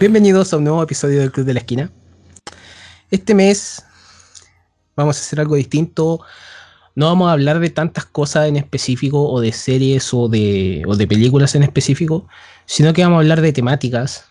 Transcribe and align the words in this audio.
Bienvenidos 0.00 0.52
a 0.52 0.58
un 0.58 0.62
nuevo 0.62 0.80
episodio 0.80 1.18
del 1.18 1.32
Club 1.32 1.44
de 1.44 1.54
la 1.54 1.58
Esquina. 1.58 1.90
Este 3.10 3.34
mes 3.34 3.82
vamos 4.94 5.16
a 5.16 5.20
hacer 5.20 5.40
algo 5.40 5.56
distinto. 5.56 6.20
No 6.94 7.06
vamos 7.06 7.28
a 7.28 7.32
hablar 7.32 7.58
de 7.58 7.68
tantas 7.70 8.04
cosas 8.04 8.46
en 8.46 8.54
específico 8.54 9.28
o 9.28 9.40
de 9.40 9.50
series 9.50 10.14
o 10.14 10.28
de, 10.28 10.84
o 10.86 10.94
de 10.94 11.08
películas 11.08 11.56
en 11.56 11.64
específico, 11.64 12.28
sino 12.64 12.92
que 12.92 13.02
vamos 13.02 13.16
a 13.16 13.20
hablar 13.22 13.40
de 13.40 13.52
temáticas 13.52 14.26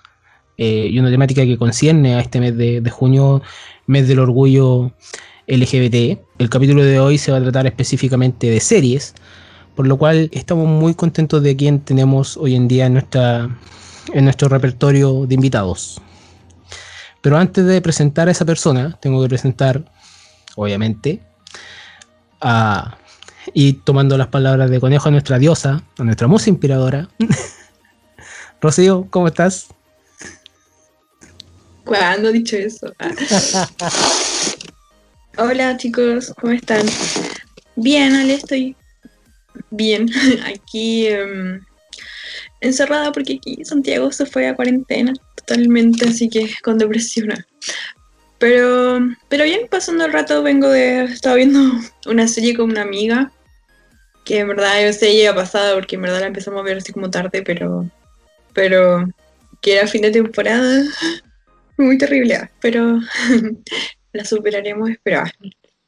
eh, 0.58 0.88
y 0.90 1.00
una 1.00 1.12
temática 1.12 1.44
que 1.44 1.58
concierne 1.58 2.16
a 2.16 2.22
este 2.22 2.40
mes 2.40 2.56
de, 2.56 2.80
de 2.80 2.90
junio, 2.90 3.42
mes 3.88 4.08
del 4.08 4.20
orgullo 4.20 4.94
LGBT. 5.48 6.18
El 6.38 6.50
capítulo 6.50 6.82
de 6.82 7.02
hoy 7.02 7.18
se 7.18 7.34
va 7.34 7.40
a 7.40 7.42
tratar 7.42 7.68
específicamente 7.68 8.50
de 8.50 8.62
series, 8.62 9.16
por 9.76 9.86
lo 9.86 9.98
cual 9.98 10.30
estamos 10.32 10.66
muy 10.66 10.94
contentos 10.94 11.44
de 11.44 11.58
quien 11.58 11.82
tenemos 11.82 12.38
hoy 12.38 12.56
en 12.56 12.70
día 12.70 12.86
en, 12.86 12.94
nuestra, 12.94 13.50
en 14.14 14.24
nuestro 14.24 14.50
repertorio 14.50 15.26
de 15.26 15.36
invitados. 15.36 16.02
Pero 17.22 17.38
antes 17.38 17.66
de 17.66 17.82
presentar 17.82 18.28
a 18.28 18.32
esa 18.32 18.46
persona, 18.46 18.98
tengo 19.02 19.22
que 19.22 19.30
presentar, 19.30 19.84
obviamente, 20.56 21.22
a, 22.42 22.98
y 23.54 23.74
tomando 23.74 24.18
las 24.18 24.28
palabras 24.28 24.70
de 24.70 24.80
Conejo 24.80 25.10
a 25.10 25.12
nuestra 25.12 25.40
diosa, 25.40 25.84
a 25.98 26.04
nuestra 26.04 26.28
musa 26.28 26.50
inspiradora. 26.50 27.10
Rocío, 28.62 29.08
¿cómo 29.10 29.28
estás? 29.28 29.68
¿Cuándo 31.84 32.30
he 32.30 32.34
dicho 32.34 32.58
eso? 32.58 32.94
Hola 35.38 35.78
chicos, 35.78 36.34
¿cómo 36.42 36.54
están? 36.54 36.86
Bien, 37.76 38.16
Ale, 38.16 38.34
estoy 38.34 38.76
bien. 39.70 40.10
Aquí 40.46 41.08
em, 41.08 41.62
encerrada 42.62 43.12
porque 43.12 43.36
aquí 43.36 43.64
Santiago 43.64 44.12
se 44.12 44.26
fue 44.26 44.48
a 44.48 44.56
cuarentena 44.56 45.14
totalmente, 45.36 46.08
así 46.08 46.30
que 46.30 46.50
con 46.64 46.78
depresión. 46.78 47.34
Pero, 48.40 49.00
pero 49.30 49.44
bien, 49.46 49.68
pasando 49.70 50.06
el 50.06 50.14
rato, 50.14 50.44
vengo 50.44 50.70
de. 50.70 51.06
Estaba 51.06 51.36
viendo 51.36 51.60
una 52.06 52.28
serie 52.28 52.56
con 52.56 52.70
una 52.70 52.82
amiga. 52.82 53.32
Que 54.24 54.40
en 54.40 54.50
verdad 54.50 54.84
yo 54.84 54.92
sé 54.92 55.18
ya 55.18 55.34
pasada 55.34 55.74
porque 55.74 55.96
en 55.96 56.02
verdad 56.02 56.20
la 56.20 56.28
empezamos 56.28 56.60
a 56.60 56.64
ver 56.64 56.78
así 56.78 56.92
como 56.94 57.10
tarde, 57.10 57.42
pero. 57.42 57.90
Pero. 58.54 59.08
Que 59.62 59.78
era 59.78 59.88
fin 59.88 60.02
de 60.04 60.12
temporada. 60.12 60.84
Muy 61.78 61.98
terrible, 61.98 62.50
pero. 62.62 63.00
la 64.14 64.26
superaremos, 64.26 64.92
pero. 65.04 65.24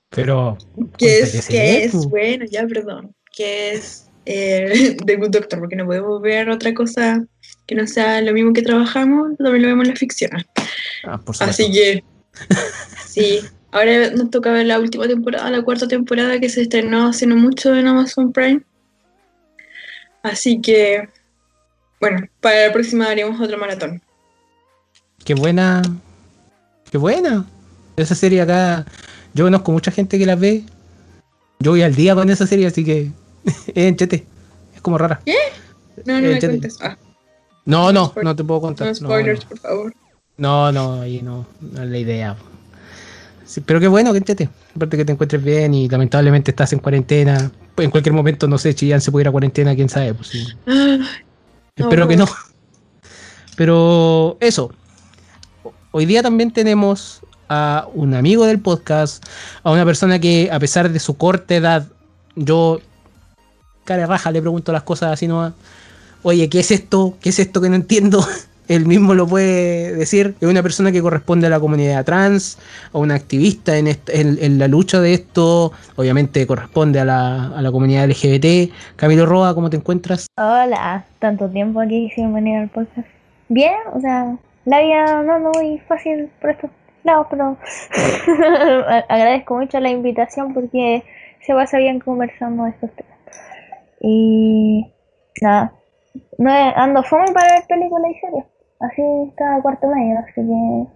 Pero. 0.10 0.58
Que 0.98 1.20
es, 1.20 1.48
que 1.48 1.84
es, 1.84 1.94
bueno, 2.08 2.46
ya, 2.50 2.66
perdón. 2.66 3.14
Que 3.32 3.74
es 3.74 4.09
eh, 4.30 4.96
The 5.06 5.16
Good 5.16 5.32
Doctor, 5.32 5.60
porque 5.60 5.76
no 5.76 5.86
podemos 5.86 6.22
ver 6.22 6.50
otra 6.50 6.74
cosa 6.74 7.26
que 7.66 7.74
no 7.76 7.88
sea 7.88 8.22
lo 8.22 8.32
mismo 8.32 8.54
que 8.54 8.62
trabajamos, 8.62 9.36
también 9.38 9.64
lo 9.64 9.68
vemos 9.70 9.86
en 9.88 9.94
la 9.94 10.00
ficción. 10.00 10.32
Ah, 11.04 11.18
por 11.18 11.36
Así 11.40 11.72
que, 11.72 12.04
sí, 13.08 13.40
ahora 13.72 14.12
nos 14.12 14.30
toca 14.30 14.52
ver 14.52 14.68
la 14.68 14.80
última 14.80 15.08
temporada, 15.08 15.50
la 15.50 15.64
cuarta 15.64 15.88
temporada 15.88 16.40
que 16.40 16.50
se 16.50 16.62
estrenó 16.62 17.08
hace 17.08 17.26
no 17.26 17.36
mucho 17.36 17.76
en 17.76 17.88
Amazon 17.88 18.32
Prime. 18.32 18.62
Así 20.22 20.62
que, 20.62 21.10
bueno, 22.00 22.28
para 22.40 22.68
la 22.68 22.74
próxima 22.74 23.10
haremos 23.10 23.42
otro 23.42 23.58
maratón. 23.58 24.02
Qué 25.26 25.34
buena, 25.34 25.82
qué 26.92 27.00
buena. 27.00 27.46
Esa 27.98 28.14
serie 28.14 28.42
acá, 28.42 28.86
yo 29.34 29.46
conozco 29.46 29.72
mucha 29.72 29.92
gente 29.92 30.20
que 30.20 30.26
la 30.26 30.36
ve. 30.36 30.64
Yo 31.60 31.72
voy 31.72 31.82
al 31.82 31.96
día 31.96 32.16
con 32.16 32.30
esa 32.30 32.46
serie, 32.46 32.68
así 32.68 32.86
que 32.86 33.12
es 33.46 33.68
enchete. 33.76 34.26
Es 34.76 34.82
como 34.82 34.98
rara. 34.98 35.20
¿Qué? 35.26 35.36
No, 36.06 36.22
no 36.22 36.28
me 36.28 36.40
cuentes. 36.40 36.78
Ah. 36.82 36.98
No, 37.66 37.92
no, 37.92 38.14
no 38.22 38.36
te 38.36 38.44
puedo 38.44 38.62
contar. 38.62 38.88
No 38.88 38.96
spoilers, 38.96 39.44
no, 39.44 39.50
por 39.50 39.60
favor. 39.60 39.94
No, 40.38 40.72
no, 40.72 41.02
ahí 41.02 41.22
no, 41.22 41.46
no 41.60 41.84
es 41.84 41.90
la 41.90 41.98
idea. 41.98 42.36
Sí, 43.46 43.62
pero 43.62 43.80
qué 43.80 43.88
bueno, 43.88 44.12
que 44.12 44.20
enchete. 44.20 44.50
Aparte 44.76 44.98
que 44.98 45.06
te 45.06 45.12
encuentres 45.12 45.44
bien 45.44 45.74
y 45.74 45.90
lamentablemente 45.90 46.52
estás 46.52 46.72
en 46.74 46.80
cuarentena. 46.80 47.52
Pues 47.76 47.86
en 47.86 47.92
cualquier 47.92 48.14
momento, 48.14 48.48
no 48.48 48.58
sé, 48.58 48.74
Chillán 48.76 49.02
se 49.02 49.12
puede 49.12 49.24
ir 49.24 49.28
a 49.28 49.32
cuarentena, 49.32 49.76
quién 49.76 49.90
sabe. 49.90 50.14
Pues, 50.14 50.28
sí. 50.28 50.48
Espero 51.76 52.08
que 52.08 52.16
no. 52.16 52.28
Pero 53.56 54.38
eso. 54.40 54.72
Hoy 55.92 56.06
día 56.06 56.22
también 56.22 56.52
tenemos 56.52 57.22
a 57.50 57.88
un 57.94 58.14
amigo 58.14 58.46
del 58.46 58.60
podcast, 58.60 59.26
a 59.64 59.72
una 59.72 59.84
persona 59.84 60.20
que 60.20 60.50
a 60.52 60.60
pesar 60.60 60.92
de 60.92 61.00
su 61.00 61.18
corta 61.18 61.56
edad, 61.56 61.88
yo 62.36 62.80
cara 63.90 64.06
raja 64.06 64.32
le 64.32 64.40
pregunto 64.40 64.72
las 64.72 64.84
cosas 64.84 65.12
así 65.12 65.28
no 65.28 65.54
oye, 66.24 66.50
¿qué 66.50 66.60
es 66.60 66.72
esto? 66.72 67.16
¿Qué 67.22 67.30
es 67.30 67.40
esto 67.40 67.62
que 67.62 67.70
no 67.70 67.76
entiendo? 67.76 68.20
Él 68.68 68.86
mismo 68.86 69.16
lo 69.16 69.26
puede 69.26 69.96
decir. 69.96 70.36
Es 70.40 70.48
una 70.48 70.62
persona 70.62 70.92
que 70.92 71.02
corresponde 71.02 71.48
a 71.48 71.50
la 71.50 71.60
comunidad 71.60 72.06
trans, 72.06 72.60
a 72.94 73.00
una 73.00 73.16
activista 73.16 73.76
en, 73.78 73.88
en, 73.88 73.98
en 74.40 74.60
la 74.60 74.68
lucha 74.68 75.02
de 75.02 75.14
esto. 75.14 75.72
Obviamente 75.96 76.46
corresponde 76.46 77.00
a 77.00 77.06
la, 77.06 77.70
comunidad 77.72 78.08
LGBT. 78.08 78.72
Camilo 78.96 79.26
Roa, 79.26 79.56
¿cómo 79.56 79.72
te 79.72 79.78
encuentras? 79.78 80.28
Hola, 80.38 81.04
tanto 81.18 81.50
tiempo 81.50 81.82
aquí 81.82 82.12
sin 82.14 82.32
venir 82.32 82.58
al 82.58 82.70
podcast. 82.70 83.08
Bien, 83.48 83.74
o 83.92 84.00
sea, 84.02 84.38
la 84.66 84.82
vida 84.82 85.24
no 85.24 85.38
es 85.38 85.58
muy 85.58 85.80
fácil 85.88 86.30
por 86.40 86.52
estos 86.52 86.70
lados, 87.04 87.26
pero 87.32 87.58
agradezco 89.10 89.58
mucho 89.58 89.80
la 89.80 89.90
invitación 89.90 90.54
porque 90.54 91.04
se 91.42 91.56
pasa 91.56 91.80
bien 91.80 92.00
conversando 92.00 92.68
estos 92.68 92.92
temas. 92.92 93.09
Y 94.02 94.94
nada, 95.42 95.74
no 96.38 96.52
ando 96.52 97.04
fome 97.04 97.32
para 97.34 97.54
ver 97.54 97.64
películas 97.68 98.12
y 98.12 98.20
series, 98.20 98.46
así 98.80 99.34
cada 99.36 99.62
cuarto 99.62 99.88
medio, 99.88 100.20
así 100.20 100.34
que 100.36 100.88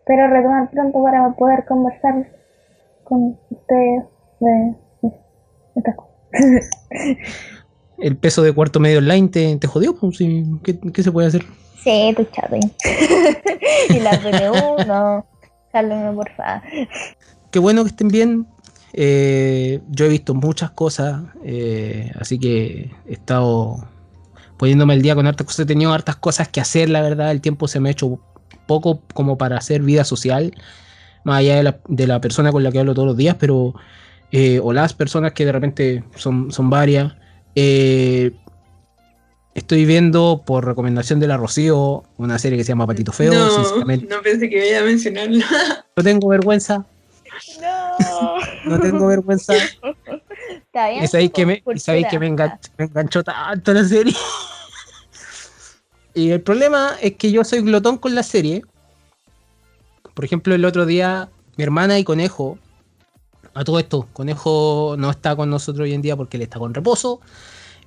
espero 0.00 0.28
retomar 0.28 0.70
pronto 0.70 1.02
para 1.02 1.30
poder 1.32 1.64
conversar 1.64 2.26
con 3.04 3.38
ustedes 3.50 4.04
de, 4.40 4.74
estas 5.76 5.94
cosas. 5.96 6.12
¿El 7.98 8.16
peso 8.16 8.42
de 8.42 8.52
cuarto 8.52 8.80
medio 8.80 8.98
online 8.98 9.28
te, 9.28 9.56
te 9.56 9.66
jodió? 9.66 9.94
¿Qué, 10.62 10.78
¿Qué, 10.92 11.02
se 11.02 11.12
puede 11.12 11.28
hacer? 11.28 11.44
Sí, 11.82 12.12
tu 12.16 12.24
chato. 12.24 12.56
y 13.88 14.00
la 14.00 14.10
PNU, 14.10 14.84
no, 14.86 15.26
sálveme 15.70 16.12
por 16.12 16.30
favor. 16.32 16.62
Qué 17.50 17.58
bueno 17.58 17.84
que 17.84 17.90
estén 17.90 18.08
bien. 18.08 18.46
Eh, 18.96 19.80
yo 19.90 20.06
he 20.06 20.08
visto 20.08 20.34
muchas 20.34 20.70
cosas, 20.70 21.20
eh, 21.44 22.12
así 22.18 22.38
que 22.38 22.92
he 23.08 23.12
estado 23.12 23.88
poniéndome 24.56 24.94
el 24.94 25.02
día 25.02 25.16
con 25.16 25.26
hartas 25.26 25.46
cosas. 25.46 25.60
He 25.60 25.66
tenido 25.66 25.92
hartas 25.92 26.16
cosas 26.16 26.48
que 26.48 26.60
hacer, 26.60 26.88
la 26.88 27.02
verdad. 27.02 27.32
El 27.32 27.40
tiempo 27.40 27.66
se 27.66 27.80
me 27.80 27.88
ha 27.88 27.92
hecho 27.92 28.20
poco 28.66 29.02
como 29.12 29.36
para 29.36 29.58
hacer 29.58 29.82
vida 29.82 30.04
social, 30.04 30.54
más 31.24 31.38
allá 31.38 31.56
de 31.56 31.64
la, 31.64 31.80
de 31.88 32.06
la 32.06 32.20
persona 32.20 32.52
con 32.52 32.62
la 32.62 32.70
que 32.70 32.78
hablo 32.78 32.94
todos 32.94 33.08
los 33.08 33.16
días, 33.16 33.36
pero. 33.38 33.74
Eh, 34.36 34.58
o 34.60 34.72
las 34.72 34.94
personas 34.94 35.32
que 35.32 35.44
de 35.44 35.52
repente 35.52 36.02
son, 36.16 36.50
son 36.50 36.68
varias. 36.68 37.12
Estoy 39.54 39.84
viendo 39.84 40.42
por 40.44 40.66
recomendación 40.66 41.20
de 41.20 41.28
la 41.28 41.36
Rocío 41.36 42.02
una 42.16 42.40
serie 42.40 42.58
que 42.58 42.64
se 42.64 42.70
llama 42.70 42.88
Patito 42.88 43.12
Feo. 43.12 43.32
No, 43.32 43.84
no 43.84 44.22
pensé 44.22 44.50
que 44.50 44.70
iba 44.70 44.80
a 44.80 44.82
mencionarlo. 44.82 45.44
No 45.96 46.02
tengo 46.02 46.26
vergüenza. 46.28 46.84
No. 47.60 47.73
No 48.64 48.80
tengo 48.80 49.06
vergüenza. 49.06 49.54
Está 49.54 50.88
bien. 50.88 51.04
Y 51.04 51.08
sabéis 51.08 51.32
que, 51.32 51.46
me, 51.46 51.62
sabéis 51.76 52.06
que 52.08 52.18
me, 52.18 52.26
enganchó, 52.26 52.70
me 52.78 52.84
enganchó 52.86 53.22
tanto 53.22 53.72
la 53.72 53.84
serie. 53.84 54.14
y 56.14 56.30
el 56.30 56.40
problema 56.40 56.96
es 57.00 57.16
que 57.16 57.30
yo 57.30 57.44
soy 57.44 57.60
glotón 57.60 57.98
con 57.98 58.14
la 58.14 58.22
serie. 58.22 58.62
Por 60.14 60.24
ejemplo, 60.24 60.54
el 60.54 60.64
otro 60.64 60.86
día, 60.86 61.28
mi 61.56 61.64
hermana 61.64 61.98
y 61.98 62.04
Conejo, 62.04 62.58
a 63.54 63.64
todo 63.64 63.78
esto, 63.78 64.08
Conejo 64.12 64.96
no 64.98 65.10
está 65.10 65.36
con 65.36 65.50
nosotros 65.50 65.84
hoy 65.84 65.94
en 65.94 66.02
día 66.02 66.16
porque 66.16 66.36
él 66.36 66.42
está 66.42 66.58
con 66.58 66.74
reposo. 66.74 67.20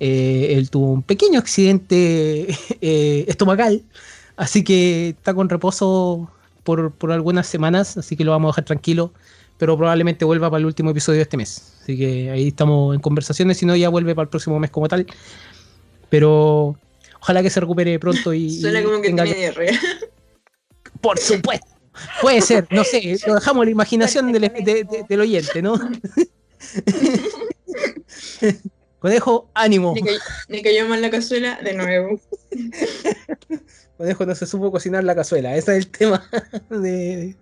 Eh, 0.00 0.54
él 0.56 0.70
tuvo 0.70 0.92
un 0.92 1.02
pequeño 1.02 1.38
accidente 1.38 2.46
eh, 2.80 3.24
estomacal, 3.26 3.82
así 4.36 4.62
que 4.62 5.10
está 5.10 5.34
con 5.34 5.48
reposo 5.48 6.30
por, 6.62 6.92
por 6.92 7.10
algunas 7.10 7.46
semanas, 7.48 7.96
así 7.96 8.16
que 8.16 8.24
lo 8.24 8.30
vamos 8.30 8.50
a 8.50 8.52
dejar 8.52 8.64
tranquilo 8.64 9.12
pero 9.58 9.76
probablemente 9.76 10.24
vuelva 10.24 10.48
para 10.48 10.60
el 10.60 10.66
último 10.66 10.90
episodio 10.90 11.18
de 11.18 11.22
este 11.24 11.36
mes. 11.36 11.74
Así 11.82 11.98
que 11.98 12.30
ahí 12.30 12.48
estamos 12.48 12.94
en 12.94 13.00
conversaciones, 13.00 13.58
si 13.58 13.66
no 13.66 13.74
ya 13.76 13.88
vuelve 13.88 14.14
para 14.14 14.24
el 14.24 14.30
próximo 14.30 14.58
mes 14.58 14.70
como 14.70 14.88
tal. 14.88 15.06
Pero 16.08 16.78
ojalá 17.20 17.42
que 17.42 17.50
se 17.50 17.60
recupere 17.60 17.98
pronto 17.98 18.32
y... 18.32 18.50
Suena 18.60 18.82
como 18.82 19.00
que 19.02 19.08
tenga 19.08 19.24
tiene 19.24 19.40
diarrea. 19.40 19.78
Por 21.00 21.18
supuesto. 21.18 21.66
Puede 22.22 22.40
ser, 22.40 22.68
no 22.70 22.84
sé, 22.84 23.18
lo 23.26 23.34
dejamos 23.34 23.62
a 23.62 23.64
la 23.64 23.70
imaginación 23.72 24.30
del, 24.30 24.42
de, 24.42 24.84
de, 24.84 25.04
del 25.08 25.20
oyente, 25.20 25.60
¿no? 25.60 25.74
Conejo, 29.00 29.50
ánimo. 29.54 29.94
Me 29.94 30.02
cayó, 30.02 30.18
me 30.48 30.62
cayó 30.62 30.88
mal 30.88 31.02
la 31.02 31.10
cazuela 31.10 31.58
de 31.62 31.74
nuevo. 31.74 32.20
Conejo 33.96 34.26
no 34.26 34.34
se 34.36 34.46
supo 34.46 34.70
cocinar 34.70 35.02
la 35.02 35.16
cazuela, 35.16 35.56
ese 35.56 35.72
es 35.72 35.78
el 35.78 35.90
tema 35.90 36.28
de... 36.70 37.34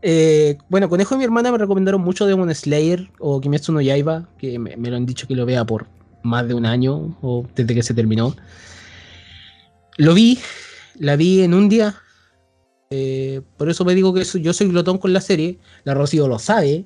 Eh, 0.00 0.58
bueno, 0.68 0.88
Conejo 0.88 1.14
y 1.14 1.18
mi 1.18 1.24
hermana 1.24 1.50
me 1.50 1.58
recomendaron 1.58 2.00
mucho 2.00 2.26
Demon 2.26 2.54
Slayer 2.54 3.10
o 3.18 3.40
Kimetsu 3.40 3.72
no 3.72 3.80
Yaiba, 3.80 4.28
que 4.38 4.58
me, 4.58 4.76
me, 4.76 4.90
lo 4.90 4.96
han 4.96 5.06
dicho 5.06 5.26
que 5.26 5.34
lo 5.34 5.44
vea 5.44 5.64
por 5.64 5.88
más 6.22 6.46
de 6.46 6.54
un 6.54 6.66
año 6.66 7.16
o 7.22 7.46
desde 7.54 7.74
que 7.74 7.82
se 7.82 7.94
terminó. 7.94 8.34
Lo 9.96 10.14
vi, 10.14 10.38
la 10.98 11.16
vi 11.16 11.42
en 11.42 11.54
un 11.54 11.68
día. 11.68 11.96
Eh, 12.90 13.42
por 13.56 13.68
eso 13.68 13.84
me 13.84 13.94
digo 13.94 14.14
que 14.14 14.24
yo 14.24 14.52
soy 14.52 14.68
glotón 14.68 14.98
con 14.98 15.12
la 15.12 15.20
serie. 15.20 15.58
La 15.84 15.94
Rocío 15.94 16.28
lo 16.28 16.38
sabe. 16.38 16.84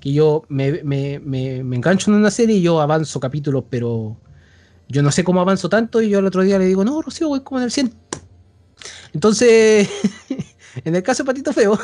Que 0.00 0.12
yo 0.12 0.44
me, 0.48 0.82
me, 0.84 1.18
me, 1.18 1.56
engancho 1.58 2.10
en 2.10 2.18
una 2.18 2.30
serie 2.30 2.56
y 2.56 2.62
yo 2.62 2.80
avanzo 2.80 3.20
capítulos, 3.20 3.64
pero 3.70 4.16
yo 4.88 5.02
no 5.02 5.10
sé 5.10 5.24
cómo 5.24 5.40
avanzo 5.40 5.68
tanto. 5.68 6.00
Y 6.00 6.10
yo 6.10 6.20
el 6.20 6.26
otro 6.26 6.42
día 6.42 6.58
le 6.58 6.66
digo, 6.66 6.84
no, 6.84 7.02
Rocío, 7.02 7.28
voy 7.28 7.40
como 7.40 7.58
en 7.58 7.64
el 7.64 7.70
100. 7.72 7.92
Entonces, 9.12 9.88
en 10.84 10.94
el 10.94 11.02
caso 11.02 11.22
de 11.22 11.26
Patito 11.26 11.52
Feo, 11.52 11.78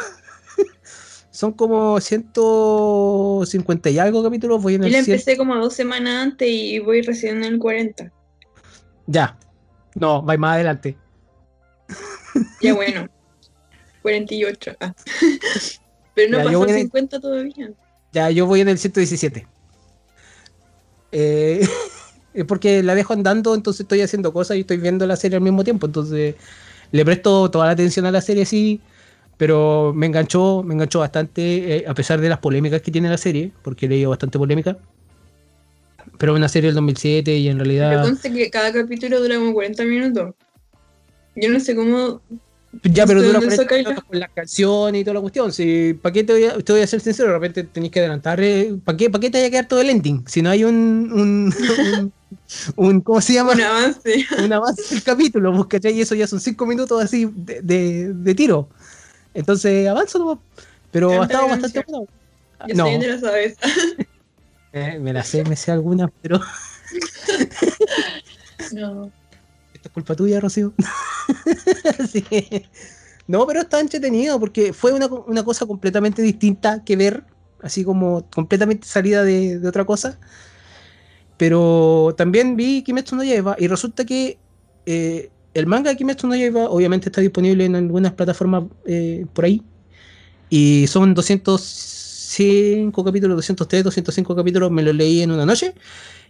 son 1.40 1.52
como 1.54 1.98
150 1.98 3.88
y 3.88 3.98
algo 3.98 4.22
capítulos. 4.22 4.62
Voy 4.62 4.74
en 4.74 4.82
Yo 4.82 4.86
el 4.88 4.92
la 4.92 5.02
100. 5.02 5.14
empecé 5.14 5.38
como 5.38 5.56
dos 5.56 5.72
semanas 5.72 6.22
antes 6.24 6.46
y 6.50 6.78
voy 6.80 7.00
recién 7.00 7.38
en 7.38 7.44
el 7.54 7.58
40. 7.58 8.12
Ya. 9.06 9.38
No, 9.94 10.22
va 10.22 10.36
más 10.36 10.56
adelante. 10.56 10.98
Ya 12.60 12.74
bueno. 12.74 13.08
48. 14.02 14.76
Ah. 14.80 14.92
Pero 16.14 16.30
no 16.30 16.38
Ya, 16.38 16.44
pasó 16.44 16.58
voy 16.58 16.68
en 16.68 16.74
el- 16.76 16.82
50 16.82 17.20
todavía. 17.20 17.70
Ya, 18.12 18.30
yo 18.30 18.44
voy 18.44 18.60
en 18.60 18.68
el 18.68 18.76
117. 18.78 19.46
Eh, 21.12 21.66
es 22.34 22.44
porque 22.44 22.82
la 22.82 22.94
dejo 22.94 23.14
andando, 23.14 23.54
entonces 23.54 23.80
estoy 23.80 24.02
haciendo 24.02 24.32
cosas 24.34 24.58
y 24.58 24.60
estoy 24.60 24.76
viendo 24.76 25.06
la 25.06 25.16
serie 25.16 25.36
al 25.36 25.42
mismo 25.42 25.64
tiempo. 25.64 25.86
Entonces 25.86 26.34
le 26.92 27.04
presto 27.06 27.50
toda 27.50 27.64
la 27.66 27.72
atención 27.72 28.04
a 28.04 28.10
la 28.10 28.20
serie, 28.20 28.44
sí. 28.44 28.80
Pero 29.40 29.94
me 29.96 30.04
enganchó, 30.04 30.62
me 30.62 30.74
enganchó 30.74 30.98
bastante, 30.98 31.76
eh, 31.78 31.84
a 31.88 31.94
pesar 31.94 32.20
de 32.20 32.28
las 32.28 32.40
polémicas 32.40 32.82
que 32.82 32.90
tiene 32.90 33.08
la 33.08 33.16
serie, 33.16 33.50
porque 33.62 33.86
he 33.86 33.88
leído 33.88 34.10
bastante 34.10 34.36
polémica. 34.38 34.76
Pero 36.18 36.34
una 36.34 36.46
serie 36.46 36.68
del 36.68 36.74
2007 36.74 37.34
y 37.38 37.48
en 37.48 37.56
Pero 37.56 37.64
realidad... 37.64 38.02
conste 38.02 38.30
que 38.30 38.50
cada 38.50 38.70
capítulo 38.70 39.18
dura 39.18 39.36
como 39.36 39.54
40 39.54 39.82
minutos. 39.84 40.34
Yo 41.36 41.48
no 41.48 41.58
sé 41.58 41.74
cómo. 41.74 42.20
Ya, 42.82 43.06
pero 43.06 43.22
¿De 43.22 43.28
dura 43.28 43.40
dónde 43.40 43.56
40 43.56 43.62
sacáis 43.62 43.86
minutos 43.86 44.04
con 44.04 44.20
las 44.20 44.30
canciones 44.30 45.00
y 45.00 45.04
toda 45.04 45.14
la 45.14 45.20
cuestión. 45.22 45.52
Si, 45.54 45.94
¿Para 45.94 46.12
qué 46.12 46.22
te 46.22 46.32
voy, 46.34 46.44
a, 46.44 46.58
te 46.58 46.72
voy 46.74 46.82
a 46.82 46.86
ser 46.86 47.00
sincero? 47.00 47.28
De 47.28 47.34
repente 47.34 47.64
tenéis 47.64 47.92
que 47.92 48.00
adelantar. 48.00 48.38
eh, 48.42 48.74
¿Para 48.84 48.98
qué, 48.98 49.08
¿Para 49.08 49.22
qué 49.22 49.30
te 49.30 49.38
vaya 49.38 49.48
a 49.48 49.50
quedar 49.50 49.68
todo 49.68 49.80
el 49.80 49.88
ending? 49.88 50.22
Si 50.28 50.42
no 50.42 50.50
hay 50.50 50.64
un. 50.64 50.74
un, 50.74 51.54
un, 51.56 52.12
un- 52.76 53.00
¿Cómo 53.00 53.22
se 53.22 53.32
llama? 53.32 53.52
Un 53.54 53.62
avance. 53.62 54.26
Un 54.44 54.52
avance 54.52 54.82
del 54.94 55.02
capítulo, 55.02 55.50
pues, 55.54 55.66
¿cachai? 55.66 55.94
Y 55.96 56.02
eso 56.02 56.14
ya 56.14 56.26
son 56.26 56.40
cinco 56.40 56.66
minutos 56.66 57.02
así 57.02 57.26
de, 57.34 57.62
de, 57.62 58.12
de 58.12 58.34
tiro. 58.34 58.68
Entonces, 59.34 59.88
avanzo 59.88 60.18
nomás. 60.18 60.38
Pero 60.90 61.22
ha 61.22 61.24
estado 61.24 61.48
bastante 61.48 61.84
bueno. 61.86 62.06
Yo 62.68 62.74
No, 62.74 62.86
sé, 62.86 63.08
la 63.08 63.18
sabes. 63.20 63.56
eh, 64.72 64.98
me 65.00 65.12
la 65.12 65.24
sé, 65.24 65.44
me 65.44 65.56
sé 65.56 65.72
algunas, 65.72 66.10
pero 66.20 66.40
No. 68.72 69.10
esto 69.72 69.88
es 69.88 69.92
culpa 69.92 70.14
tuya, 70.14 70.40
Rocío. 70.40 70.72
Así 71.98 72.22
que- 72.22 72.68
No, 73.26 73.46
pero 73.46 73.60
está 73.60 73.80
entretenido 73.80 74.38
porque 74.40 74.72
fue 74.72 74.92
una, 74.92 75.06
una 75.06 75.44
cosa 75.44 75.66
completamente 75.66 76.22
distinta 76.22 76.82
que 76.84 76.96
ver, 76.96 77.24
así 77.62 77.84
como 77.84 78.28
completamente 78.30 78.86
salida 78.86 79.22
de, 79.22 79.58
de 79.58 79.68
otra 79.68 79.84
cosa. 79.84 80.18
Pero 81.36 82.14
también 82.18 82.56
vi 82.56 82.82
Kimetsu 82.82 83.16
no 83.16 83.24
Yaiba 83.24 83.56
y 83.58 83.66
resulta 83.68 84.04
que 84.04 84.38
eh, 84.84 85.30
el 85.54 85.66
manga 85.66 85.90
de 85.90 85.96
Kimetsu 85.96 86.26
no 86.26 86.34
Yaiba 86.36 86.68
obviamente 86.70 87.08
está 87.08 87.20
disponible 87.20 87.64
en 87.64 87.74
algunas 87.76 88.12
plataformas 88.12 88.64
eh, 88.86 89.26
por 89.32 89.44
ahí. 89.44 89.62
Y 90.48 90.86
son 90.88 91.14
205 91.14 93.04
capítulos, 93.04 93.36
203, 93.36 93.84
205 93.84 94.36
capítulos, 94.36 94.70
me 94.70 94.82
los 94.82 94.94
leí 94.94 95.22
en 95.22 95.30
una 95.30 95.46
noche. 95.46 95.74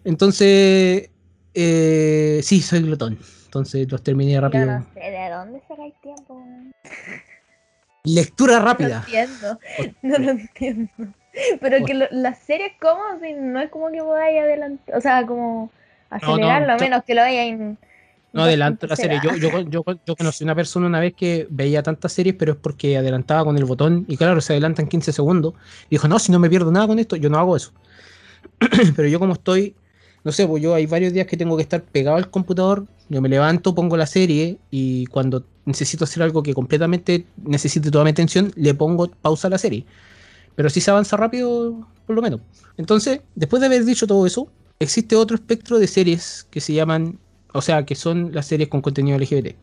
Entonces, 0.05 1.11
eh, 1.55 2.40
sí, 2.43 2.61
soy 2.62 2.82
glotón. 2.82 3.19
Entonces 3.46 3.90
los 3.90 4.02
terminé 4.02 4.32
Yo 4.34 4.40
rápido. 4.43 4.67
no 4.67 4.87
sé 4.94 5.00
de 5.00 5.28
dónde 5.31 5.61
sacáis 5.69 5.94
tiempo. 6.02 6.34
weón? 6.34 6.73
Lectura 8.05 8.58
No 8.61 8.64
rápida. 8.64 8.99
entiendo. 9.06 9.58
No 10.02 10.19
lo 10.19 10.31
entiendo. 10.31 10.90
Pero 11.61 11.84
que 11.84 11.94
lo- 11.94 12.08
las 12.11 12.38
series, 12.38 12.73
¿cómo? 12.81 13.02
Si 13.23 13.32
no 13.34 13.61
es 13.61 13.70
como 13.70 13.90
que 13.90 13.99
podáis 14.00 14.40
adelantar. 14.40 14.96
O 14.96 15.00
sea, 15.00 15.26
como 15.26 15.70
acelerarlo, 16.11 16.73
a 16.73 16.76
yo- 16.78 16.84
menos 16.84 17.05
que 17.05 17.14
lo 17.14 17.20
vayan. 17.23 17.78
No 18.32 18.43
adelanto 18.43 18.87
la 18.87 18.97
serie. 18.97 19.21
Yo, 19.23 19.35
yo, 19.37 19.61
yo, 19.61 19.85
yo 20.06 20.17
conocí 20.17 20.44
una 20.44 20.55
persona 20.55 20.87
una 20.87 21.00
vez 21.00 21.15
que 21.15 21.49
veía 21.50 21.82
tantas 21.82 22.12
series, 22.12 22.37
pero 22.37 22.53
es 22.53 22.59
porque 22.59 22.97
adelantaba 22.97 23.44
con 23.44 23.56
el 23.56 23.65
botón 23.65 24.05
y 24.09 24.17
claro, 24.17 24.41
se 24.41 24.53
adelantan 24.53 24.87
15 24.87 25.12
segundos. 25.12 25.55
Y 25.87 25.97
dijo, 25.97 26.06
no, 26.06 26.19
si 26.19 26.31
no 26.31 26.38
me 26.38 26.49
pierdo 26.49 26.71
nada 26.71 26.87
con 26.87 26.99
esto, 26.99 27.17
yo 27.17 27.29
no 27.29 27.38
hago 27.38 27.56
eso. 27.56 27.73
pero 28.97 29.09
yo 29.09 29.19
como 29.19 29.32
estoy, 29.32 29.75
no 30.23 30.31
sé, 30.31 30.47
pues 30.47 30.62
yo 30.62 30.75
hay 30.75 30.87
varios 30.87 31.12
días 31.12 31.27
que 31.27 31.37
tengo 31.37 31.56
que 31.56 31.62
estar 31.62 31.82
pegado 31.82 32.17
al 32.17 32.31
computador, 32.31 32.87
yo 33.09 33.21
me 33.21 33.29
levanto, 33.29 33.75
pongo 33.75 33.97
la 33.97 34.06
serie 34.06 34.59
y 34.71 35.06
cuando 35.06 35.44
necesito 35.65 36.05
hacer 36.05 36.23
algo 36.23 36.43
que 36.43 36.55
completamente 36.55 37.26
necesite 37.44 37.91
toda 37.91 38.05
mi 38.05 38.11
atención, 38.11 38.53
le 38.55 38.75
pongo 38.75 39.11
pausa 39.11 39.49
a 39.49 39.50
la 39.50 39.59
serie. 39.59 39.85
Pero 40.55 40.71
si 40.71 40.81
se 40.81 40.91
avanza 40.91 41.17
rápido, 41.17 41.88
por 42.06 42.15
lo 42.15 42.23
menos. 42.23 42.41
Entonces, 42.76 43.21
después 43.35 43.61
de 43.61 43.67
haber 43.67 43.85
dicho 43.85 44.06
todo 44.06 44.26
eso, 44.26 44.49
existe 44.79 45.17
otro 45.17 45.35
espectro 45.35 45.79
de 45.79 45.87
series 45.87 46.47
que 46.50 46.61
se 46.61 46.75
llaman 46.75 47.19
o 47.52 47.62
sea, 47.62 47.85
que 47.85 47.94
son 47.94 48.32
las 48.32 48.47
series 48.47 48.69
con 48.69 48.81
contenido 48.81 49.19
LGBT. 49.19 49.56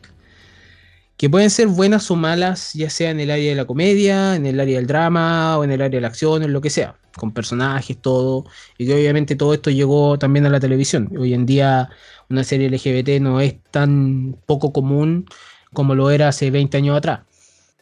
Que 1.16 1.28
pueden 1.28 1.50
ser 1.50 1.66
buenas 1.66 2.10
o 2.10 2.16
malas, 2.16 2.74
ya 2.74 2.90
sea 2.90 3.10
en 3.10 3.18
el 3.18 3.30
área 3.30 3.50
de 3.50 3.56
la 3.56 3.64
comedia, 3.64 4.36
en 4.36 4.46
el 4.46 4.60
área 4.60 4.76
del 4.76 4.86
drama, 4.86 5.58
o 5.58 5.64
en 5.64 5.72
el 5.72 5.82
área 5.82 5.96
de 5.96 6.00
la 6.00 6.08
acción, 6.08 6.44
en 6.44 6.52
lo 6.52 6.60
que 6.60 6.70
sea, 6.70 6.96
con 7.16 7.32
personajes, 7.32 7.96
todo. 8.00 8.44
Y 8.78 8.86
que 8.86 8.94
obviamente 8.94 9.34
todo 9.34 9.52
esto 9.52 9.70
llegó 9.70 10.18
también 10.18 10.46
a 10.46 10.50
la 10.50 10.60
televisión. 10.60 11.10
Hoy 11.18 11.34
en 11.34 11.44
día 11.44 11.90
una 12.28 12.44
serie 12.44 12.70
LGBT 12.70 13.20
no 13.20 13.40
es 13.40 13.56
tan 13.70 14.36
poco 14.46 14.72
común 14.72 15.26
como 15.72 15.94
lo 15.94 16.10
era 16.10 16.28
hace 16.28 16.50
20 16.50 16.76
años 16.76 16.96
atrás, 16.96 17.20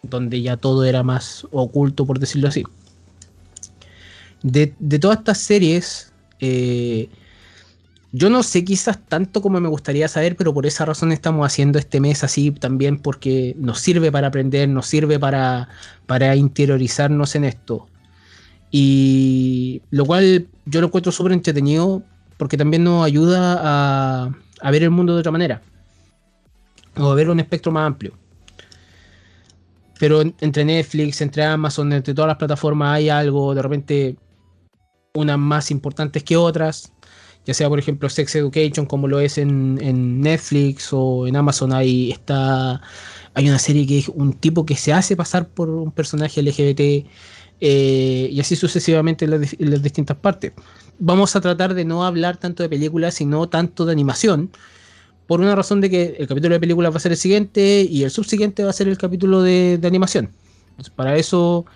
donde 0.02 0.40
ya 0.42 0.56
todo 0.56 0.84
era 0.84 1.02
más 1.02 1.46
oculto, 1.50 2.06
por 2.06 2.18
decirlo 2.18 2.48
así. 2.48 2.64
De, 4.42 4.74
de 4.78 4.98
todas 4.98 5.18
estas 5.18 5.38
series, 5.38 6.12
eh, 6.40 7.08
yo 8.18 8.30
no 8.30 8.42
sé 8.42 8.64
quizás 8.64 8.98
tanto 9.08 9.42
como 9.42 9.60
me 9.60 9.68
gustaría 9.68 10.08
saber, 10.08 10.36
pero 10.36 10.54
por 10.54 10.64
esa 10.64 10.86
razón 10.86 11.12
estamos 11.12 11.46
haciendo 11.46 11.78
este 11.78 12.00
mes 12.00 12.24
así 12.24 12.50
también 12.50 12.98
porque 12.98 13.54
nos 13.58 13.80
sirve 13.80 14.10
para 14.10 14.28
aprender, 14.28 14.68
nos 14.70 14.86
sirve 14.86 15.18
para, 15.18 15.68
para 16.06 16.34
interiorizarnos 16.34 17.34
en 17.34 17.44
esto. 17.44 17.86
Y 18.70 19.82
lo 19.90 20.06
cual 20.06 20.48
yo 20.64 20.80
lo 20.80 20.86
encuentro 20.86 21.12
súper 21.12 21.32
entretenido 21.32 22.02
porque 22.38 22.56
también 22.56 22.84
nos 22.84 23.04
ayuda 23.04 23.60
a, 23.62 24.30
a 24.62 24.70
ver 24.70 24.82
el 24.82 24.90
mundo 24.90 25.12
de 25.14 25.20
otra 25.20 25.32
manera. 25.32 25.60
O 26.96 27.10
a 27.10 27.14
ver 27.14 27.28
un 27.28 27.40
espectro 27.40 27.70
más 27.70 27.86
amplio. 27.86 28.14
Pero 29.98 30.22
en- 30.22 30.34
entre 30.40 30.64
Netflix, 30.64 31.20
entre 31.20 31.44
Amazon, 31.44 31.92
entre 31.92 32.14
todas 32.14 32.28
las 32.28 32.38
plataformas 32.38 32.94
hay 32.94 33.10
algo, 33.10 33.54
de 33.54 33.62
repente 33.62 34.16
unas 35.14 35.38
más 35.38 35.70
importantes 35.70 36.22
que 36.22 36.36
otras 36.36 36.92
ya 37.46 37.54
sea 37.54 37.68
por 37.68 37.78
ejemplo 37.78 38.08
Sex 38.10 38.34
Education 38.36 38.86
como 38.86 39.08
lo 39.08 39.20
es 39.20 39.38
en, 39.38 39.78
en 39.80 40.20
Netflix 40.20 40.88
o 40.92 41.26
en 41.26 41.36
Amazon 41.36 41.72
hay 41.72 42.10
está 42.10 42.82
hay 43.34 43.48
una 43.48 43.58
serie 43.58 43.86
que 43.86 43.98
es 43.98 44.08
un 44.08 44.32
tipo 44.32 44.66
que 44.66 44.76
se 44.76 44.92
hace 44.92 45.14
pasar 45.14 45.48
por 45.48 45.68
un 45.68 45.92
personaje 45.92 46.42
LGBT 46.42 47.06
eh, 47.60 48.28
y 48.30 48.40
así 48.40 48.54
sucesivamente 48.56 49.24
en 49.24 49.30
las, 49.70 49.82
distintas 49.82 50.16
partes. 50.16 50.52
Vamos 50.98 51.36
a 51.36 51.40
tratar 51.40 51.74
de 51.74 51.84
no 51.84 52.04
hablar 52.04 52.36
tanto 52.36 52.62
de 52.62 52.68
películas 52.68 53.14
sino 53.14 53.48
tanto 53.48 53.86
de 53.86 53.92
animación 53.92 54.50
por 55.26 55.40
una 55.40 55.54
razón 55.54 55.80
de 55.80 55.90
que 55.90 56.16
el 56.18 56.26
capítulo 56.28 56.54
de 56.54 56.60
películas 56.60 56.92
va 56.92 56.96
a 56.96 57.00
ser 57.00 57.12
el 57.12 57.18
siguiente 57.18 57.86
y 57.88 58.04
el 58.04 58.10
subsiguiente 58.10 58.64
va 58.64 58.70
a 58.70 58.72
ser 58.72 58.88
el 58.88 58.96
capítulo 58.96 59.42
de, 59.42 59.80
animación. 59.84 60.30
Para 60.94 61.16
eso 61.16 61.66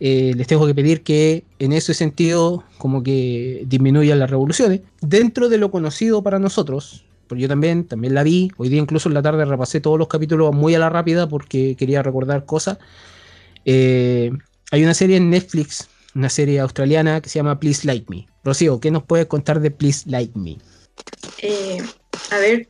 eh, 0.00 0.32
les 0.34 0.46
tengo 0.46 0.66
que 0.66 0.74
pedir 0.74 1.02
que 1.02 1.44
en 1.58 1.72
ese 1.72 1.92
sentido 1.92 2.64
como 2.78 3.02
que 3.02 3.64
disminuyan 3.66 4.18
las 4.18 4.30
revoluciones. 4.30 4.80
Dentro 5.02 5.50
de 5.50 5.58
lo 5.58 5.70
conocido 5.70 6.22
para 6.22 6.38
nosotros, 6.38 7.04
porque 7.28 7.42
yo 7.42 7.48
también, 7.48 7.84
también 7.84 8.14
la 8.14 8.22
vi, 8.22 8.50
hoy 8.56 8.70
día 8.70 8.80
incluso 8.80 9.10
en 9.10 9.14
la 9.14 9.22
tarde 9.22 9.44
repasé 9.44 9.80
todos 9.80 9.98
los 9.98 10.08
capítulos 10.08 10.54
muy 10.54 10.74
a 10.74 10.78
la 10.78 10.88
rápida 10.88 11.28
porque 11.28 11.76
quería 11.76 12.02
recordar 12.02 12.46
cosas. 12.46 12.78
Eh, 13.66 14.30
hay 14.70 14.82
una 14.82 14.94
serie 14.94 15.18
en 15.18 15.28
Netflix, 15.28 15.88
una 16.14 16.30
serie 16.30 16.60
australiana 16.60 17.20
que 17.20 17.28
se 17.28 17.38
llama 17.38 17.60
Please 17.60 17.86
Like 17.86 18.06
Me. 18.08 18.26
Rocío, 18.42 18.80
¿qué 18.80 18.90
nos 18.90 19.04
puedes 19.04 19.26
contar 19.26 19.60
de 19.60 19.70
Please 19.70 20.08
Like 20.08 20.32
Me? 20.38 20.56
Eh, 21.42 21.78
a 22.30 22.38
ver, 22.38 22.68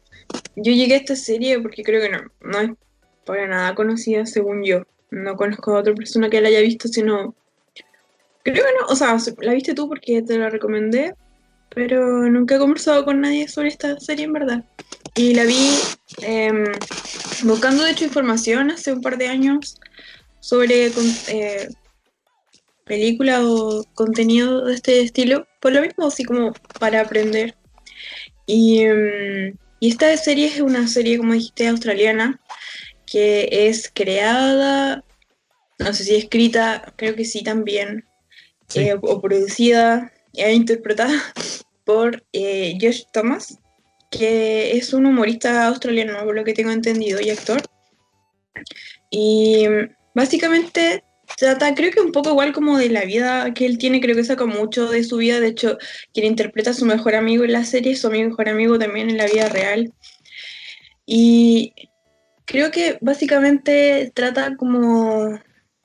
yo 0.57 0.73
llegué 0.73 0.95
a 0.95 0.99
esta 0.99 1.15
serie 1.15 1.61
porque 1.61 1.85
creo 1.85 2.03
que 2.03 2.11
no, 2.11 2.19
no 2.41 2.61
es 2.61 2.71
para 3.25 3.47
nada 3.47 3.75
conocida 3.77 4.27
según 4.27 4.65
yo. 4.65 4.83
No 5.11 5.37
conozco 5.37 5.75
a 5.75 5.81
otra 5.81 5.95
persona 5.95 6.31
que 6.31 6.41
la 6.41 6.49
haya 6.49 6.61
visto, 6.61 6.89
sino... 6.89 7.35
Creo 8.43 8.65
que 8.65 8.73
no, 8.81 8.87
o 8.89 8.97
sea, 8.97 9.17
la 9.41 9.53
viste 9.53 9.75
tú 9.75 9.89
porque 9.89 10.23
te 10.23 10.39
la 10.39 10.49
recomendé, 10.49 11.15
pero 11.75 12.29
nunca 12.31 12.57
he 12.57 12.59
conversado 12.59 13.05
con 13.05 13.21
nadie 13.21 13.49
sobre 13.49 13.69
esta 13.69 13.99
serie 14.01 14.25
en 14.25 14.33
verdad. 14.33 14.65
Y 15.15 15.35
la 15.35 15.45
vi 15.45 15.69
em, 16.23 16.65
buscando 17.45 17.85
de 17.85 17.91
hecho 17.91 18.05
información 18.05 18.71
hace 18.71 18.93
un 18.93 19.03
par 19.03 19.19
de 19.19 19.29
años 19.29 19.79
sobre 20.41 20.87
eh, 20.87 21.69
películas 22.85 23.41
o 23.45 23.85
contenido 23.95 24.65
de 24.65 24.75
este 24.75 25.01
estilo, 25.01 25.47
por 25.61 25.73
lo 25.73 25.83
mismo, 25.83 26.07
así 26.07 26.25
como 26.25 26.53
para 26.79 27.03
aprender. 27.03 27.55
Y, 28.47 28.81
em, 28.81 29.55
y 29.79 29.91
esta 29.91 30.17
serie 30.17 30.47
es 30.47 30.61
una 30.61 30.89
serie, 30.89 31.19
como 31.19 31.35
dijiste, 31.35 31.69
australiana. 31.69 32.41
Que 33.11 33.49
es 33.51 33.91
creada, 33.93 35.05
no 35.79 35.93
sé 35.93 36.05
si 36.05 36.17
escrita, 36.17 36.95
creo 36.97 37.17
que 37.17 37.25
sí 37.25 37.43
también, 37.43 38.05
Sí. 38.69 38.81
eh, 38.81 38.95
o 39.03 39.21
producida 39.21 40.13
e 40.35 40.53
interpretada 40.53 41.13
por 41.85 42.25
eh, 42.33 42.79
Josh 42.81 43.03
Thomas, 43.13 43.59
que 44.11 44.77
es 44.77 44.93
un 44.93 45.07
humorista 45.07 45.67
australiano, 45.67 46.25
por 46.25 46.37
lo 46.37 46.45
que 46.45 46.53
tengo 46.53 46.71
entendido, 46.71 47.21
y 47.21 47.31
actor. 47.31 47.61
Y 49.11 49.67
mm, 49.69 49.95
básicamente 50.15 51.03
trata, 51.37 51.75
creo 51.75 51.91
que 51.91 52.01
un 52.01 52.13
poco 52.13 52.31
igual 52.31 52.53
como 52.53 52.79
de 52.79 52.91
la 52.91 53.05
vida 53.05 53.53
que 53.55 53.67
él 53.67 53.79
tiene, 53.79 54.01
creo 54.01 54.15
que 54.15 54.25
saca 54.25 54.47
mucho 54.47 54.89
de 54.89 55.03
su 55.03 55.17
vida, 55.17 55.41
de 55.41 55.49
hecho, 55.49 55.79
quien 56.15 56.27
interpreta 56.27 56.71
a 56.71 56.75
su 56.75 56.85
mejor 56.85 57.17
amigo 57.17 57.43
en 57.45 57.53
la 57.55 57.65
serie, 57.65 57.93
es 57.93 58.01
su 58.03 58.11
mejor 58.11 58.49
amigo 58.49 58.79
también 58.79 59.11
en 59.11 59.17
la 59.17 59.27
vida 59.27 59.49
real. 59.49 59.93
Y 61.07 61.75
creo 62.51 62.73
que 62.73 62.99
básicamente 63.01 64.11
trata 64.13 64.57
como 64.57 65.39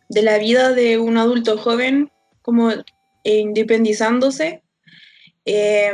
de 0.10 0.22
la 0.24 0.40
vida 0.40 0.74
de 0.74 0.98
un 0.98 1.18
adulto 1.18 1.60
joven, 1.60 2.12
como 2.42 2.72
eh, 2.72 2.84
independizándose, 3.24 4.64
eh, 5.46 5.94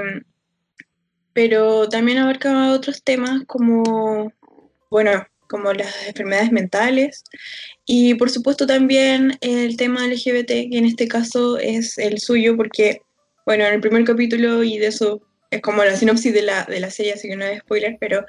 pero 1.34 1.90
también 1.90 2.20
abarca 2.20 2.72
otros 2.72 3.04
temas 3.04 3.44
como, 3.48 4.32
bueno, 4.90 5.28
como 5.50 5.74
las 5.74 6.08
enfermedades 6.08 6.54
mentales 6.54 7.26
y 7.86 8.14
por 8.16 8.30
supuesto 8.30 8.66
también 8.66 9.38
el 9.42 9.76
tema 9.76 10.08
LGBT, 10.08 10.48
que 10.48 10.78
en 10.78 10.86
este 10.86 11.10
caso 11.10 11.58
es 11.58 11.98
el 11.98 12.20
suyo, 12.20 12.56
porque, 12.56 13.02
bueno, 13.46 13.66
en 13.66 13.74
el 13.74 13.82
primer 13.82 14.06
capítulo 14.06 14.64
y 14.64 14.78
de 14.78 14.88
eso 14.88 15.22
es 15.52 15.62
como 15.62 15.84
la 15.84 15.98
sinopsis 15.98 16.34
de 16.34 16.42
la, 16.44 16.64
de 16.64 16.80
la 16.80 16.90
serie, 16.90 17.14
así 17.14 17.28
que 17.28 17.36
no 17.36 17.46
es 17.46 17.60
spoiler, 17.60 17.98
pero 18.00 18.26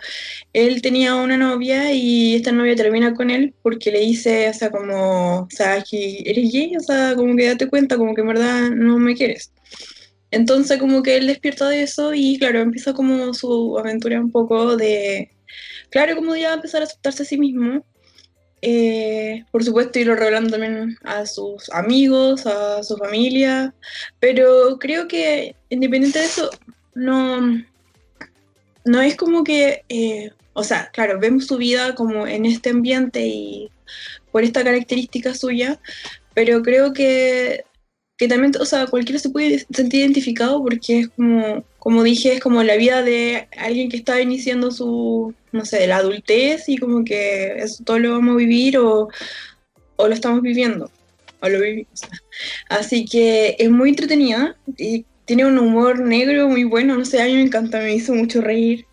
él 0.53 0.83
tenía 0.83 1.15
una 1.15 1.37
novia 1.37 1.93
y 1.93 2.35
esta 2.35 2.51
novia 2.51 2.75
termina 2.75 3.15
con 3.15 3.31
él 3.31 3.55
porque 3.63 3.93
le 3.93 4.01
dice, 4.01 4.49
o 4.49 4.55
sea, 4.55 4.71
como, 4.71 5.49
que 5.89 6.23
eres 6.27 6.53
gay, 6.53 6.77
o 6.77 6.81
sea, 6.81 7.15
como 7.15 7.37
que 7.37 7.47
date 7.47 7.69
cuenta, 7.69 7.97
como 7.97 8.15
que 8.15 8.23
en 8.23 8.27
verdad 8.27 8.71
no 8.71 8.99
me 8.99 9.15
quieres. 9.15 9.53
Entonces 10.33 10.79
como 10.79 11.03
que 11.03 11.17
él 11.17 11.29
despierta 11.29 11.69
de 11.69 11.83
eso 11.83 12.13
y 12.13 12.39
claro, 12.39 12.61
empieza 12.61 12.93
como 12.93 13.33
su 13.35 13.79
aventura 13.79 14.21
un 14.21 14.33
poco 14.33 14.77
de, 14.77 15.31
claro, 15.91 16.17
como 16.17 16.35
ya 16.37 16.55
empezar 16.55 16.83
a 16.83 16.87
aceptarse 16.87 17.23
a 17.23 17.27
sí 17.27 17.39
mismo. 17.39 17.85
Eh, 18.65 19.45
por 19.51 19.65
supuesto, 19.65 19.99
irlo 19.99 20.15
revelando 20.15 20.53
también 20.53 20.97
a 21.03 21.27
sus 21.27 21.69
amigos, 21.71 22.47
a 22.47 22.83
su 22.85 22.97
familia, 22.97 23.75
pero 24.21 24.79
creo 24.79 25.09
que 25.09 25.57
independiente 25.69 26.21
de 26.21 26.27
eso, 26.27 26.51
no, 26.95 27.63
no 28.85 29.01
es 29.01 29.17
como 29.17 29.45
que, 29.45 29.85
eh, 29.89 30.31
o 30.53 30.65
sea, 30.65 30.91
claro, 30.93 31.19
vemos 31.19 31.47
su 31.47 31.57
vida 31.57 31.95
como 31.95 32.27
en 32.27 32.47
este 32.47 32.71
ambiente 32.71 33.27
y 33.27 33.71
por 34.31 34.45
esta 34.45 34.65
característica 34.65 35.35
suya, 35.35 35.81
pero 36.35 36.63
creo 36.63 36.93
que, 36.93 37.65
que 38.17 38.29
también, 38.29 38.53
o 38.61 38.65
sea, 38.65 38.87
cualquiera 38.87 39.19
se 39.19 39.31
puede 39.31 39.67
sentir 39.71 40.01
identificado 40.01 40.63
porque 40.63 41.01
es 41.01 41.09
como, 41.09 41.65
como 41.79 42.03
dije, 42.03 42.35
es 42.35 42.41
como 42.41 42.63
la 42.63 42.77
vida 42.77 43.03
de 43.03 43.49
alguien 43.57 43.89
que 43.89 43.97
está 43.97 44.21
iniciando 44.21 44.71
su, 44.71 45.35
no 45.53 45.65
sé, 45.65 45.87
la 45.87 45.99
adultez 45.99 46.69
y 46.69 46.79
como 46.79 47.05
que 47.05 47.55
eso 47.59 47.85
todo 47.85 47.99
lo 47.99 48.13
vamos 48.13 48.35
a 48.35 48.39
vivir 48.39 48.79
o, 48.79 49.09
o 49.97 50.09
lo 50.09 50.15
estamos 50.15 50.43
viviendo, 50.43 50.91
o 51.41 51.49
lo 51.49 51.61
vivimos. 51.61 52.01
Así 52.69 53.05
que 53.05 53.57
es 53.59 53.71
muy 53.71 53.91
entretenida 53.91 54.57
y 54.79 55.05
tiene 55.25 55.47
un 55.47 55.59
humor 55.59 56.01
negro 56.01 56.49
muy 56.49 56.65
bueno, 56.65 56.97
no 56.97 57.05
sé, 57.05 57.23
a 57.23 57.27
mí 57.27 57.35
me 57.35 57.43
encanta, 57.43 57.79
me 57.79 57.95
hizo 57.95 58.15
mucho 58.15 58.41
reír. 58.41 58.87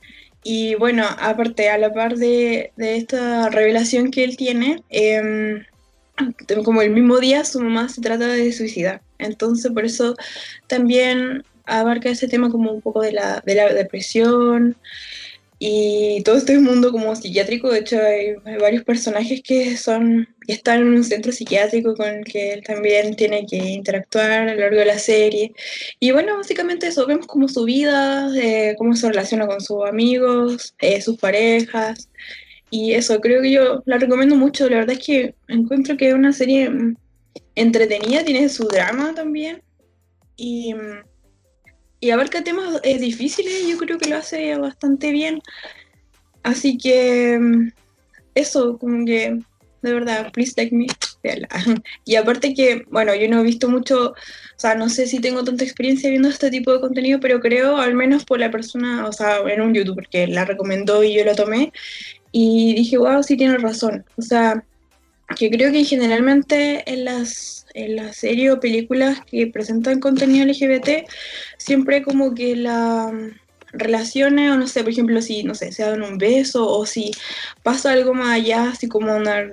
Y 0.44 0.76
bueno, 0.76 1.06
aparte, 1.20 1.70
a 1.70 1.78
la 1.78 1.94
par 1.94 2.16
de, 2.16 2.72
de 2.78 2.96
esta 2.96 3.50
revelación 3.50 4.10
que 4.10 4.24
él 4.24 4.38
tiene, 4.38 4.84
eh, 4.90 5.64
como 6.64 6.82
el 6.82 6.92
mismo 6.92 7.20
día 7.20 7.44
su 7.46 7.60
mamá 7.60 7.90
se 7.90 8.02
trata 8.02 8.28
de 8.28 8.52
suicidar. 8.52 9.02
Entonces, 9.18 9.72
por 9.72 9.86
eso 9.86 10.16
también 10.68 11.44
abarca 11.66 12.10
ese 12.10 12.28
tema 12.28 12.50
como 12.50 12.72
un 12.72 12.82
poco 12.82 13.02
de 13.02 13.12
la, 13.12 13.44
de 13.46 13.56
la 13.56 13.74
depresión 13.74 14.76
y 15.60 16.24
todo 16.24 16.38
este 16.38 16.58
mundo 16.58 16.92
como 16.92 17.16
psiquiátrico. 17.16 17.70
De 17.70 17.80
hecho, 17.80 18.00
hay, 18.02 18.36
hay 18.46 18.58
varios 18.58 18.84
personajes 18.86 19.42
que 19.44 19.76
son 19.78 20.28
que 20.48 20.54
están 20.54 20.80
en 20.80 20.88
un 20.94 21.04
centro 21.04 21.32
psiquiátrico 21.32 21.96
con 21.96 22.08
el 22.08 22.24
que 22.24 22.54
él 22.54 22.64
también 22.64 23.16
tiene 23.16 23.46
que 23.46 23.58
interactuar 23.58 24.32
a 24.32 24.46
lo 24.46 24.60
largo 24.60 24.78
de 24.78 24.86
la 24.86 24.98
serie. 24.98 25.54
Y 26.00 26.12
bueno, 26.12 26.38
básicamente 26.38 26.88
eso, 26.88 27.06
vemos 27.06 27.28
como 27.28 27.48
su 27.48 27.66
vida, 27.66 28.32
eh, 28.36 28.74
cómo 28.78 28.96
se 28.96 29.10
relaciona 29.10 29.46
con 29.46 29.62
sus 29.62 29.86
amigos, 29.86 30.74
eh, 30.80 31.02
sus 31.02 31.18
parejas. 31.18 32.10
Y 32.72 32.94
eso, 32.94 33.20
creo 33.20 33.42
que 33.42 33.52
yo 33.52 33.84
la 33.86 33.98
recomiendo 33.98 34.36
mucho. 34.36 34.70
La 34.70 34.78
verdad 34.78 34.96
es 34.98 35.06
que 35.06 35.36
encuentro 35.48 35.98
que 35.98 36.10
es 36.10 36.14
una 36.16 36.34
serie 36.34 36.70
mm, 36.70 36.96
entretenida, 37.56 38.24
tiene 38.24 38.50
su 38.50 38.68
drama 38.68 39.14
también. 39.14 39.62
Y, 40.36 40.74
mm, 40.74 41.04
y 42.00 42.12
abarca 42.12 42.44
temas 42.44 42.80
eh, 42.84 42.98
difíciles, 42.98 43.68
yo 43.68 43.78
creo 43.78 43.98
que 43.98 44.10
lo 44.10 44.18
hace 44.18 44.56
bastante 44.58 45.12
bien. 45.12 45.42
Así 46.44 46.78
que 46.78 47.38
mm, 47.40 47.72
eso, 48.36 48.78
como 48.78 49.06
que 49.06 49.40
de 49.82 49.94
verdad, 49.94 50.32
please 50.32 50.54
take 50.54 50.76
me. 50.76 50.88
Y 52.06 52.16
aparte 52.16 52.54
que, 52.54 52.86
bueno, 52.90 53.14
yo 53.16 53.30
no 53.30 53.40
he 53.40 53.44
visto 53.44 53.70
mucho, 53.70 54.12
o 54.12 54.16
sea, 54.56 54.76
no 54.76 54.90
sé 54.90 55.08
si 55.08 55.20
tengo 55.20 55.44
tanta 55.44 55.64
experiencia 55.64 56.10
viendo 56.10 56.30
este 56.30 56.50
tipo 56.50 56.72
de 56.72 56.80
contenido, 56.80 57.20
pero 57.20 57.40
creo, 57.40 57.78
al 57.78 57.94
menos 57.94 58.26
por 58.26 58.40
la 58.40 58.52
persona, 58.52 59.06
o 59.08 59.12
sea, 59.12 59.40
en 59.48 59.62
un 59.62 59.74
youtuber 59.74 60.08
que 60.08 60.28
la 60.28 60.46
recomendó 60.46 61.04
y 61.04 61.14
yo 61.14 61.26
la 61.26 61.36
tomé, 61.36 61.74
y 62.32 62.76
dije, 62.76 62.98
wow, 62.98 63.24
sí 63.24 63.36
tiene 63.38 63.58
razón. 63.58 64.06
O 64.18 64.22
sea, 64.22 64.64
que 65.36 65.50
creo 65.50 65.72
que 65.72 65.84
generalmente 65.84 66.84
en 66.92 67.06
las, 67.06 67.66
en 67.74 67.96
las 67.96 68.18
series 68.18 68.52
o 68.52 68.60
películas 68.60 69.20
que 69.30 69.48
presentan 69.48 70.00
contenido 70.00 70.46
LGBT, 70.46 71.08
siempre 71.58 72.04
como 72.04 72.34
que 72.34 72.56
la 72.56 73.12
relaciones, 73.72 74.52
o 74.52 74.58
no 74.58 74.68
sé, 74.68 74.84
por 74.84 74.92
ejemplo, 74.92 75.22
si, 75.22 75.44
no 75.44 75.56
sé, 75.56 75.72
se 75.72 75.84
dan 75.84 76.02
un 76.02 76.18
beso, 76.18 76.68
o 76.68 76.86
si 76.86 77.12
pasa 77.64 77.92
algo 77.92 78.14
más 78.14 78.30
allá, 78.30 78.70
así 78.72 78.88
como 78.88 79.16
una, 79.16 79.48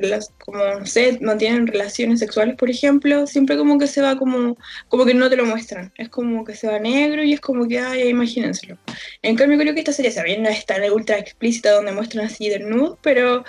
como, 0.44 0.58
no 0.58 0.86
sé, 0.86 1.18
mantienen 1.20 1.66
relaciones 1.66 2.20
sexuales, 2.20 2.56
por 2.56 2.70
ejemplo, 2.70 3.26
siempre 3.26 3.56
como 3.56 3.78
que 3.78 3.86
se 3.86 4.02
va 4.02 4.16
como, 4.16 4.56
como 4.88 5.04
que 5.04 5.14
no 5.14 5.28
te 5.28 5.36
lo 5.36 5.44
muestran, 5.44 5.92
es 5.96 6.08
como 6.08 6.44
que 6.44 6.54
se 6.54 6.68
va 6.68 6.78
negro 6.78 7.22
y 7.24 7.32
es 7.32 7.40
como 7.40 7.66
que, 7.68 7.78
ay, 7.78 8.08
imagínenselo. 8.08 8.78
En 9.22 9.36
cambio, 9.36 9.58
creo 9.58 9.74
que 9.74 9.80
esta 9.80 9.92
serie, 9.92 10.10
si 10.10 10.22
bien 10.22 10.42
no 10.42 10.48
es 10.48 10.64
tan 10.66 10.82
ultra 10.90 11.18
explícita 11.18 11.72
donde 11.72 11.92
muestran 11.92 12.26
así 12.26 12.48
desnudos, 12.48 12.98
pero, 13.02 13.44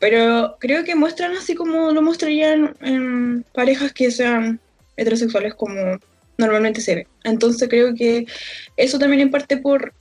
pero 0.00 0.56
creo 0.58 0.82
que 0.82 0.96
muestran 0.96 1.36
así 1.36 1.54
como 1.54 1.92
lo 1.92 2.02
mostrarían 2.02 2.74
en 2.80 3.44
parejas 3.54 3.92
que 3.92 4.10
sean 4.10 4.58
heterosexuales 4.96 5.54
como 5.54 5.98
normalmente 6.38 6.80
se 6.80 6.94
ve. 6.94 7.06
Entonces 7.22 7.68
creo 7.68 7.94
que 7.94 8.26
eso 8.76 8.98
también 8.98 9.20
en 9.20 9.30
parte 9.30 9.58
por, 9.58 9.92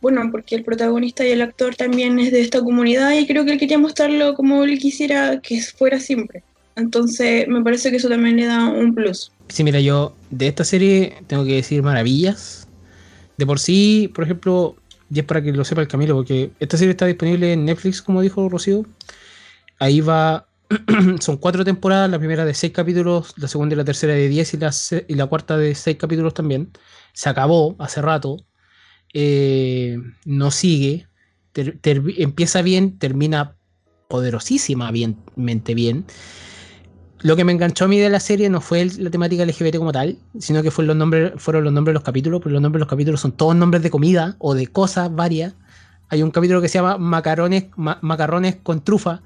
bueno, 0.00 0.26
porque 0.32 0.54
el 0.56 0.64
protagonista 0.64 1.24
y 1.24 1.30
el 1.30 1.42
actor 1.42 1.76
también 1.76 2.18
es 2.18 2.32
de 2.32 2.40
esta 2.40 2.60
comunidad 2.60 3.12
y 3.12 3.26
creo 3.26 3.44
que 3.44 3.52
él 3.52 3.58
quería 3.58 3.78
mostrarlo 3.78 4.34
como 4.34 4.64
él 4.64 4.78
quisiera 4.78 5.40
que 5.40 5.60
fuera 5.60 6.00
siempre. 6.00 6.42
Entonces 6.74 7.46
me 7.46 7.62
parece 7.62 7.90
que 7.90 7.98
eso 7.98 8.08
también 8.08 8.36
le 8.36 8.46
da 8.46 8.70
un 8.70 8.94
plus. 8.94 9.30
Sí, 9.48 9.62
mira, 9.62 9.80
yo 9.80 10.16
de 10.30 10.48
esta 10.48 10.64
serie 10.64 11.14
tengo 11.26 11.44
que 11.44 11.56
decir 11.56 11.82
maravillas. 11.82 12.66
De 13.36 13.44
por 13.44 13.60
sí, 13.60 14.10
por 14.14 14.24
ejemplo, 14.24 14.76
y 15.12 15.18
es 15.18 15.26
para 15.26 15.42
que 15.42 15.52
lo 15.52 15.64
sepa 15.64 15.82
el 15.82 15.88
Camilo, 15.88 16.14
porque 16.14 16.50
esta 16.58 16.78
serie 16.78 16.92
está 16.92 17.04
disponible 17.04 17.52
en 17.52 17.66
Netflix, 17.66 18.00
como 18.00 18.22
dijo 18.22 18.48
Rocío. 18.48 18.86
Ahí 19.82 20.00
va, 20.00 20.46
son 21.20 21.38
cuatro 21.38 21.64
temporadas, 21.64 22.08
la 22.08 22.20
primera 22.20 22.44
de 22.44 22.54
seis 22.54 22.72
capítulos, 22.72 23.34
la 23.36 23.48
segunda 23.48 23.74
y 23.74 23.76
la 23.76 23.84
tercera 23.84 24.12
de 24.12 24.28
diez 24.28 24.54
y 24.54 25.14
la, 25.16 25.26
cuarta 25.26 25.56
de 25.58 25.74
seis 25.74 25.96
capítulos 25.96 26.34
también. 26.34 26.70
Se 27.12 27.28
acabó 27.28 27.74
hace 27.80 28.00
rato. 28.00 28.36
Eh, 29.12 29.98
no 30.24 30.52
sigue. 30.52 31.08
Empieza 31.56 32.62
bien, 32.62 32.96
termina 32.96 33.56
poderosísimamente 34.06 35.74
bien. 35.74 36.04
Lo 37.22 37.34
que 37.34 37.42
me 37.42 37.50
enganchó 37.50 37.86
a 37.86 37.88
mí 37.88 37.98
de 37.98 38.08
la 38.08 38.20
serie 38.20 38.50
no 38.50 38.60
fue 38.60 38.84
la 38.84 39.10
temática 39.10 39.44
LGBT 39.44 39.78
como 39.78 39.90
tal, 39.90 40.16
sino 40.38 40.62
que 40.62 40.70
fueron 40.70 40.96
los 40.96 40.96
nombres 40.96 41.32
de 41.34 41.92
los 41.92 42.04
capítulos, 42.04 42.40
porque 42.40 42.52
los 42.52 42.62
nombres 42.62 42.78
de 42.78 42.84
los 42.84 42.88
capítulos 42.88 43.20
son 43.20 43.32
todos 43.32 43.56
nombres 43.56 43.82
de 43.82 43.90
comida 43.90 44.36
o 44.38 44.54
de 44.54 44.68
cosas 44.68 45.12
varias. 45.12 45.54
Hay 46.08 46.22
un 46.22 46.30
capítulo 46.30 46.62
que 46.62 46.68
se 46.68 46.78
llama 46.78 46.98
Macarrones, 46.98 47.64
ma- 47.74 47.98
Macarrones 48.00 48.58
con 48.62 48.84
trufa 48.84 49.22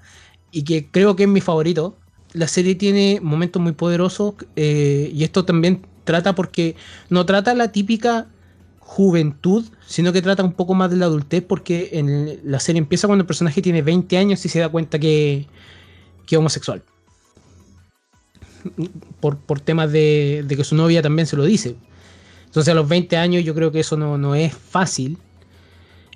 y 0.50 0.62
que 0.62 0.88
creo 0.90 1.16
que 1.16 1.24
es 1.24 1.28
mi 1.28 1.40
favorito. 1.40 1.96
La 2.32 2.48
serie 2.48 2.74
tiene 2.74 3.20
momentos 3.22 3.62
muy 3.62 3.72
poderosos 3.72 4.34
eh, 4.56 5.10
y 5.14 5.24
esto 5.24 5.44
también 5.44 5.86
trata 6.04 6.34
porque 6.34 6.76
no 7.08 7.24
trata 7.26 7.54
la 7.54 7.72
típica 7.72 8.26
juventud, 8.78 9.64
sino 9.86 10.12
que 10.12 10.22
trata 10.22 10.44
un 10.44 10.52
poco 10.52 10.74
más 10.74 10.90
de 10.90 10.96
la 10.96 11.06
adultez 11.06 11.42
porque 11.42 12.38
la 12.44 12.60
serie 12.60 12.78
empieza 12.78 13.06
cuando 13.06 13.22
el 13.22 13.26
personaje 13.26 13.62
tiene 13.62 13.82
20 13.82 14.16
años 14.18 14.44
y 14.44 14.48
se 14.48 14.60
da 14.60 14.68
cuenta 14.68 14.98
que, 14.98 15.46
que 16.26 16.36
es 16.36 16.38
homosexual 16.38 16.82
por, 19.20 19.38
por 19.38 19.60
temas 19.60 19.92
de, 19.92 20.44
de 20.46 20.56
que 20.56 20.64
su 20.64 20.74
novia 20.74 21.02
también 21.02 21.26
se 21.26 21.36
lo 21.36 21.44
dice. 21.44 21.76
Entonces 22.46 22.72
a 22.72 22.74
los 22.74 22.88
20 22.88 23.16
años 23.16 23.44
yo 23.44 23.54
creo 23.54 23.72
que 23.72 23.80
eso 23.80 23.96
no, 23.96 24.18
no 24.18 24.34
es 24.34 24.54
fácil. 24.54 25.18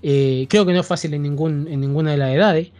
Eh, 0.02 0.46
creo 0.48 0.64
que 0.64 0.72
no 0.72 0.80
es 0.80 0.86
fácil 0.86 1.14
en, 1.14 1.22
ningún, 1.22 1.68
en 1.68 1.80
ninguna 1.80 2.12
de 2.12 2.16
las 2.16 2.34
edades. 2.34 2.70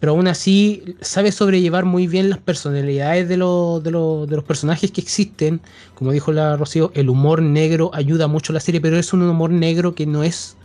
Pero 0.00 0.12
aún 0.12 0.28
así 0.28 0.96
sabe 1.00 1.32
sobrellevar 1.32 1.84
muy 1.84 2.06
bien 2.06 2.30
las 2.30 2.38
personalidades 2.38 3.28
de, 3.28 3.36
los- 3.36 3.82
de 3.82 3.90
de 3.90 4.36
los 4.36 4.44
personajes 4.44 4.90
que 4.92 5.00
existen. 5.00 5.60
Como 5.94 6.12
dijo 6.12 6.32
la 6.32 6.56
Rocío, 6.56 6.90
el 6.94 7.08
humor 7.10 7.42
negro 7.42 7.90
ayuda 7.94 8.28
mucho 8.28 8.52
a 8.52 8.54
la 8.54 8.60
serie, 8.60 8.80
pero 8.80 8.98
es 8.98 9.12
un 9.12 9.22
humor 9.22 9.50
negro 9.50 9.94
que 9.94 10.06
no 10.06 10.22
es 10.22 10.56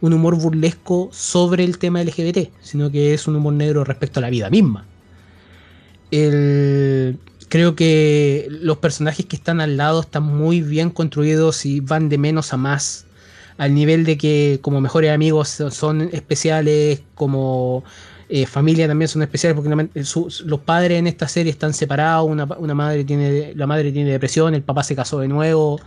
un 0.00 0.12
humor 0.12 0.36
burlesco 0.36 1.10
sobre 1.12 1.64
el 1.64 1.78
tema 1.78 2.00
LGBT, 2.02 2.52
sino 2.60 2.90
que 2.90 3.14
es 3.14 3.26
un 3.28 3.36
humor 3.36 3.52
negro 3.54 3.84
respecto 3.84 4.20
a 4.20 4.22
la 4.22 4.30
vida 4.30 4.48
misma. 4.50 4.86
El- 6.10 7.18
creo 7.48 7.74
que 7.74 8.46
los 8.50 8.78
personajes 8.78 9.26
que 9.26 9.36
están 9.36 9.60
al 9.60 9.76
lado 9.76 10.00
están 10.00 10.22
muy 10.22 10.62
bien 10.62 10.90
construidos 10.90 11.64
y 11.66 11.80
van 11.80 12.08
de 12.08 12.18
menos 12.18 12.52
a 12.52 12.56
más. 12.56 13.06
Al 13.58 13.74
nivel 13.74 14.04
de 14.04 14.16
que 14.18 14.60
como 14.62 14.80
mejores 14.80 15.10
amigos 15.12 15.48
so- 15.48 15.70
son 15.70 16.02
especiales, 16.12 17.02
como 17.14 17.84
eh, 18.28 18.46
familia 18.46 18.86
también 18.86 19.08
son 19.08 19.22
especiales, 19.22 19.58
porque 19.60 20.04
su- 20.04 20.28
los 20.44 20.60
padres 20.60 20.98
en 20.98 21.06
esta 21.06 21.28
serie 21.28 21.50
están 21.50 21.72
separados, 21.72 22.28
una, 22.28 22.46
madre 22.74 23.04
tiene, 23.04 23.54
la 23.54 23.66
madre 23.66 23.90
tiene 23.92 24.10
depresión, 24.10 24.54
el 24.54 24.62
papá 24.62 24.84
se 24.84 24.94
casó 24.94 25.20
de 25.20 25.28
nuevo. 25.28 25.80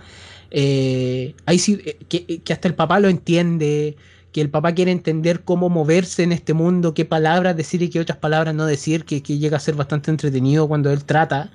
Eh, 0.49 1.35
ahí 1.45 1.59
sí, 1.59 1.79
eh, 1.85 1.97
que, 2.43 2.53
hasta 2.53 2.67
el 2.67 2.75
papá 2.75 2.99
lo 2.99 3.09
entiende, 3.09 3.95
que 4.31 4.41
el 4.41 4.49
papá 4.49 4.73
quiere 4.73 4.91
entender 4.91 5.41
cómo 5.43 5.69
moverse 5.69 6.23
en 6.23 6.31
este 6.31 6.53
mundo, 6.53 6.93
qué 6.93 7.05
palabras 7.05 7.55
decir 7.55 7.81
y 7.83 7.89
qué 7.89 7.99
otras 7.99 8.17
palabras 8.17 8.55
no 8.55 8.65
decir, 8.65 9.05
que, 9.05 9.21
que 9.21 9.37
llega 9.37 9.57
a 9.57 9.59
ser 9.59 9.75
bastante 9.75 10.11
entretenido 10.11 10.67
cuando 10.67 10.91
él 10.91 11.03
trata. 11.05 11.51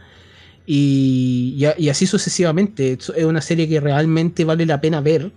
Y, 0.67 1.65
así 1.91 2.07
sucesivamente. 2.07 2.93
Es 2.93 3.25
una 3.25 3.41
serie 3.41 3.69
que 3.69 3.81
realmente 3.81 4.45
vale 4.45 4.67
la 4.67 4.81
pena 4.81 5.01
ver. 5.01 5.33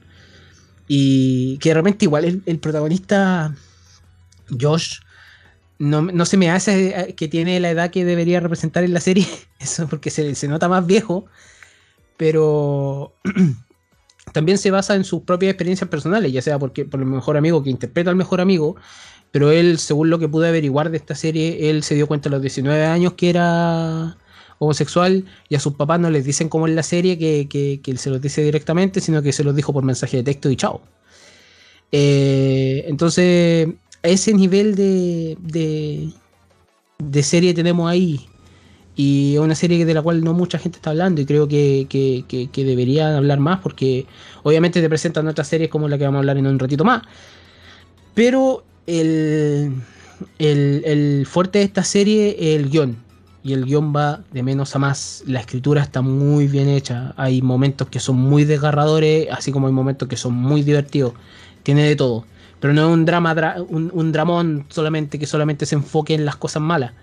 Y 0.87 1.57
que 1.59 1.73
realmente 1.73 2.05
igual 2.05 2.41
el 2.45 2.59
protagonista, 2.59 3.55
Josh, 4.59 4.99
no, 5.79 6.01
no 6.01 6.25
se 6.25 6.37
me 6.37 6.51
hace 6.51 6.89
eh, 6.89 7.15
que 7.15 7.27
tiene 7.27 7.59
la 7.59 7.71
edad 7.71 7.89
que 7.89 8.05
debería 8.05 8.39
representar 8.39 8.83
en 8.83 8.93
la 8.93 8.99
serie. 8.99 9.25
Eso 9.59 9.87
porque 9.87 10.11
se, 10.11 10.35
se 10.35 10.47
nota 10.47 10.69
más 10.69 10.85
viejo. 10.85 11.25
Pero 12.17 13.15
también 14.33 14.57
se 14.57 14.71
basa 14.71 14.95
en 14.95 15.05
sus 15.05 15.23
propias 15.23 15.51
experiencias 15.51 15.89
personales, 15.89 16.31
ya 16.31 16.41
sea 16.41 16.59
porque 16.59 16.85
por 16.85 16.99
el 16.99 17.05
mejor 17.05 17.37
amigo 17.37 17.63
que 17.63 17.69
interpreta 17.69 18.09
al 18.09 18.17
mejor 18.17 18.41
amigo, 18.41 18.75
pero 19.31 19.51
él, 19.51 19.79
según 19.79 20.09
lo 20.09 20.19
que 20.19 20.27
pude 20.27 20.49
averiguar 20.49 20.91
de 20.91 20.97
esta 20.97 21.15
serie, 21.15 21.69
él 21.69 21.83
se 21.83 21.95
dio 21.95 22.07
cuenta 22.07 22.29
a 22.29 22.31
los 22.31 22.41
19 22.41 22.85
años 22.85 23.13
que 23.13 23.29
era 23.29 24.17
homosexual 24.57 25.25
y 25.47 25.55
a 25.55 25.59
sus 25.59 25.75
papás 25.75 25.99
no 25.99 26.09
les 26.09 26.25
dicen 26.25 26.49
como 26.49 26.67
en 26.67 26.75
la 26.75 26.83
serie 26.83 27.17
que, 27.17 27.47
que, 27.49 27.79
él 27.89 27.97
se 27.97 28.09
los 28.09 28.21
dice 28.21 28.43
directamente, 28.43 28.99
sino 28.99 29.21
que 29.21 29.31
se 29.31 29.43
los 29.43 29.55
dijo 29.55 29.71
por 29.71 29.83
mensaje 29.83 30.17
de 30.17 30.23
texto 30.23 30.49
y 30.49 30.55
chao. 30.57 30.81
Eh, 31.91 32.83
entonces, 32.87 33.69
ese 34.03 34.33
nivel 34.33 34.75
de, 34.75 35.37
de, 35.41 36.09
de 36.99 37.23
serie 37.23 37.53
tenemos 37.53 37.89
ahí. 37.89 38.25
Y 38.95 39.35
es 39.35 39.39
una 39.39 39.55
serie 39.55 39.85
de 39.85 39.93
la 39.93 40.01
cual 40.01 40.23
no 40.23 40.33
mucha 40.33 40.59
gente 40.59 40.77
está 40.77 40.89
hablando 40.89 41.21
y 41.21 41.25
creo 41.25 41.47
que, 41.47 41.87
que, 41.89 42.49
que, 42.51 42.65
deberían 42.65 43.15
hablar 43.15 43.39
más 43.39 43.59
porque 43.61 44.05
obviamente 44.43 44.81
te 44.81 44.89
presentan 44.89 45.25
otras 45.27 45.47
series 45.47 45.69
como 45.69 45.87
la 45.87 45.97
que 45.97 46.03
vamos 46.03 46.17
a 46.17 46.19
hablar 46.19 46.37
en 46.37 46.47
un 46.47 46.59
ratito 46.59 46.83
más. 46.83 47.03
Pero 48.13 48.65
el, 48.87 49.73
el, 50.37 50.83
el 50.85 51.25
fuerte 51.25 51.59
de 51.59 51.65
esta 51.65 51.83
serie 51.83 52.35
es 52.37 52.59
el 52.59 52.69
guion. 52.69 52.97
Y 53.41 53.53
el 53.53 53.63
guion 53.63 53.95
va 53.95 54.21
de 54.33 54.43
menos 54.43 54.75
a 54.75 54.79
más. 54.79 55.23
La 55.25 55.39
escritura 55.39 55.81
está 55.81 56.01
muy 56.01 56.47
bien 56.47 56.67
hecha. 56.67 57.13
Hay 57.15 57.41
momentos 57.41 57.87
que 57.87 58.01
son 58.01 58.17
muy 58.17 58.43
desgarradores, 58.43 59.29
así 59.31 59.53
como 59.53 59.67
hay 59.67 59.73
momentos 59.73 60.09
que 60.09 60.17
son 60.17 60.33
muy 60.33 60.61
divertidos. 60.61 61.13
Tiene 61.63 61.83
de 61.83 61.95
todo. 61.95 62.25
Pero 62.59 62.73
no 62.73 62.81
es 62.87 62.93
un 62.93 63.05
drama, 63.05 63.35
dra- 63.35 63.65
un, 63.69 63.91
un 63.93 64.11
dramón 64.11 64.65
solamente 64.69 65.19
que 65.19 65.25
solamente 65.25 65.65
se 65.65 65.75
enfoque 65.75 66.13
en 66.15 66.25
las 66.25 66.35
cosas 66.37 66.61
malas. 66.61 66.93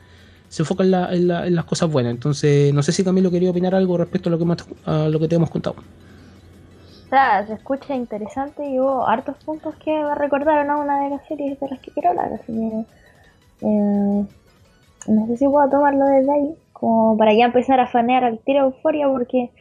Se 0.48 0.62
enfoca 0.62 0.84
en, 0.84 0.90
la- 0.92 1.12
en 1.14 1.28
la- 1.28 1.46
en 1.46 1.54
las 1.54 1.64
cosas 1.66 1.90
buenas. 1.90 2.12
Entonces, 2.12 2.72
no 2.74 2.82
sé 2.82 2.92
si 2.92 3.04
Camilo 3.04 3.30
quería 3.30 3.50
opinar 3.50 3.74
algo 3.74 3.98
respecto 3.98 4.28
a 4.28 4.32
lo 4.32 4.38
que, 4.38 4.44
hemos- 4.44 4.66
a 4.86 5.08
lo 5.08 5.20
que 5.20 5.28
te 5.28 5.36
hemos 5.36 5.50
contado. 5.50 5.76
O 7.06 7.08
sea, 7.08 7.46
se 7.46 7.54
escucha 7.54 7.94
interesante 7.94 8.64
y 8.68 8.80
hubo 8.80 9.06
hartos 9.06 9.36
puntos 9.44 9.76
que 9.76 9.92
me 9.92 10.14
recordaron 10.16 10.70
a 10.70 10.76
una 10.76 11.00
de 11.04 11.10
las 11.10 11.24
series 11.26 11.58
de 11.60 11.68
las 11.68 11.80
que 11.80 11.92
quiero 11.92 12.10
hablar, 12.10 12.32
así 12.34 12.52
que 12.52 12.86
eh, 13.66 14.26
no 15.08 15.26
sé 15.28 15.36
si 15.38 15.46
puedo 15.48 15.68
tomarlo 15.70 16.06
desde 16.06 16.32
ahí, 16.32 16.56
como 16.72 17.16
para 17.18 17.34
ya 17.34 17.46
empezar 17.46 17.80
a 17.80 17.86
fanear 17.88 18.24
al 18.24 18.40
tiro 18.44 18.64
euforia, 18.66 19.08
porque 19.08 19.52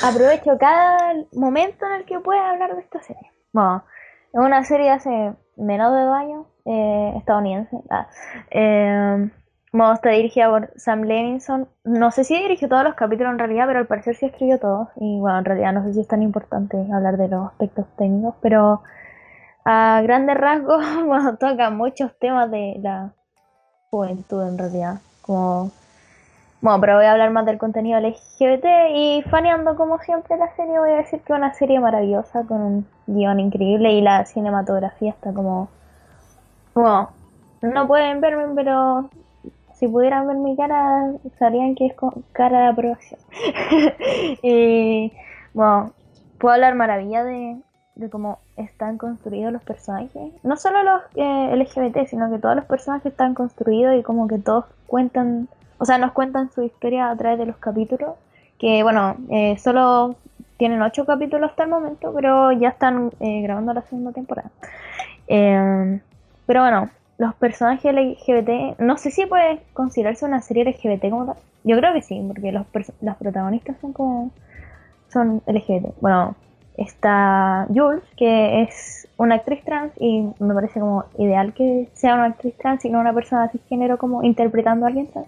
aprovecho 0.00 0.58
cada 0.58 1.14
momento 1.32 1.86
en 1.86 1.92
el 2.00 2.04
que 2.06 2.20
pueda 2.20 2.50
hablar 2.50 2.74
de 2.76 2.82
esta 2.82 3.02
serie. 3.02 3.30
Bueno, 3.52 3.84
es 4.32 4.40
una 4.40 4.64
serie 4.64 4.90
hace 4.90 5.34
menos 5.56 5.92
de 5.92 6.00
dos 6.00 6.16
años, 6.16 6.46
eh, 6.64 7.14
estadounidense. 7.16 7.76
Ah, 7.90 8.08
eh, 8.50 9.30
bueno, 9.72 9.94
está 9.94 10.10
dirigida 10.10 10.50
por 10.50 10.70
Sam 10.76 11.02
Levinson. 11.02 11.68
No 11.84 12.10
sé 12.10 12.24
si 12.24 12.36
dirigió 12.36 12.68
todos 12.68 12.84
los 12.84 12.94
capítulos 12.94 13.32
en 13.32 13.38
realidad, 13.38 13.66
pero 13.66 13.78
al 13.78 13.86
parecer 13.86 14.16
sí 14.16 14.26
escribió 14.26 14.58
todos. 14.58 14.88
Y 14.96 15.18
bueno, 15.18 15.38
en 15.38 15.44
realidad 15.44 15.72
no 15.72 15.84
sé 15.84 15.94
si 15.94 16.00
es 16.00 16.08
tan 16.08 16.22
importante 16.22 16.76
hablar 16.92 17.16
de 17.16 17.28
los 17.28 17.46
aspectos 17.50 17.86
técnicos, 17.96 18.34
pero 18.42 18.82
a 19.64 20.00
grandes 20.02 20.36
rasgos, 20.36 20.84
bueno, 21.06 21.36
toca 21.36 21.70
muchos 21.70 22.18
temas 22.18 22.50
de 22.50 22.76
la 22.82 23.12
juventud 23.90 24.46
en 24.46 24.58
realidad. 24.58 25.00
Como, 25.22 25.70
bueno, 26.62 26.80
pero 26.80 26.96
voy 26.96 27.04
a 27.04 27.12
hablar 27.12 27.30
más 27.30 27.44
del 27.44 27.58
contenido 27.58 28.00
LGBT 28.00 28.64
y 28.94 29.22
faneando 29.28 29.76
como 29.76 29.98
siempre 29.98 30.38
la 30.38 30.54
serie, 30.56 30.78
voy 30.78 30.90
a 30.90 30.96
decir 30.96 31.20
que 31.20 31.34
es 31.34 31.38
una 31.38 31.52
serie 31.52 31.78
maravillosa 31.80 32.44
con 32.44 32.60
un 32.62 32.86
guion 33.06 33.40
increíble 33.40 33.92
y 33.92 34.00
la 34.00 34.24
cinematografía 34.24 35.10
está 35.10 35.32
como... 35.34 35.68
Bueno, 36.74 37.10
no 37.60 37.86
pueden 37.86 38.22
verme, 38.22 38.44
pero 38.54 39.10
si 39.74 39.88
pudieran 39.88 40.26
ver 40.26 40.36
mi 40.36 40.56
cara, 40.56 41.12
sabrían 41.38 41.74
que 41.74 41.86
es 41.86 41.94
cara 42.32 42.62
de 42.62 42.66
aprobación. 42.68 43.20
y 44.42 45.12
bueno, 45.52 45.92
puedo 46.38 46.54
hablar 46.54 46.74
maravilla 46.74 47.24
de, 47.24 47.60
de 47.96 48.10
cómo 48.10 48.38
están 48.56 48.98
construidos 48.98 49.52
los 49.52 49.62
personajes. 49.62 50.32
No 50.42 50.56
solo 50.56 50.82
los 50.82 51.02
eh, 51.16 51.56
LGBT, 51.56 52.06
sino 52.06 52.30
que 52.30 52.38
todos 52.38 52.56
los 52.56 52.64
personajes 52.64 53.12
están 53.12 53.34
construidos 53.34 53.96
y 53.98 54.02
como 54.02 54.28
que 54.28 54.38
todos 54.38 54.64
cuentan, 54.86 55.48
o 55.82 55.84
sea, 55.84 55.98
nos 55.98 56.12
cuentan 56.12 56.48
su 56.52 56.62
historia 56.62 57.10
a 57.10 57.16
través 57.16 57.40
de 57.40 57.46
los 57.46 57.56
capítulos. 57.56 58.10
Que 58.56 58.84
bueno, 58.84 59.16
eh, 59.30 59.58
solo 59.58 60.14
tienen 60.56 60.80
ocho 60.80 61.04
capítulos 61.04 61.50
hasta 61.50 61.64
el 61.64 61.70
momento, 61.70 62.12
pero 62.14 62.52
ya 62.52 62.68
están 62.68 63.10
eh, 63.18 63.42
grabando 63.42 63.72
la 63.74 63.82
segunda 63.82 64.12
temporada. 64.12 64.48
Eh, 65.26 66.00
pero 66.46 66.60
bueno, 66.60 66.88
los 67.18 67.34
personajes 67.34 67.92
LGBT, 67.92 68.78
no 68.78 68.96
sé 68.96 69.10
si 69.10 69.26
puede 69.26 69.60
considerarse 69.72 70.24
una 70.24 70.40
serie 70.40 70.62
LGBT 70.62 71.10
como 71.10 71.26
tal. 71.26 71.36
Yo 71.64 71.76
creo 71.76 71.92
que 71.92 72.02
sí, 72.02 72.22
porque 72.28 72.52
los, 72.52 72.64
los 73.00 73.16
protagonistas 73.16 73.76
son 73.80 73.92
como 73.92 74.30
son 75.08 75.42
LGBT. 75.48 76.00
Bueno, 76.00 76.36
está 76.76 77.66
Jules, 77.74 78.04
que 78.16 78.62
es 78.62 79.08
una 79.16 79.34
actriz 79.34 79.64
trans 79.64 79.92
y 79.98 80.28
me 80.38 80.54
parece 80.54 80.78
como 80.78 81.06
ideal 81.18 81.54
que 81.54 81.88
sea 81.92 82.14
una 82.14 82.26
actriz 82.26 82.56
trans 82.56 82.84
y 82.84 82.90
no 82.90 83.00
una 83.00 83.12
persona 83.12 83.48
cisgénero 83.48 83.98
como 83.98 84.22
interpretando 84.22 84.86
a 84.86 84.88
alguien 84.88 85.08
trans. 85.08 85.26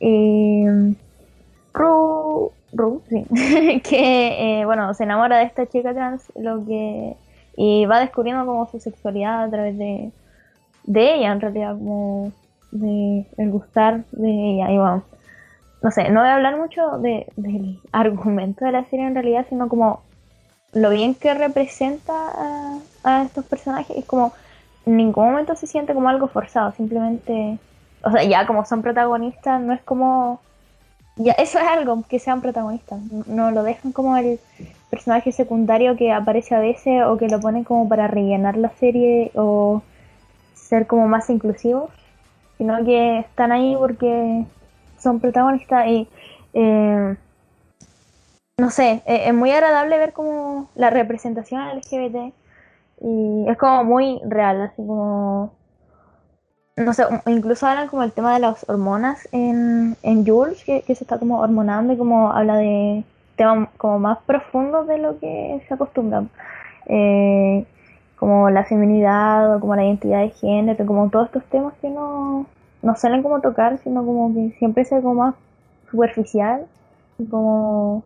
Y 0.00 0.64
Ru, 1.72 2.50
Ru, 2.72 3.02
sí, 3.08 3.24
que 3.84 4.60
eh, 4.60 4.64
bueno, 4.64 4.92
se 4.94 5.04
enamora 5.04 5.38
de 5.38 5.44
esta 5.44 5.66
chica 5.66 5.94
trans, 5.94 6.32
lo 6.34 6.64
que 6.66 7.16
y 7.56 7.84
va 7.84 8.00
descubriendo 8.00 8.46
como 8.46 8.66
su 8.70 8.80
sexualidad 8.80 9.44
a 9.44 9.50
través 9.50 9.76
de, 9.76 10.12
de 10.84 11.14
ella, 11.14 11.32
en 11.32 11.40
realidad, 11.40 11.72
como 11.72 12.32
de 12.70 13.26
el 13.36 13.50
gustar 13.50 14.04
de 14.12 14.30
ella. 14.54 14.70
Y 14.70 14.78
bueno, 14.78 15.02
no 15.82 15.90
sé, 15.90 16.08
no 16.10 16.20
voy 16.20 16.28
a 16.30 16.36
hablar 16.36 16.56
mucho 16.56 16.98
de, 16.98 17.26
del 17.36 17.78
argumento 17.92 18.64
de 18.64 18.72
la 18.72 18.84
serie 18.84 19.06
en 19.06 19.14
realidad, 19.14 19.46
sino 19.48 19.68
como 19.68 20.00
lo 20.72 20.90
bien 20.90 21.14
que 21.14 21.34
representa 21.34 22.14
a, 22.14 22.78
a 23.04 23.22
estos 23.24 23.44
personajes. 23.44 23.96
Es 23.96 24.04
como 24.04 24.32
en 24.86 24.96
ningún 24.96 25.26
momento 25.26 25.54
se 25.54 25.66
siente 25.66 25.94
como 25.94 26.08
algo 26.08 26.28
forzado, 26.28 26.72
simplemente, 26.72 27.58
o 28.02 28.10
sea, 28.10 28.22
ya 28.24 28.46
como 28.46 28.64
son 28.64 28.82
protagonistas, 28.82 29.60
no 29.60 29.72
es 29.72 29.82
como 29.82 30.40
ya, 31.16 31.32
eso 31.32 31.58
es 31.58 31.66
algo, 31.66 32.02
que 32.08 32.18
sean 32.18 32.40
protagonistas. 32.40 33.00
No 33.26 33.50
lo 33.50 33.62
dejan 33.62 33.92
como 33.92 34.16
el 34.16 34.40
personaje 34.88 35.32
secundario 35.32 35.96
que 35.96 36.12
aparece 36.12 36.54
a 36.54 36.60
veces 36.60 37.04
o 37.04 37.18
que 37.18 37.28
lo 37.28 37.40
ponen 37.40 37.64
como 37.64 37.88
para 37.88 38.06
rellenar 38.08 38.56
la 38.56 38.70
serie 38.70 39.30
o 39.34 39.82
ser 40.54 40.86
como 40.86 41.08
más 41.08 41.28
inclusivos, 41.30 41.90
sino 42.58 42.82
que 42.84 43.18
están 43.20 43.52
ahí 43.52 43.76
porque 43.78 44.46
son 44.98 45.20
protagonistas 45.20 45.86
y 45.88 46.08
eh, 46.54 47.16
no 48.58 48.70
sé, 48.70 49.02
eh, 49.06 49.24
es 49.26 49.34
muy 49.34 49.50
agradable 49.50 49.98
ver 49.98 50.12
como 50.12 50.68
la 50.74 50.90
representación 50.90 51.60
LGBT 51.60 52.32
y 53.02 53.44
es 53.48 53.58
como 53.58 53.84
muy 53.84 54.20
real, 54.26 54.62
así 54.62 54.86
como 54.86 55.52
no 56.80 56.92
sé, 56.94 57.04
incluso 57.26 57.66
hablan 57.66 57.88
como 57.88 58.02
el 58.02 58.12
tema 58.12 58.34
de 58.34 58.40
las 58.40 58.68
hormonas 58.68 59.28
en, 59.32 59.96
en 60.02 60.26
Jules, 60.26 60.62
que, 60.64 60.82
se 60.86 60.92
está 61.04 61.18
como 61.18 61.40
hormonando 61.40 61.92
y 61.92 61.96
como 61.96 62.32
habla 62.32 62.56
de 62.56 63.04
temas 63.36 63.68
como 63.76 63.98
más 63.98 64.18
profundos 64.26 64.86
de 64.86 64.98
lo 64.98 65.18
que 65.18 65.62
se 65.66 65.74
acostumbra. 65.74 66.24
Eh, 66.86 67.64
como 68.16 68.50
la 68.50 68.64
feminidad 68.64 69.56
o 69.56 69.60
como 69.60 69.76
la 69.76 69.84
identidad 69.84 70.20
de 70.20 70.30
género, 70.30 70.86
como 70.86 71.08
todos 71.08 71.26
estos 71.26 71.44
temas 71.44 71.72
que 71.80 71.88
no, 71.88 72.46
no 72.82 72.94
como 73.22 73.40
tocar, 73.40 73.78
sino 73.78 74.04
como 74.04 74.34
que 74.34 74.54
siempre 74.58 74.84
se 74.84 75.00
como 75.00 75.14
más 75.14 75.34
superficial 75.90 76.66
y 77.18 77.26
como 77.26 78.02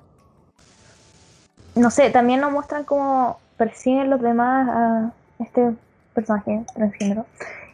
no 1.75 1.91
sé, 1.91 2.11
también 2.11 2.41
nos 2.41 2.53
muestran 2.53 2.85
cómo 2.85 3.39
persiguen 3.57 4.11
los 4.11 4.21
demás 4.21 4.69
a 4.69 5.13
este 5.41 5.75
personaje 6.15 6.65
transgénero, 6.75 7.27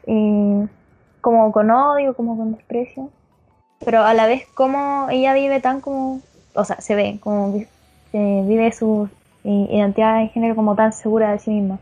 eh, 0.06 0.66
como 1.20 1.52
con 1.52 1.70
odio, 1.70 2.14
como 2.14 2.36
con 2.36 2.54
desprecio, 2.54 3.10
pero 3.84 4.02
a 4.02 4.14
la 4.14 4.26
vez 4.26 4.46
como 4.54 5.08
ella 5.10 5.34
vive 5.34 5.60
tan 5.60 5.80
como, 5.80 6.20
o 6.54 6.64
sea, 6.64 6.80
se 6.80 6.94
ve 6.94 7.18
como 7.20 7.52
que 8.12 8.42
vive 8.46 8.72
su 8.72 9.08
eh, 9.44 9.68
identidad 9.70 10.20
de 10.20 10.28
género 10.28 10.54
como 10.56 10.74
tan 10.74 10.92
segura 10.92 11.32
de 11.32 11.38
sí 11.38 11.50
misma. 11.50 11.78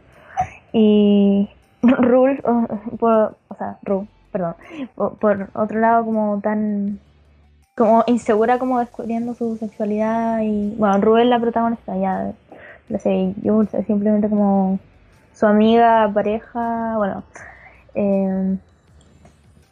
Y 0.72 1.48
Rule, 1.83 2.40
o, 2.44 3.35
o 3.48 3.55
sea, 3.57 3.79
Rule, 3.83 4.07
perdón, 4.31 4.55
por, 4.94 5.48
otro 5.55 5.81
lado 5.81 6.05
como 6.05 6.40
tan 6.40 7.01
como 7.77 8.03
insegura 8.09 8.59
como 8.59 8.81
descubriendo 8.81 9.35
su 9.35 9.57
sexualidad 9.57 10.40
y 10.42 10.74
bueno, 10.77 11.01
Rubén 11.01 11.31
la 11.31 11.38
protagonista 11.38 11.96
ya 11.96 12.33
la 12.88 12.98
sé, 12.98 13.35
yo 13.42 13.64
simplemente 13.87 14.29
como 14.29 14.81
su 15.33 15.46
amiga, 15.46 16.11
pareja, 16.12 16.96
bueno, 16.96 17.22
eh, 17.94 18.57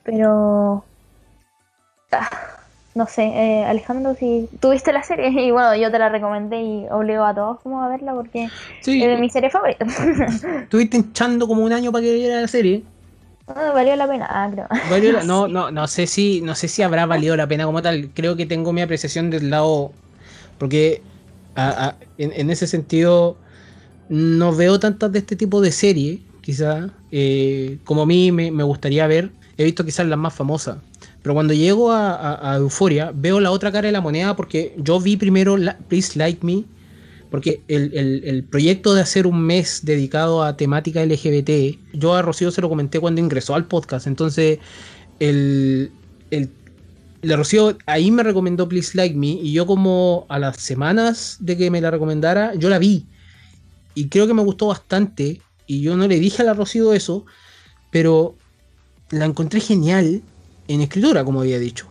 pero 0.07 0.85
ah, 2.13 2.31
no 2.95 3.07
sé, 3.07 3.25
eh, 3.25 3.65
Alejandro, 3.65 4.15
si 4.15 4.49
tuviste 4.61 4.93
la 4.93 5.03
serie 5.03 5.29
y 5.45 5.51
bueno, 5.51 5.77
yo 5.77 5.91
te 5.91 5.99
la 5.99 6.09
recomendé 6.09 6.63
y 6.63 6.87
obligo 6.91 7.25
a 7.25 7.35
todos 7.35 7.61
como 7.61 7.83
a 7.83 7.89
verla 7.89 8.15
porque 8.15 8.45
es 8.45 8.87
de 8.87 9.17
mi 9.19 9.29
serie 9.29 9.51
favorita. 9.51 9.85
Estuviste 10.63 10.97
hinchando 10.97 11.47
como 11.47 11.63
un 11.63 11.73
año 11.73 11.93
para 11.93 12.05
que 12.05 12.15
viera 12.15 12.41
la 12.41 12.49
serie. 12.49 12.85
Ah, 13.49 13.71
valió 13.73 13.95
la 13.95 14.09
pena, 14.09 14.27
ah, 14.29 14.51
creo. 14.51 15.23
no, 15.23 15.47
no, 15.47 15.71
no 15.71 15.87
sé 15.87 16.09
si, 16.09 16.41
no 16.41 16.57
sé 16.57 16.67
si 16.67 16.83
habrá 16.83 17.07
valido 17.07 17.37
la 17.37 17.47
pena 17.47 17.65
como 17.65 17.81
tal. 17.81 18.11
Creo 18.13 18.37
que 18.37 18.45
tengo 18.45 18.73
mi 18.73 18.81
apreciación 18.83 19.31
del 19.31 19.51
lado. 19.51 19.93
Porque 20.59 21.01
en, 22.19 22.51
ese 22.51 22.67
sentido 22.67 23.37
no 24.09 24.53
veo 24.53 24.81
tantas 24.81 25.13
de 25.13 25.21
este 25.21 25.37
tipo 25.37 25.61
de 25.61 25.71
series, 25.71 26.21
quizás, 26.41 26.91
eh, 27.13 27.79
como 27.85 28.03
a 28.03 28.07
mí 28.07 28.33
me, 28.33 28.51
gustaría 28.65 29.07
ver. 29.07 29.31
He 29.59 29.65
visto 29.65 29.85
quizás 29.85 30.07
las 30.07 30.19
más 30.19 30.35
famosas. 30.35 30.79
Pero 31.23 31.35
cuando 31.35 31.55
llego 31.55 31.91
a, 31.93 32.57
Euforia, 32.57 33.13
veo 33.15 33.41
la 33.41 33.51
otra 33.51 33.73
cara 33.73 33.87
de 33.87 33.93
la 33.93 34.01
moneda 34.01 34.37
porque 34.37 34.75
yo 34.77 35.01
vi 35.01 35.17
primero 35.17 35.57
Please 35.89 36.19
Like 36.19 36.45
Me 36.45 36.65
porque 37.31 37.61
el, 37.69 38.45
proyecto 38.49 38.95
de 38.95 39.01
hacer 39.01 39.27
un 39.27 39.41
mes 39.43 39.81
dedicado 39.83 40.43
a 40.43 40.57
temática 40.57 41.05
LGBT, 41.05 41.79
yo 41.93 42.15
a 42.15 42.23
Rocío 42.23 42.51
se 42.51 42.61
lo 42.61 42.69
comenté 42.69 43.01
cuando 43.01 43.21
ingresó 43.21 43.55
al 43.55 43.67
podcast, 43.67 44.07
entonces 44.07 44.59
el, 45.19 45.91
el, 46.31 46.51
Rocío 47.23 47.77
ahí 47.87 48.11
me 48.11 48.23
recomendó 48.23 48.69
Please 48.69 48.97
Like 48.97 49.17
Me 49.17 49.27
y 49.27 49.53
yo 49.53 49.67
como 49.67 50.27
a 50.29 50.39
las 50.39 50.57
semanas 50.59 51.39
de 51.41 51.57
que 51.57 51.71
me 51.71 51.81
la 51.81 51.91
recomendara, 51.91 52.55
yo 52.55 52.71
la 52.71 52.79
vi 52.79 53.07
y 53.95 54.09
creo 54.09 54.27
que 54.27 54.35
me 54.35 54.43
gustó 54.43 54.69
bastante 54.69 55.41
y 55.67 55.81
yo 55.81 55.97
no 55.97 56.07
le 56.07 56.21
dije 56.21 56.43
a 56.43 56.45
la 56.45 56.55
Rocío 56.55 56.93
eso, 56.93 57.27
pero 57.91 58.37
la 59.11 59.25
encontré 59.25 59.61
genial 59.61 60.23
en 60.69 60.81
escritura, 60.81 61.25
como 61.25 61.41
había 61.41 61.59
dicho. 61.59 61.89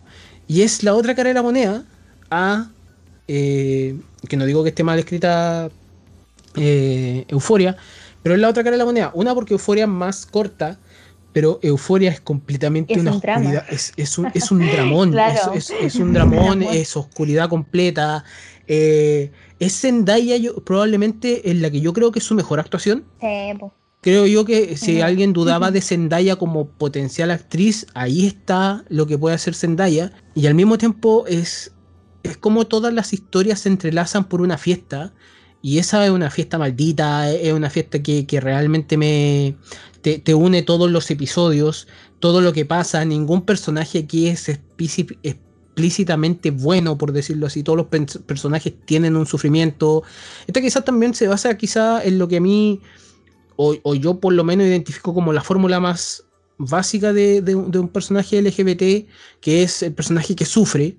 Y 0.48 0.62
es 0.62 0.82
la 0.82 0.94
otra 0.94 1.14
cara 1.14 1.28
de 1.28 1.34
la 1.34 1.42
moneda 1.42 1.84
a 2.30 2.68
eh, 3.28 3.98
que 4.28 4.36
no 4.36 4.44
digo 4.44 4.62
que 4.62 4.70
esté 4.70 4.84
mal 4.84 4.98
escrita 4.98 5.70
eh, 6.54 7.24
Euforia, 7.28 7.76
pero 8.22 8.34
es 8.34 8.40
la 8.40 8.48
otra 8.48 8.62
cara 8.62 8.72
de 8.72 8.78
la 8.78 8.84
moneda. 8.84 9.10
Una 9.14 9.34
porque 9.34 9.54
Euforia 9.54 9.84
es 9.84 9.90
más 9.90 10.26
corta, 10.26 10.78
pero 11.32 11.58
Euforia 11.62 12.10
es 12.10 12.20
completamente 12.20 12.98
una 12.98 13.12
oscuridad. 13.12 13.64
Es, 13.68 14.18
un, 14.18 14.30
es, 14.34 14.50
un, 14.50 14.66
dramón. 14.70 15.14
es, 15.54 15.94
un 15.96 16.12
dramón, 16.12 16.62
es 16.62 16.96
oscuridad 16.96 17.48
completa. 17.48 18.24
Eh, 18.66 19.30
es 19.58 19.80
Zendaya 19.80 20.36
yo, 20.36 20.56
probablemente 20.64 21.50
en 21.50 21.62
la 21.62 21.70
que 21.70 21.80
yo 21.80 21.92
creo 21.92 22.10
que 22.10 22.18
es 22.18 22.24
su 22.24 22.34
mejor 22.34 22.60
actuación. 22.60 23.04
Creo 24.06 24.26
yo 24.28 24.44
que 24.44 24.76
si 24.76 25.00
alguien 25.00 25.32
dudaba 25.32 25.72
de 25.72 25.80
Zendaya 25.80 26.36
como 26.36 26.68
potencial 26.68 27.32
actriz, 27.32 27.88
ahí 27.92 28.24
está 28.24 28.84
lo 28.88 29.08
que 29.08 29.18
puede 29.18 29.34
hacer 29.34 29.56
Zendaya. 29.56 30.12
Y 30.36 30.46
al 30.46 30.54
mismo 30.54 30.78
tiempo 30.78 31.24
es 31.26 31.72
es 32.22 32.36
como 32.36 32.66
todas 32.66 32.92
las 32.92 33.12
historias 33.12 33.58
se 33.60 33.68
entrelazan 33.68 34.28
por 34.28 34.42
una 34.42 34.58
fiesta. 34.58 35.12
Y 35.62 35.78
esa 35.78 36.04
es 36.04 36.10
una 36.12 36.30
fiesta 36.30 36.58
maldita, 36.58 37.32
es 37.32 37.52
una 37.52 37.70
fiesta 37.70 38.00
que, 38.00 38.24
realmente 38.40 38.96
me 38.96 39.56
te, 40.02 40.34
une 40.34 40.62
todos 40.62 40.88
los 40.90 41.10
episodios, 41.10 41.88
todo 42.20 42.40
lo 42.40 42.52
que 42.52 42.64
pasa. 42.64 43.04
Ningún 43.04 43.42
personaje 43.42 43.98
aquí 43.98 44.28
es 44.28 44.48
explícitamente 44.48 46.52
bueno, 46.52 46.96
por 46.96 47.10
decirlo 47.10 47.48
así. 47.48 47.64
Todos 47.64 47.76
los 47.76 47.88
personajes 48.20 48.72
tienen 48.84 49.16
un 49.16 49.26
sufrimiento. 49.26 50.04
Esta 50.46 50.60
quizás 50.60 50.84
también 50.84 51.12
se 51.14 51.26
basa 51.26 51.56
quizá 51.56 52.04
en 52.04 52.20
lo 52.20 52.28
que 52.28 52.36
a 52.36 52.40
mí, 52.40 52.80
o, 53.56 53.94
yo 53.94 54.20
por 54.20 54.32
lo 54.32 54.44
menos 54.44 54.66
identifico 54.66 55.14
como 55.14 55.32
la 55.32 55.42
fórmula 55.42 55.80
más 55.80 56.24
básica 56.58 57.12
de, 57.12 57.42
de, 57.42 57.54
un 57.54 57.88
personaje 57.88 58.40
LGBT, 58.40 59.08
que 59.40 59.62
es 59.62 59.82
el 59.82 59.92
personaje 59.94 60.34
que 60.34 60.44
sufre, 60.44 60.96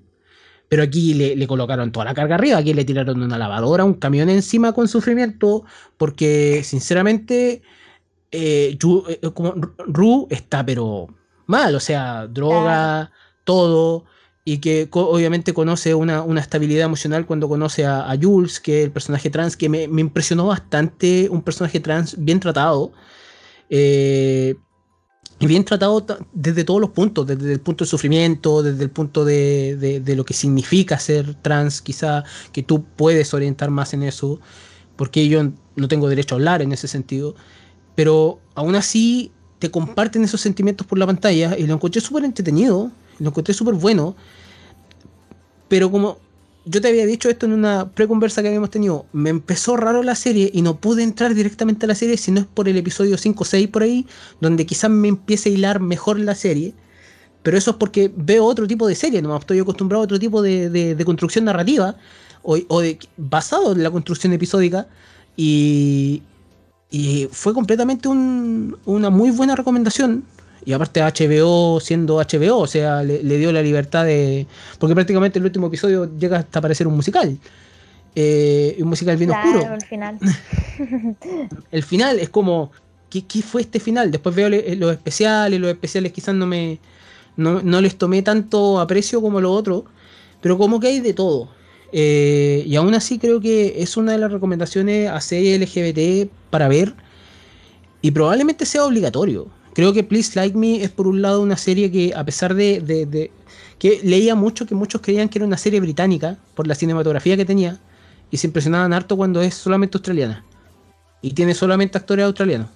pero 0.68 0.82
aquí 0.82 1.14
le, 1.14 1.46
colocaron 1.46 1.92
toda 1.92 2.04
la 2.04 2.14
carga 2.14 2.34
arriba, 2.34 2.58
aquí 2.58 2.74
le 2.74 2.84
tiraron 2.84 3.22
una 3.22 3.38
lavadora, 3.38 3.84
un 3.84 3.94
camión 3.94 4.28
encima 4.28 4.72
con 4.72 4.86
sufrimiento, 4.86 5.64
porque 5.96 6.62
sinceramente 6.64 7.62
eh, 8.30 8.78
eh, 8.78 9.30
como 9.32 9.54
Ru 9.78 10.26
está 10.30 10.64
pero 10.64 11.08
mal, 11.46 11.74
o 11.74 11.80
sea, 11.80 12.26
droga, 12.26 13.10
todo, 13.44 14.04
y 14.50 14.58
que 14.58 14.88
obviamente 14.92 15.52
conoce 15.52 15.94
una, 15.94 16.24
estabilidad 16.40 16.86
emocional 16.86 17.26
cuando 17.26 17.50
conoce 17.50 17.84
a, 17.84 18.16
Jules, 18.18 18.60
que 18.60 18.78
es 18.78 18.84
el 18.86 18.90
personaje 18.90 19.28
trans, 19.28 19.58
que 19.58 19.68
me, 19.68 19.88
me 19.88 20.00
impresionó 20.00 20.46
bastante, 20.46 21.28
un 21.28 21.42
personaje 21.42 21.80
trans 21.80 22.16
bien 22.16 22.40
tratado. 22.40 22.92
Eh, 23.68 24.56
y 25.38 25.46
bien 25.46 25.66
tratado 25.66 26.04
desde 26.32 26.64
todos 26.64 26.80
los 26.80 26.90
puntos, 26.90 27.26
desde 27.26 27.52
el 27.52 27.60
punto 27.60 27.84
de 27.84 27.90
sufrimiento, 27.90 28.62
desde 28.62 28.84
el 28.84 28.90
punto 28.90 29.26
de, 29.26 30.02
lo 30.16 30.24
que 30.24 30.32
significa 30.32 30.98
ser 30.98 31.34
trans, 31.34 31.82
quizá 31.82 32.24
que 32.50 32.62
tú 32.62 32.84
puedes 32.96 33.34
orientar 33.34 33.70
más 33.70 33.92
en 33.92 34.02
eso, 34.02 34.40
porque 34.96 35.28
yo 35.28 35.42
no 35.76 35.88
tengo 35.88 36.08
derecho 36.08 36.34
a 36.34 36.36
hablar 36.36 36.62
en 36.62 36.72
ese 36.72 36.88
sentido, 36.88 37.34
pero 37.94 38.40
aún 38.54 38.76
así 38.76 39.30
te 39.58 39.70
comparten 39.70 40.24
esos 40.24 40.40
sentimientos 40.40 40.86
por 40.86 40.98
la 40.98 41.04
pantalla 41.06 41.54
y 41.58 41.66
lo 41.66 41.74
encontré 41.74 42.00
súper 42.00 42.24
entretenido, 42.24 42.90
lo 43.18 43.28
encontré 43.28 43.52
súper 43.52 43.74
bueno, 43.74 44.16
pero 45.68 45.90
como 45.90 46.18
yo 46.68 46.80
te 46.82 46.88
había 46.88 47.06
dicho 47.06 47.30
esto 47.30 47.46
en 47.46 47.52
una 47.52 47.90
preconversa 47.90 48.42
que 48.42 48.48
habíamos 48.48 48.70
tenido. 48.70 49.06
Me 49.12 49.30
empezó 49.30 49.76
raro 49.76 50.02
la 50.02 50.14
serie 50.14 50.50
y 50.52 50.62
no 50.62 50.76
pude 50.76 51.02
entrar 51.02 51.34
directamente 51.34 51.86
a 51.86 51.88
la 51.88 51.94
serie 51.94 52.16
si 52.18 52.30
no 52.30 52.40
es 52.40 52.46
por 52.46 52.68
el 52.68 52.76
episodio 52.76 53.16
5 53.16 53.42
o 53.42 53.46
6 53.46 53.68
por 53.68 53.82
ahí, 53.82 54.06
donde 54.40 54.66
quizás 54.66 54.90
me 54.90 55.08
empiece 55.08 55.48
a 55.48 55.52
hilar 55.52 55.80
mejor 55.80 56.18
la 56.18 56.34
serie. 56.34 56.74
Pero 57.42 57.56
eso 57.56 57.70
es 57.70 57.76
porque 57.78 58.12
veo 58.14 58.44
otro 58.44 58.66
tipo 58.66 58.86
de 58.86 58.94
serie, 58.94 59.22
no 59.22 59.34
estoy 59.36 59.60
acostumbrado 59.60 60.02
a 60.02 60.04
otro 60.04 60.18
tipo 60.18 60.42
de, 60.42 61.02
construcción 61.06 61.46
narrativa 61.46 61.96
o, 62.42 62.80
de, 62.80 62.98
basado 63.16 63.72
en 63.72 63.82
la 63.82 63.90
construcción 63.90 64.32
episódica. 64.34 64.88
Y, 65.36 66.22
y 66.90 67.28
fue 67.32 67.54
completamente 67.54 68.08
una 68.08 69.10
muy 69.10 69.30
buena 69.30 69.56
recomendación 69.56 70.24
y 70.68 70.74
aparte 70.74 71.00
HBO 71.00 71.80
siendo 71.80 72.16
HBO, 72.16 72.58
o 72.58 72.66
sea, 72.66 73.02
le, 73.02 73.38
dio 73.38 73.50
la 73.52 73.62
libertad 73.62 74.04
de... 74.04 74.46
Porque 74.78 74.94
prácticamente 74.94 75.38
el 75.38 75.46
último 75.46 75.68
episodio 75.68 76.14
llega 76.18 76.40
hasta 76.40 76.60
parecer 76.60 76.86
un 76.86 76.94
musical. 76.94 77.38
Eh, 78.14 78.76
un 78.78 78.88
musical 78.88 79.16
bien 79.16 79.30
oscuro. 79.30 79.62
el 79.72 79.80
final. 79.80 80.18
el 81.70 81.82
final 81.82 82.18
es 82.18 82.28
como, 82.28 82.70
¿qué, 83.08 83.22
fue 83.40 83.62
este 83.62 83.80
final? 83.80 84.10
Después 84.10 84.34
veo 84.34 84.50
los 84.50 84.92
especiales, 84.92 85.58
los 85.58 85.70
especiales 85.70 86.12
quizás 86.12 86.34
no 86.34 86.46
me... 86.46 86.78
No, 87.38 87.80
les 87.80 87.96
tomé 87.96 88.20
tanto 88.20 88.78
aprecio 88.78 89.22
como 89.22 89.40
lo 89.40 89.50
otro, 89.52 89.86
pero 90.42 90.58
como 90.58 90.80
que 90.80 90.88
hay 90.88 91.00
de 91.00 91.14
todo. 91.14 91.48
Eh, 91.92 92.62
y 92.66 92.76
aún 92.76 92.92
así 92.92 93.18
creo 93.18 93.40
que 93.40 93.80
es 93.80 93.96
una 93.96 94.12
de 94.12 94.18
las 94.18 94.30
recomendaciones 94.30 95.08
a 95.08 95.18
serie 95.22 95.58
LGBT 95.58 96.30
para 96.50 96.68
ver. 96.68 96.92
Y 98.02 98.10
probablemente 98.10 98.66
sea 98.66 98.84
obligatorio. 98.84 99.56
Creo 99.78 99.92
que 99.92 100.02
Please 100.02 100.32
Like 100.34 100.58
Me 100.58 100.82
es 100.82 100.90
por 100.90 101.06
un 101.06 101.22
lado 101.22 101.40
una 101.40 101.56
serie 101.56 101.88
que 101.88 102.12
a 102.12 102.24
pesar 102.24 102.56
de, 102.56 103.30
que 103.78 104.00
leía 104.02 104.34
mucho 104.34 104.66
que 104.66 104.74
muchos 104.74 105.00
creían 105.00 105.28
que 105.28 105.38
era 105.38 105.46
una 105.46 105.56
serie 105.56 105.78
británica 105.78 106.36
por 106.56 106.66
la 106.66 106.74
cinematografía 106.74 107.36
que 107.36 107.44
tenía 107.44 107.78
y 108.28 108.38
se 108.38 108.48
impresionaban 108.48 108.92
harto 108.92 109.16
cuando 109.16 109.40
es 109.40 109.54
solamente 109.54 109.96
australiana 109.96 110.44
y 111.22 111.30
tiene 111.30 111.54
solamente 111.54 111.96
actores 111.96 112.24
australianos. 112.26 112.70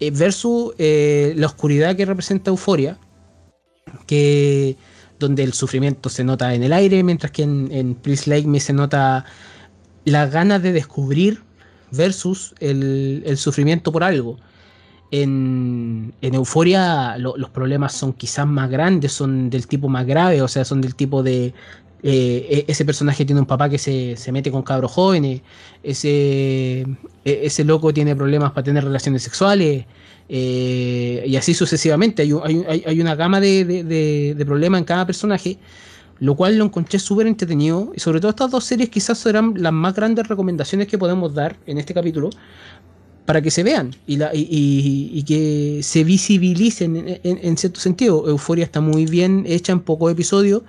Eh, 0.00 0.10
versus 0.10 0.74
eh, 0.76 1.32
la 1.38 1.46
oscuridad 1.46 1.96
que 1.96 2.04
representa 2.04 2.50
Euforia, 2.50 2.98
que 4.06 4.76
donde 5.18 5.44
el 5.44 5.54
sufrimiento 5.54 6.10
se 6.10 6.24
nota 6.24 6.52
en 6.52 6.62
el 6.62 6.74
aire, 6.74 7.02
mientras 7.02 7.32
que 7.32 7.44
en, 7.44 7.94
Please 8.02 8.28
Like 8.28 8.46
Me 8.46 8.60
se 8.60 8.74
nota 8.74 9.24
las 10.04 10.30
ganas 10.30 10.62
de 10.62 10.74
descubrir 10.74 11.40
versus 11.90 12.54
el 12.60 13.38
sufrimiento 13.38 13.92
por 13.92 14.04
algo. 14.04 14.36
En, 15.22 16.12
Euforia 16.34 17.16
lo- 17.18 17.36
los 17.36 17.50
problemas 17.50 17.92
son 17.92 18.12
quizás 18.14 18.46
más 18.46 18.68
grandes, 18.68 19.12
son 19.12 19.48
del 19.50 19.66
tipo 19.68 19.88
más 19.88 20.04
grave, 20.06 20.42
o 20.42 20.48
sea, 20.48 20.64
son 20.64 20.80
del 20.80 20.94
tipo 20.96 21.22
de... 21.22 21.54
eh, 22.02 22.46
e- 22.50 22.64
ese 22.66 22.84
personaje 22.84 23.24
tiene 23.24 23.40
un 23.40 23.46
papá 23.46 23.68
que 23.68 23.78
se, 23.78 24.16
se 24.16 24.32
mete 24.32 24.50
con 24.50 24.62
cabros 24.62 24.90
jóvenes, 24.92 25.40
ese, 25.84 26.80
e- 27.24 27.40
ese 27.48 27.62
loco 27.64 27.92
tiene 27.94 28.16
problemas 28.16 28.50
para 28.52 28.64
tener 28.64 28.82
relaciones 28.84 29.22
sexuales, 29.22 29.84
eh, 30.28 31.22
y 31.26 31.36
así 31.36 31.54
sucesivamente. 31.54 32.22
Hay, 32.22 32.32
hay- 32.68 32.82
hay 32.86 33.00
una 33.00 33.14
gama 33.14 33.38
de, 33.40 33.64
de- 33.64 33.84
de- 33.84 34.34
de 34.36 34.44
problemas 34.46 34.78
en 34.80 34.84
cada 34.84 35.06
personaje, 35.06 35.58
lo 36.18 36.34
cual 36.36 36.56
lo 36.58 36.64
encontré 36.64 36.98
súper 36.98 37.26
entretenido. 37.26 37.92
Y 37.94 38.00
sobre 38.00 38.20
todo 38.20 38.30
estas 38.30 38.50
dos 38.50 38.64
series 38.64 38.88
quizás 38.88 39.18
serán 39.18 39.54
las 39.56 39.72
más 39.72 39.94
grandes 39.94 40.26
recomendaciones 40.28 40.86
que 40.88 40.98
podemos 40.98 41.34
dar 41.34 41.56
en 41.66 41.78
este 41.78 41.92
capítulo 41.94 42.30
para 43.26 43.40
que 43.42 43.50
se 43.50 43.62
vean 43.62 43.94
y, 44.06 44.16
la- 44.18 44.34
y- 44.34 44.46
y- 44.50 45.10
y 45.18 45.22
que 45.22 45.82
se 45.82 46.04
visibilicen 46.04 46.96
en, 46.96 47.20
en- 47.22 47.40
en 47.42 47.56
cierto 47.56 47.80
sentido. 47.80 48.28
Euforia 48.28 48.64
está 48.64 48.80
muy 48.80 49.06
bien 49.06 49.44
hecha 49.46 49.72
en 49.72 49.80
pocos 49.80 50.12
episodios. 50.12 50.62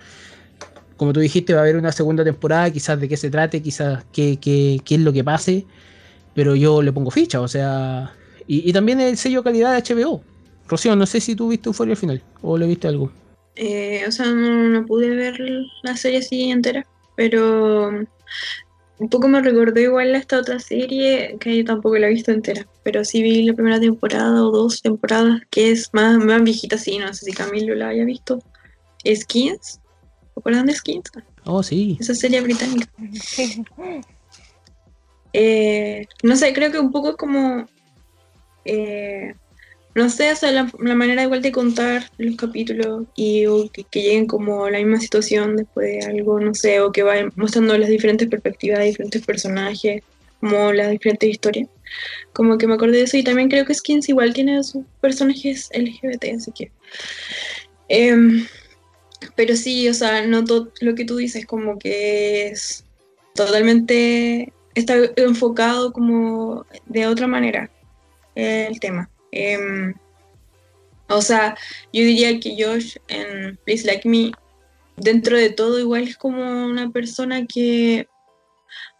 Como 0.97 1.11
tú 1.11 1.19
dijiste, 1.19 1.53
va 1.53 1.59
a 1.59 1.63
haber 1.63 1.75
una 1.75 1.91
segunda 1.91 2.23
temporada, 2.23 2.71
quizás 2.71 2.99
de 2.99 3.09
qué 3.09 3.17
se 3.17 3.29
trate, 3.29 3.61
quizás 3.61 4.05
qué, 4.13 4.37
qué- 4.39 4.79
qué 4.85 4.95
es 4.95 5.01
lo 5.01 5.11
que 5.11 5.23
pase, 5.23 5.65
pero 6.33 6.55
yo 6.55 6.81
le 6.81 6.91
pongo 6.93 7.11
ficha, 7.11 7.41
o 7.41 7.47
sea... 7.47 8.13
Y, 8.47 8.71
también 8.73 9.01
el 9.01 9.17
sello 9.17 9.43
calidad 9.43 9.73
de 9.73 9.81
HBO. 9.95 10.21
Rocío, 10.67 10.95
no 10.95 11.05
sé 11.07 11.19
si 11.19 11.35
tú 11.35 11.49
viste 11.49 11.67
Euforia 11.69 11.93
al 11.93 11.97
final 11.97 12.21
o 12.43 12.57
le 12.57 12.67
viste 12.67 12.87
algo. 12.87 13.11
Eh, 13.55 14.03
o 14.07 14.11
sea, 14.11 14.27
no, 14.27 14.69
no 14.69 14.85
pude 14.85 15.09
ver 15.09 15.39
la 15.83 15.97
serie 15.97 16.19
así 16.19 16.51
entera, 16.51 16.85
pero 17.15 17.89
un 18.97 19.09
poco 19.09 19.27
me 19.27 19.41
recordó 19.41 19.79
igual 19.79 20.15
a 20.15 20.17
esta 20.17 20.39
otra 20.39 20.59
serie 20.59 21.37
que 21.39 21.57
yo 21.57 21.65
tampoco 21.65 21.97
la 21.97 22.07
he 22.07 22.11
visto 22.11 22.31
entera, 22.31 22.65
pero 22.83 23.03
sí 23.03 23.21
vi 23.21 23.43
la 23.43 23.53
primera 23.53 23.79
temporada 23.79 24.45
o 24.45 24.51
dos 24.51 24.81
temporadas, 24.81 25.41
que 25.49 25.71
es 25.71 25.89
más, 25.93 26.17
más 26.17 26.43
viejita, 26.43 26.77
sí, 26.77 26.97
no 26.97 27.13
sé 27.13 27.25
si 27.25 27.33
Camilo 27.33 27.75
la 27.75 27.89
haya 27.89 28.05
visto. 28.05 28.39
Skins, 29.03 29.79
¿se 30.33 30.39
acuerdan 30.39 30.65
de 30.65 30.73
Skins? 30.73 31.11
Oh, 31.43 31.61
sí. 31.61 31.97
Esa 31.99 32.15
serie 32.15 32.41
británica. 32.41 32.87
Eh, 35.37 36.07
no 36.23 36.37
sé, 36.37 36.53
creo 36.53 36.71
que 36.71 36.79
un 36.79 36.93
poco 36.93 37.17
como, 37.17 37.67
eh, 38.63 39.35
no 39.95 40.09
sé, 40.09 40.31
o 40.31 40.35
sea, 40.35 40.51
la, 40.51 40.69
manera 40.77 41.23
igual 41.23 41.41
de 41.41 41.53
contar 41.53 42.11
los 42.17 42.35
capítulos 42.35 43.05
y 43.15 43.45
o 43.45 43.69
que, 43.71 43.85
lleguen 43.93 44.27
como 44.27 44.69
la 44.69 44.79
misma 44.79 44.99
situación 44.99 45.55
después 45.55 45.87
de 45.87 46.05
algo, 46.05 46.39
no 46.39 46.53
sé, 46.53 46.81
o 46.81 46.91
que 46.91 47.01
vayan 47.03 47.31
mostrando 47.37 47.77
las 47.77 47.89
diferentes 47.89 48.27
perspectivas 48.27 48.79
de 48.79 48.87
diferentes 48.87 49.25
personajes, 49.25 50.03
como 50.41 50.73
las 50.73 50.91
diferentes 50.91 51.29
historias. 51.29 51.69
Como 52.33 52.57
que 52.57 52.67
me 52.67 52.73
acordé 52.73 52.97
de 52.97 53.03
eso 53.03 53.15
y 53.15 53.23
también 53.23 53.49
creo 53.49 53.65
que 53.65 53.73
Skins 53.73 54.09
igual 54.09 54.33
tiene 54.33 54.61
sus 54.63 54.83
personajes 54.99 55.69
LGBT, 55.73 56.25
así 56.35 56.51
que... 56.51 56.71
em, 57.87 58.45
pero 59.35 59.55
sí, 59.55 59.87
o 59.87 59.93
sea, 59.93 60.27
no 60.27 60.43
todo 60.43 60.71
lo 60.81 60.95
que 60.95 61.05
tú 61.05 61.15
dices 61.17 61.45
como 61.45 61.79
que 61.79 62.47
es 62.47 62.83
totalmente 63.33 64.51
está 64.75 64.95
enfocado 65.15 65.93
como 65.93 66.65
de 66.85 67.07
otra 67.07 67.27
manera 67.27 67.69
el 68.35 68.79
tema. 68.81 69.09
Em, 69.35 69.93
o 71.09 71.21
sea, 71.21 71.55
yo 71.93 72.03
diría 72.03 72.39
que 72.39 72.55
Josh 72.57 72.97
en 73.07 73.57
Please 73.65 73.85
Like 73.85 74.07
Me, 74.07 74.31
dentro 74.97 75.37
de 75.37 75.51
todo, 75.51 75.79
igual 75.79 76.03
es 76.03 76.17
como 76.17 76.65
una 76.65 76.89
persona 76.91 77.45
que, 77.45 78.07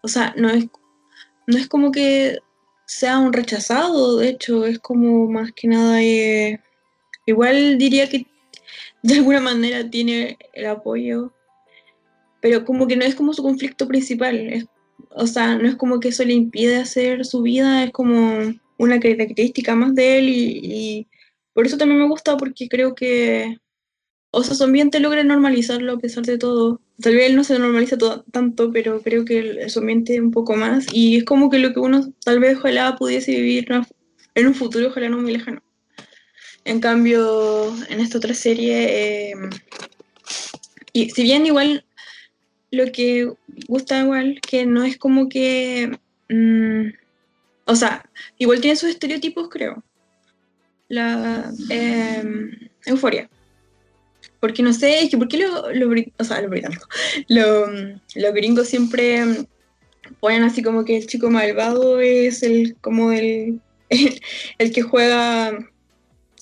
o 0.04 0.08
sea, 0.08 0.34
no 0.38 0.50
es, 0.50 0.68
no 1.48 1.58
es 1.58 1.68
como 1.68 1.92
que 1.92 2.40
sea 2.86 3.18
un 3.18 3.34
rechazado, 3.34 4.18
de 4.18 4.30
hecho, 4.30 4.66
es 4.66 4.80
como 4.80 5.28
más 5.28 5.52
que 5.54 5.68
nada, 5.68 6.04
eh, 6.04 6.62
igual 7.26 7.78
diría 7.78 8.08
que 8.10 8.28
de 9.02 9.16
alguna 9.16 9.40
manera 9.40 9.90
tiene 9.90 10.38
el 10.54 10.68
apoyo, 10.68 11.34
pero 12.42 12.66
como 12.66 12.88
que 12.88 12.96
no 12.98 13.06
es 13.06 13.16
como 13.16 13.34
su 13.34 13.42
conflicto 13.42 13.88
principal, 13.88 14.36
es 14.36 14.68
o 15.10 15.28
sea, 15.28 15.56
no 15.56 15.68
es 15.68 15.76
como 15.76 16.00
que 16.00 16.10
eso 16.10 16.24
le 16.24 16.34
impide 16.34 16.78
hacer 16.78 17.26
su 17.26 17.42
vida, 17.42 17.84
es 17.84 17.92
como 17.92 18.54
una 18.78 19.00
característica 19.00 19.76
más 19.76 19.96
de 19.96 20.20
él 20.20 20.30
y, 20.30 21.08
por 21.54 21.66
eso 21.66 21.78
también 21.78 22.02
me 22.02 22.08
gusta 22.10 22.36
porque 22.36 22.68
creo 22.68 22.96
que, 22.96 23.58
o 24.32 24.44
sea, 24.44 24.56
su 24.56 24.66
ambiente 24.66 25.00
logra 25.00 25.24
normalizarlo 25.24 25.94
a 25.94 25.98
pesar 25.98 26.26
de 26.26 26.38
todo. 26.38 26.82
Tal 27.02 27.16
vez 27.16 27.30
él 27.30 27.38
no 27.38 27.46
se 27.46 27.58
normaliza 27.58 27.98
todo, 27.98 28.26
tanto, 28.30 28.72
pero 28.74 29.02
creo 29.02 29.24
que 29.24 29.70
su 29.70 29.80
ambiente 29.80 30.20
un 30.20 30.32
poco 30.32 30.58
más 30.58 30.86
y 30.92 31.18
es 31.18 31.24
como 31.24 31.50
que 31.50 31.60
lo 31.60 31.74
que 31.74 31.80
uno 31.80 32.12
tal 32.26 32.40
vez 32.40 32.58
ojalá 32.58 32.98
pudiese 32.98 33.32
vivir 33.32 33.70
en 34.36 34.48
un 34.48 34.54
futuro, 34.54 34.88
ojalá 34.90 35.08
no 35.08 35.18
muy 35.20 35.32
lejano. 35.32 35.62
En 36.66 36.82
cambio, 36.82 37.74
en 37.90 38.02
esta 38.02 38.18
otra 38.18 38.34
serie, 38.34 39.32
eh, 39.32 39.36
y 40.92 41.10
si 41.12 41.24
bien 41.24 41.46
igual 41.46 41.86
lo 42.72 42.92
que 42.92 43.32
gusta 43.68 44.02
igual, 44.02 44.42
que 44.42 44.66
no 44.66 44.84
es 44.84 44.98
como 44.98 45.30
que... 45.30 45.98
mm, 46.28 47.05
o 47.66 47.76
sea, 47.76 48.10
igual 48.38 48.62
tiene 48.62 48.76
sus 48.76 48.90
estereotipos, 48.90 49.50
creo. 49.50 49.84
La 50.88 51.52
em, 51.70 52.52
euforia. 52.86 53.30
Porque 54.40 54.62
no 54.62 54.74
sé, 54.74 55.00
es 55.04 55.10
que 55.10 55.18
¿por 55.18 55.28
qué 55.28 55.38
lo, 55.38 55.72
lo 55.74 55.90
o 56.18 56.24
sea, 56.24 56.42
los 56.42 56.52
británicos, 56.52 56.88
lo- 57.28 57.68
los 57.68 58.34
gringos 58.34 58.68
siempre 58.68 59.48
ponen 60.20 60.44
así 60.44 60.62
como 60.62 60.86
que 60.86 60.98
el 60.98 61.08
chico 61.08 61.30
malvado 61.32 62.00
es 62.00 62.44
el 62.44 62.76
como 62.82 63.12
el, 63.12 63.60
el 64.60 64.72
que 64.72 64.82
juega 64.84 65.58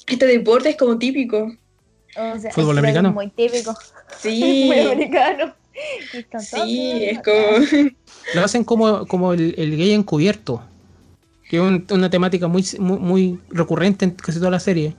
este 0.08 0.26
deporte, 0.28 0.70
es 0.70 0.76
como 0.78 0.98
típico. 0.98 1.56
O 2.18 2.40
sea, 2.40 2.52
¿Fútbol 2.52 2.78
americano? 2.80 3.14
Muy 3.14 3.30
típico. 3.30 3.74
Sí, 4.20 4.66
Muy 4.68 4.80
americano. 4.80 5.56
Sí, 6.40 7.06
es 7.06 7.20
como... 7.22 7.92
Lo 8.36 8.42
hacen 8.44 8.64
como, 8.64 9.08
como 9.08 9.34
el, 9.34 9.56
el 9.58 9.76
gay 9.78 9.94
encubierto. 9.94 10.62
Que 11.54 11.58
es 11.58 11.64
un- 11.64 11.86
una 11.92 12.10
temática 12.10 12.48
muy, 12.48 12.66
muy, 12.80 12.98
muy 12.98 13.40
recurrente 13.52 14.06
en 14.06 14.12
casi 14.16 14.40
toda 14.40 14.50
la 14.50 14.60
serie. 14.60 14.96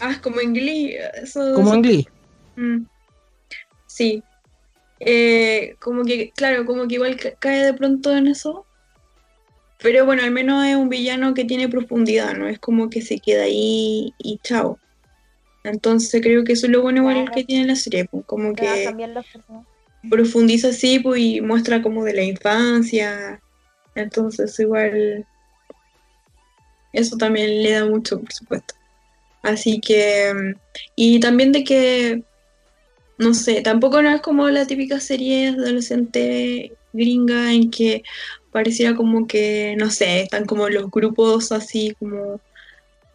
Ah, 0.00 0.10
es 0.10 0.18
como 0.18 0.38
en 0.38 0.52
Glee. 0.52 0.96
Eso, 1.14 1.54
Como 1.54 1.68
eso- 1.68 1.76
en 1.76 1.82
Glee. 1.82 2.08
Mm. 2.56 2.84
Sí. 3.86 4.22
Eh, 5.00 5.76
como 5.80 6.04
que, 6.04 6.30
claro, 6.36 6.66
como 6.66 6.86
que 6.86 6.96
igual 6.96 7.16
ca- 7.16 7.32
cae 7.38 7.64
de 7.64 7.72
pronto 7.72 8.14
en 8.14 8.26
eso. 8.26 8.66
Pero 9.82 10.04
bueno, 10.04 10.22
al 10.22 10.30
menos 10.30 10.66
es 10.66 10.76
un 10.76 10.90
villano 10.90 11.32
que 11.32 11.46
tiene 11.46 11.70
profundidad, 11.70 12.34
no 12.34 12.48
es 12.48 12.58
como 12.58 12.90
que 12.90 13.00
se 13.00 13.18
queda 13.18 13.44
ahí 13.44 14.12
y 14.18 14.38
chao. 14.42 14.78
Entonces 15.62 16.20
creo 16.20 16.44
que 16.44 16.52
eso 16.52 16.66
es 16.66 16.72
lo 16.72 16.82
bueno 16.82 16.98
igual 17.00 17.14
Claro. 17.14 17.32
que 17.32 17.44
tiene 17.44 17.66
la 17.66 17.76
serie, 17.76 18.04
pues, 18.04 18.26
como 18.26 18.52
que 18.52 18.92
profundiza 20.10 20.68
así 20.68 20.98
pues, 20.98 21.18
y 21.22 21.40
muestra 21.40 21.80
como 21.80 22.04
de 22.04 22.12
la 22.12 22.24
infancia. 22.24 23.40
Entonces 23.94 24.58
igual 24.60 25.26
eso 26.94 27.16
también 27.16 27.62
le 27.62 27.72
da 27.72 27.84
mucho, 27.84 28.20
por 28.20 28.32
supuesto. 28.32 28.74
Así 29.42 29.80
que, 29.80 30.32
mm, 30.34 30.58
y 30.96 31.20
también 31.20 31.52
de 31.52 31.64
que, 31.64 32.22
no 33.18 33.34
sé, 33.34 33.60
tampoco 33.62 34.00
no 34.02 34.10
es 34.14 34.20
como 34.22 34.48
la 34.48 34.66
típica 34.66 34.98
serie 35.00 35.48
adolescente 35.48 36.72
gringa 36.92 37.52
en 37.52 37.70
que 37.70 38.02
pareciera 38.52 38.94
como 38.96 39.26
que, 39.26 39.74
no 39.78 39.90
sé, 39.90 40.22
están 40.22 40.46
como 40.46 40.68
los 40.68 40.90
grupos 40.90 41.52
así 41.52 41.94
como, 41.98 42.40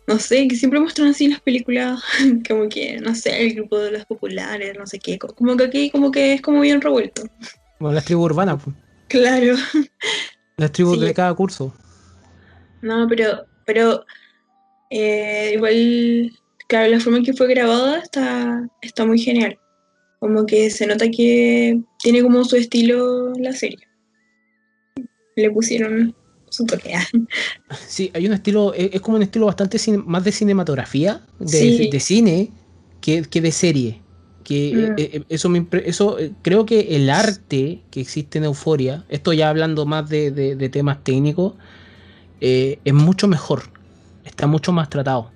no 0.07 0.19
sé, 0.19 0.47
que 0.47 0.55
siempre 0.55 0.79
muestran 0.79 1.09
así 1.09 1.27
las 1.27 1.39
películas, 1.41 2.01
como 2.47 2.67
que, 2.69 2.97
no 2.99 3.15
sé, 3.15 3.41
el 3.45 3.55
grupo 3.55 3.77
de 3.79 3.91
los 3.91 4.05
populares, 4.05 4.75
no 4.77 4.85
sé 4.85 4.99
qué, 4.99 5.17
co- 5.17 5.33
como 5.33 5.55
que 5.57 5.63
aquí 5.65 5.89
como 5.89 6.11
que 6.11 6.33
es 6.33 6.41
como 6.41 6.59
bien 6.61 6.81
revuelto. 6.81 7.23
Como 7.77 7.91
las 7.93 8.05
tribus 8.05 8.25
urbanas. 8.25 8.61
pues. 8.63 8.75
Claro. 9.07 9.55
Las 10.57 10.71
tribus 10.73 10.99
Sí. 10.99 11.05
de 11.05 11.13
cada 11.13 11.33
curso. 11.33 11.73
No, 12.81 13.07
pero, 13.09 13.45
pero 13.69 14.03
eh, 14.89 15.51
igual, 15.53 16.31
claro, 16.67 16.89
la 16.89 16.99
forma 16.99 17.19
en 17.19 17.25
que 17.25 17.33
fue 17.33 17.47
grabada 17.47 17.99
está, 17.99 18.67
está 18.81 19.05
muy 19.05 19.19
genial. 19.19 19.59
Como 20.19 20.47
que 20.47 20.71
se 20.71 20.87
nota 20.87 21.05
que 21.11 21.79
tiene 22.01 22.23
como 22.23 22.43
su 22.45 22.55
estilo 22.55 23.31
la 23.35 23.53
serie. 23.53 23.87
Le 25.35 25.51
pusieron 25.51 26.15
su 26.49 26.65
toque. 26.65 26.93
Sí, 27.87 28.09
hay 28.15 28.25
un 28.25 28.33
estilo, 28.33 28.73
es, 28.73 28.89
es 28.93 29.01
como 29.01 29.17
un 29.17 29.23
estilo 29.23 29.45
bastante 29.45 29.77
más 30.03 30.23
de 30.23 30.31
cinematografía, 30.31 31.21
de, 31.37 31.47
Sí. 31.47 31.89
de 31.91 31.99
cine, 31.99 32.49
que, 33.01 33.21
que 33.21 33.39
de 33.41 33.51
serie. 33.51 34.01
Que 34.43 34.73
Mm. 34.73 34.99
eh, 34.99 35.09
eh, 35.13 35.23
eso, 35.29 35.47
me 35.49 35.67
eso 35.85 36.17
eh, 36.17 36.31
creo 36.41 36.65
que 36.65 36.95
el 36.95 37.11
arte 37.11 37.81
que 37.91 38.01
existe 38.01 38.39
en 38.39 38.45
Euforia, 38.45 39.05
esto 39.09 39.31
ya 39.33 39.49
hablando 39.49 39.85
más 39.85 40.09
de- 40.09 40.31
de 40.31 40.69
temas 40.69 41.03
técnicos, 41.03 41.53
eh, 42.41 42.79
es 42.83 42.93
mucho 42.93 43.27
mejor, 43.27 43.63
está 44.25 44.47
mucho 44.47 44.71
más 44.71 44.89
tratado. 44.89 45.31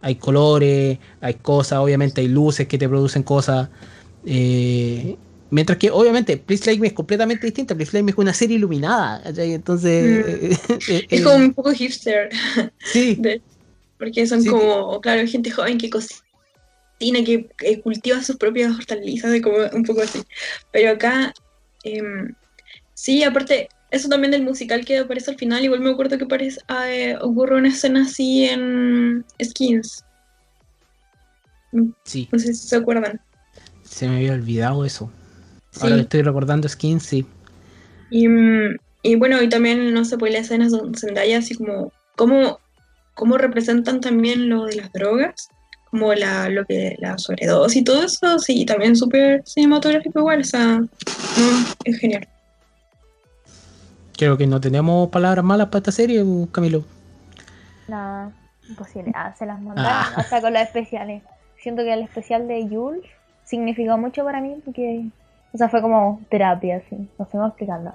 Hay 0.00 0.16
colores, 0.16 0.98
hay 1.20 1.34
cosas, 1.34 1.78
obviamente 1.78 2.20
hay 2.20 2.28
luces 2.28 2.66
que 2.66 2.78
te 2.78 2.88
producen 2.88 3.22
cosas. 3.22 3.68
eh, 4.26 5.16
Mientras 5.52 5.76
que, 5.76 5.90
obviamente, 5.90 6.38
Please 6.38 6.64
Like 6.64 6.80
Me 6.80 6.86
es 6.86 6.94
completamente 6.94 7.44
distinta. 7.44 7.74
Please 7.74 7.92
Like 7.92 8.04
Me 8.04 8.10
es 8.12 8.16
una 8.16 8.32
serie 8.32 8.56
iluminada. 8.56 9.22
Entonces. 9.36 10.58
Mm. 10.66 10.92
es 11.10 11.22
como 11.22 11.36
un 11.36 11.52
poco 11.52 11.72
hipster. 11.72 12.30
Sí. 12.78 13.20
porque 13.98 14.26
son 14.26 14.42
como, 14.46 14.98
claro, 15.02 15.28
gente 15.28 15.50
joven 15.50 15.76
que 15.76 15.90
cocina, 15.90 16.22
que, 16.98 17.50
cultiva 17.84 18.22
sus 18.22 18.36
propias 18.36 18.74
hortalizas, 18.74 19.42
como 19.42 19.58
un 19.74 19.84
poco 19.84 20.00
así. 20.00 20.22
Pero 20.72 20.92
acá. 20.92 21.34
Em, 21.84 22.34
sí, 22.94 23.22
aparte, 23.22 23.68
eso 23.92 24.08
también 24.08 24.30
del 24.30 24.42
musical 24.42 24.86
que 24.86 24.98
aparece 24.98 25.30
al 25.30 25.36
final, 25.36 25.62
igual 25.62 25.80
me 25.80 25.90
acuerdo 25.90 26.16
que 26.16 26.24
aparece, 26.24 26.60
eh, 26.86 27.14
ocurre 27.20 27.58
una 27.58 27.68
escena 27.68 28.02
así 28.02 28.46
en 28.46 29.22
Skins. 29.40 30.02
Sí. 32.04 32.26
No 32.32 32.38
sé 32.38 32.54
si 32.54 32.68
se 32.68 32.76
acuerdan. 32.76 33.20
Se 33.84 34.08
me 34.08 34.16
había 34.16 34.32
olvidado 34.32 34.86
eso. 34.86 35.12
Ahora 35.80 35.96
que 35.96 36.00
estoy 36.02 36.22
recordando 36.22 36.68
Skins, 36.68 37.02
sí. 37.02 37.26
Y, 38.10 38.28
mm, 38.28 38.76
y, 39.02 39.16
bueno, 39.16 39.42
y 39.42 39.50
también, 39.50 39.92
no 39.92 40.06
sé, 40.06 40.16
pues 40.16 40.32
las 40.32 40.46
escenas 40.46 40.72
donde 40.72 40.98
Zendaya, 40.98 41.38
así 41.38 41.54
como, 41.54 41.92
cómo, 42.16 42.60
cómo 43.12 43.36
representan 43.36 44.00
también 44.00 44.48
lo 44.48 44.64
de 44.64 44.76
las 44.76 44.90
drogas, 44.92 45.48
como 45.90 46.14
la, 46.14 46.48
lo 46.48 46.64
que, 46.64 46.96
la 46.98 47.18
sobredosis 47.18 47.82
y 47.82 47.84
todo 47.84 48.04
eso, 48.04 48.38
sí, 48.38 48.64
también 48.64 48.96
súper 48.96 49.42
cinematográfico 49.44 50.20
igual, 50.20 50.40
o 50.40 50.44
sea, 50.44 50.80
es 51.84 51.98
genial. 51.98 52.26
Creo 54.22 54.38
que 54.38 54.46
no 54.46 54.60
tenemos 54.60 55.08
palabras 55.08 55.44
malas 55.44 55.66
para 55.66 55.78
esta 55.78 55.90
serie, 55.90 56.24
Camilo. 56.52 56.84
No, 57.88 58.32
imposible. 58.68 59.10
Ah, 59.16 59.34
se 59.36 59.44
las 59.44 59.60
mandaron 59.60 59.90
ah. 59.92 60.12
hasta 60.14 60.40
con 60.40 60.52
las 60.52 60.68
especiales. 60.68 61.24
Siento 61.56 61.82
que 61.82 61.92
el 61.92 62.02
especial 62.02 62.46
de 62.46 62.68
Jules 62.68 63.02
significó 63.42 63.98
mucho 63.98 64.22
para 64.22 64.40
mí 64.40 64.54
porque, 64.64 65.06
o 65.52 65.58
sea, 65.58 65.68
fue 65.68 65.82
como 65.82 66.20
terapia, 66.30 66.76
así. 66.76 67.08
Lo 67.18 67.24
estamos 67.24 67.48
explicando. 67.48 67.92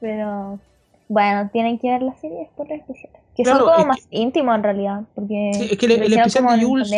Pero, 0.00 0.60
bueno, 1.08 1.50
tienen 1.52 1.80
que 1.80 1.90
ver 1.90 2.02
las 2.02 2.20
series 2.20 2.48
por 2.56 2.68
las 2.68 2.78
especiales. 2.78 3.20
Que 3.36 3.44
son 3.44 3.58
como 3.58 3.86
más 3.86 4.06
íntimos 4.10 4.54
en 4.54 4.62
realidad. 4.62 5.00
Porque 5.16 5.50
sí, 5.52 5.68
es 5.72 5.78
que 5.78 5.86
el, 5.86 6.12
especial 6.12 6.60
de 6.60 6.64
Jules. 6.64 6.90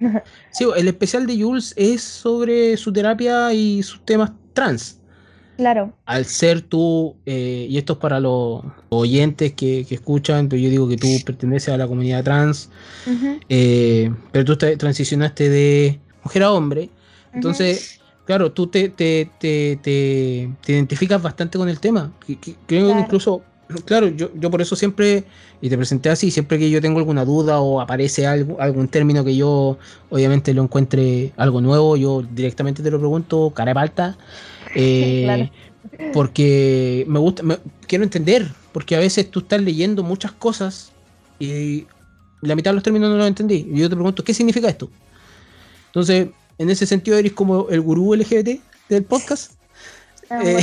sí, 0.50 0.66
el 0.76 0.88
especial 0.88 1.24
de 1.24 1.40
Jules 1.40 1.72
es 1.76 2.02
sobre 2.02 2.76
su 2.76 2.92
terapia 2.92 3.52
y 3.52 3.84
sus 3.84 4.04
temas 4.04 4.32
trans. 4.54 4.97
Claro. 5.58 5.92
Al 6.06 6.24
ser 6.24 6.62
tú, 6.62 7.16
eh, 7.26 7.66
y 7.68 7.78
esto 7.78 7.94
es 7.94 7.98
para 7.98 8.20
los 8.20 8.62
oyentes 8.90 9.54
que, 9.54 9.80
escuchan, 9.90 10.48
pero 10.48 10.62
yo 10.62 10.70
digo 10.70 10.88
que 10.88 10.96
tú 10.96 11.08
perteneces 11.26 11.74
a 11.74 11.76
la 11.76 11.88
comunidad 11.88 12.22
trans, 12.22 12.70
eh, 13.48 14.08
pero 14.30 14.44
tú 14.44 14.56
te, 14.56 14.76
transicionaste 14.76 15.48
de 15.48 15.98
mujer 16.22 16.44
a 16.44 16.52
hombre, 16.52 16.90
entonces, 17.32 18.00
claro, 18.24 18.52
tú 18.52 18.68
te, 18.68 18.88
te, 18.88 19.28
te, 19.40 20.48
identificas 20.68 21.20
bastante 21.20 21.58
con 21.58 21.68
el 21.68 21.80
tema. 21.80 22.12
Creo 22.66 22.94
que 22.94 23.00
incluso, 23.00 23.42
claro, 23.84 24.08
yo, 24.08 24.30
yo 24.34 24.50
por 24.50 24.62
eso 24.62 24.76
siempre, 24.76 25.24
y 25.60 25.68
te 25.68 25.76
presenté 25.76 26.10
así, 26.10 26.30
siempre 26.30 26.58
que 26.58 26.70
yo 26.70 26.80
tengo 26.80 26.98
alguna 26.98 27.24
duda 27.24 27.60
o 27.60 27.80
aparece 27.80 28.26
algo, 28.26 28.60
algún 28.60 28.88
término 28.88 29.24
que 29.24 29.36
yo 29.36 29.78
obviamente 30.10 30.54
lo 30.54 30.62
encuentre 30.62 31.32
algo 31.36 31.60
nuevo, 31.60 31.96
yo 31.96 32.22
directamente 32.22 32.82
te 32.82 32.90
lo 32.90 32.98
pregunto, 32.98 33.52
cara 33.54 33.70
de 33.70 33.74
palta. 33.74 34.18
Eh, 34.74 35.50
porque 36.12 37.04
me 37.08 37.18
gusta, 37.18 37.42
quiero 37.86 38.04
entender, 38.04 38.46
porque 38.72 38.94
a 38.94 38.98
veces 38.98 39.30
tú 39.30 39.40
estás 39.40 39.62
leyendo 39.62 40.02
muchas 40.02 40.32
cosas 40.32 40.92
y 41.38 41.86
la 42.42 42.54
mitad 42.54 42.72
de 42.72 42.74
los 42.74 42.82
términos 42.82 43.10
no 43.10 43.16
los 43.16 43.26
entendí. 43.26 43.66
Y 43.72 43.78
yo 43.78 43.88
te 43.88 43.96
pregunto, 43.96 44.22
¿qué 44.22 44.34
significa 44.34 44.68
esto? 44.68 44.90
Entonces, 45.86 46.28
en 46.58 46.70
ese 46.70 46.86
sentido, 46.86 47.16
eres 47.16 47.32
como 47.32 47.68
el 47.70 47.80
gurú 47.80 48.14
LGBT 48.14 48.60
del 48.88 49.04
podcast. 49.04 49.52
Eh, 50.30 50.60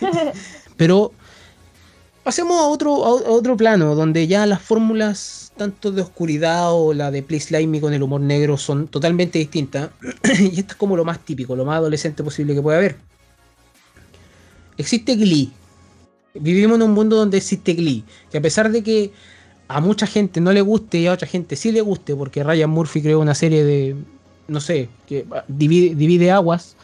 pero 0.76 1.12
pasemos 2.28 2.60
a 2.60 2.68
otro, 2.68 3.04
a 3.06 3.30
otro 3.30 3.56
plano, 3.56 3.94
donde 3.94 4.26
ya 4.26 4.44
las 4.44 4.60
fórmulas, 4.60 5.52
tanto 5.56 5.90
de 5.90 6.02
oscuridad 6.02 6.72
o 6.72 6.92
la 6.92 7.10
de 7.10 7.22
Please 7.22 7.50
Like 7.50 7.66
Me 7.66 7.80
con 7.80 7.94
el 7.94 8.02
humor 8.02 8.20
negro, 8.20 8.58
son 8.58 8.86
totalmente 8.86 9.38
distintas. 9.38 9.90
y 10.38 10.60
esto 10.60 10.72
es 10.72 10.76
como 10.76 10.96
lo 10.96 11.04
más 11.04 11.24
típico, 11.24 11.56
lo 11.56 11.64
más 11.64 11.76
adolescente 11.76 12.22
posible 12.22 12.54
que 12.54 12.62
puede 12.62 12.76
haber 12.76 13.08
existe 14.78 15.16
Glee. 15.16 15.50
Vivimos 16.34 16.76
en 16.76 16.82
un 16.82 16.92
mundo 16.92 17.16
donde 17.16 17.36
existe 17.36 17.74
Glee. 17.74 18.04
Que 18.30 18.38
a 18.38 18.40
pesar 18.40 18.70
de 18.70 18.82
que 18.82 19.12
a 19.66 19.80
mucha 19.80 20.06
gente 20.06 20.40
no 20.40 20.52
le 20.52 20.62
guste 20.62 20.98
y 20.98 21.06
a 21.08 21.12
otra 21.12 21.28
gente 21.28 21.56
sí 21.56 21.72
le 21.72 21.82
guste, 21.82 22.16
porque 22.16 22.42
Ryan 22.42 22.70
Murphy 22.70 23.02
creó 23.02 23.20
una 23.20 23.34
serie 23.34 23.64
de, 23.64 23.96
no 24.46 24.60
sé, 24.60 24.88
que 25.06 25.26
divide, 25.48 26.30
aguas. 26.30 26.76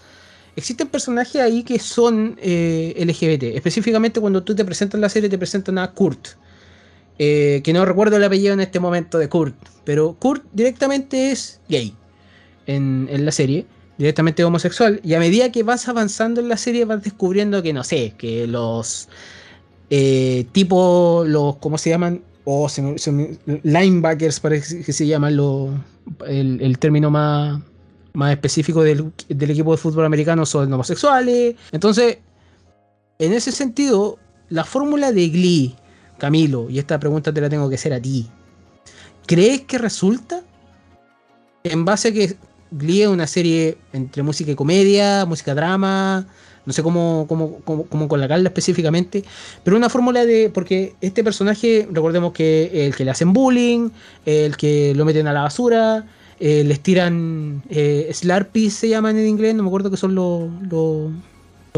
Existen 0.56 0.88
personajes 0.88 1.40
ahí 1.40 1.62
que 1.62 1.78
son 1.78 2.38
eh, 2.40 2.94
LGBT. 2.96 3.56
Específicamente 3.56 4.20
cuando 4.20 4.42
tú 4.42 4.54
te 4.54 4.64
presentas 4.64 4.96
en 4.96 5.00
la 5.00 5.08
serie 5.08 5.28
te 5.28 5.38
presentan 5.38 5.78
a 5.78 5.90
Kurt. 5.92 6.28
Eh, 7.18 7.60
que 7.62 7.72
no 7.72 7.84
recuerdo 7.84 8.16
el 8.16 8.24
apellido 8.24 8.54
en 8.54 8.60
este 8.60 8.80
momento 8.80 9.18
de 9.18 9.28
Kurt. 9.28 9.54
Pero 9.84 10.16
Kurt 10.18 10.44
directamente 10.52 11.30
es 11.30 11.60
gay 11.68 11.94
en, 12.66 13.08
la 13.24 13.32
serie 13.32 13.66
directamente 13.98 14.44
homosexual. 14.44 15.00
Y 15.04 15.14
a 15.14 15.18
medida 15.18 15.50
que 15.52 15.62
vas 15.62 15.88
avanzando 15.88 16.40
en 16.40 16.48
la 16.48 16.56
serie 16.56 16.84
vas 16.84 17.02
descubriendo 17.02 17.62
que, 17.62 17.72
no 17.72 17.84
sé, 17.84 18.14
que 18.16 18.46
los 18.46 19.08
eh, 19.90 20.46
tipos, 20.52 21.28
los, 21.28 21.56
¿cómo 21.56 21.78
se 21.78 21.90
llaman? 21.90 22.22
O 22.44 22.68
linebackers, 23.62 24.40
parece 24.40 24.82
que 24.82 24.92
se 24.92 25.06
llaman 25.06 25.32
el, 26.26 26.60
el, 26.60 26.78
término 26.78 27.10
más, 27.10 27.62
más 28.14 28.30
específico 28.32 28.82
del, 28.82 29.12
equipo 29.28 29.72
de 29.72 29.76
fútbol 29.76 30.06
americano, 30.06 30.46
son 30.46 30.72
homosexuales. 30.72 31.56
Entonces, 31.72 32.18
en 33.18 33.32
ese 33.32 33.52
sentido, 33.52 34.18
la 34.48 34.64
fórmula 34.64 35.12
de 35.12 35.28
Glee, 35.28 35.74
Camilo, 36.18 36.70
y 36.70 36.78
esta 36.78 36.98
pregunta 36.98 37.34
te 37.34 37.40
la 37.40 37.50
tengo 37.50 37.68
que 37.68 37.74
hacer 37.74 37.92
a 37.92 38.00
ti, 38.00 38.28
¿crees 39.26 39.62
que 39.62 39.78
resulta? 39.78 40.42
En 41.64 41.84
base 41.84 42.08
a 42.08 42.12
que 42.12 42.36
Glee 42.70 43.02
es 43.02 43.08
una 43.08 43.26
serie 43.26 43.78
entre 43.92 44.22
música 44.22 44.52
y 44.52 44.54
comedia, 44.54 45.24
música 45.26 45.54
drama, 45.54 46.26
no 46.66 46.72
sé 46.72 46.82
cómo, 46.82 47.26
cómo, 47.28 47.60
cómo, 47.64 47.86
cómo 47.86 48.08
colocarla 48.08 48.48
específicamente, 48.48 49.24
pero 49.64 49.76
una 49.76 49.90
fórmula 49.90 50.24
de, 50.24 50.50
porque 50.50 50.94
este 51.00 51.24
personaje, 51.24 51.88
recordemos 51.90 52.32
que 52.32 52.86
el 52.86 52.94
que 52.94 53.04
le 53.04 53.10
hacen 53.10 53.32
bullying, 53.32 53.90
el 54.24 54.56
que 54.56 54.94
lo 54.94 55.04
meten 55.04 55.26
a 55.26 55.32
la 55.32 55.42
basura, 55.42 56.06
eh, 56.40 56.64
les 56.64 56.80
tiran 56.80 57.62
eh, 57.68 58.10
Slurpees 58.12 58.74
se 58.74 58.88
llaman 58.88 59.16
en 59.16 59.26
inglés, 59.26 59.54
no 59.54 59.62
me 59.62 59.68
acuerdo 59.68 59.90
que 59.90 59.96
son 59.96 60.14
los, 60.14 60.50
los, 60.68 61.12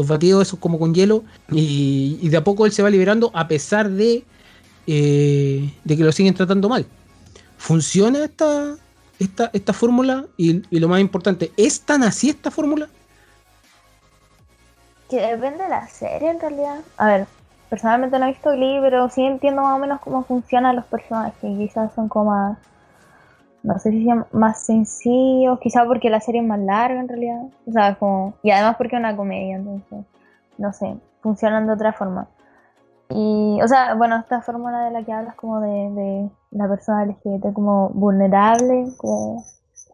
batidos 0.07 0.47
esos 0.47 0.59
como 0.59 0.79
con 0.79 0.93
hielo, 0.93 1.23
y, 1.51 2.27
de 2.29 2.37
a 2.37 2.43
poco 2.43 2.65
él 2.65 2.71
se 2.71 2.83
va 2.83 2.89
liberando 2.89 3.31
a 3.33 3.47
pesar 3.47 3.89
de, 3.89 4.23
eh, 4.87 5.73
de 5.83 5.97
que 5.97 6.03
lo 6.03 6.11
siguen 6.11 6.33
tratando 6.33 6.69
mal. 6.69 6.85
¿Funciona 7.57 8.23
esta, 8.23 8.75
esta, 9.19 9.49
esta 9.53 9.73
fórmula 9.73 10.25
y, 10.37 10.61
lo 10.77 10.87
más 10.87 11.01
importante, 11.01 11.51
¿es 11.57 11.81
tan 11.81 12.03
así 12.03 12.29
esta 12.29 12.51
fórmula? 12.51 12.87
Que 15.09 15.17
depende 15.17 15.63
de 15.63 15.69
la 15.69 15.87
serie 15.87 16.29
en 16.29 16.39
realidad. 16.39 16.81
A 16.97 17.07
ver, 17.07 17.27
personalmente 17.69 18.19
no 18.19 18.25
he 18.25 18.31
visto 18.31 18.51
Glee, 18.51 18.79
pero 18.81 19.09
sí 19.09 19.23
entiendo 19.23 19.61
más 19.61 19.75
o 19.75 19.79
menos 19.79 20.01
cómo 20.01 20.23
funcionan 20.23 20.75
los 20.75 20.85
personajes. 20.85 21.35
Quizás 21.41 21.93
son 21.95 22.09
como 22.09 22.57
no 23.67 23.77
sé 23.79 23.91
si 23.91 24.05
sean 24.05 24.25
más 24.31 24.65
sencillos, 24.65 25.59
quizás 25.59 25.85
porque 25.87 26.09
la 26.09 26.21
serie 26.21 26.39
es 26.39 26.47
más 26.47 26.59
larga 26.59 27.01
en 27.01 27.09
realidad. 27.09 27.41
O 27.67 27.71
sea, 27.73 27.95
como, 27.95 28.33
y 28.41 28.49
además 28.49 28.77
porque 28.77 28.95
es 28.95 28.99
una 29.01 29.17
comedia, 29.17 29.57
entonces, 29.57 30.05
no 30.57 30.71
sé, 30.71 30.95
funcionan 31.21 31.67
de 31.67 31.73
otra 31.73 31.91
forma. 31.91 32.29
Y, 33.09 33.59
o 33.61 33.67
sea, 33.67 33.93
bueno, 33.95 34.15
esta 34.15 34.41
fórmula 34.41 34.85
de 34.85 34.91
la 34.91 35.03
que 35.03 35.11
hablas 35.11 35.35
como 35.35 35.59
de, 35.59 35.69
de 35.69 36.29
la 36.51 36.69
persona 36.69 37.03
LGBT 37.03 37.51
como 37.51 37.89
vulnerable, 37.89 38.85
como, 38.95 39.43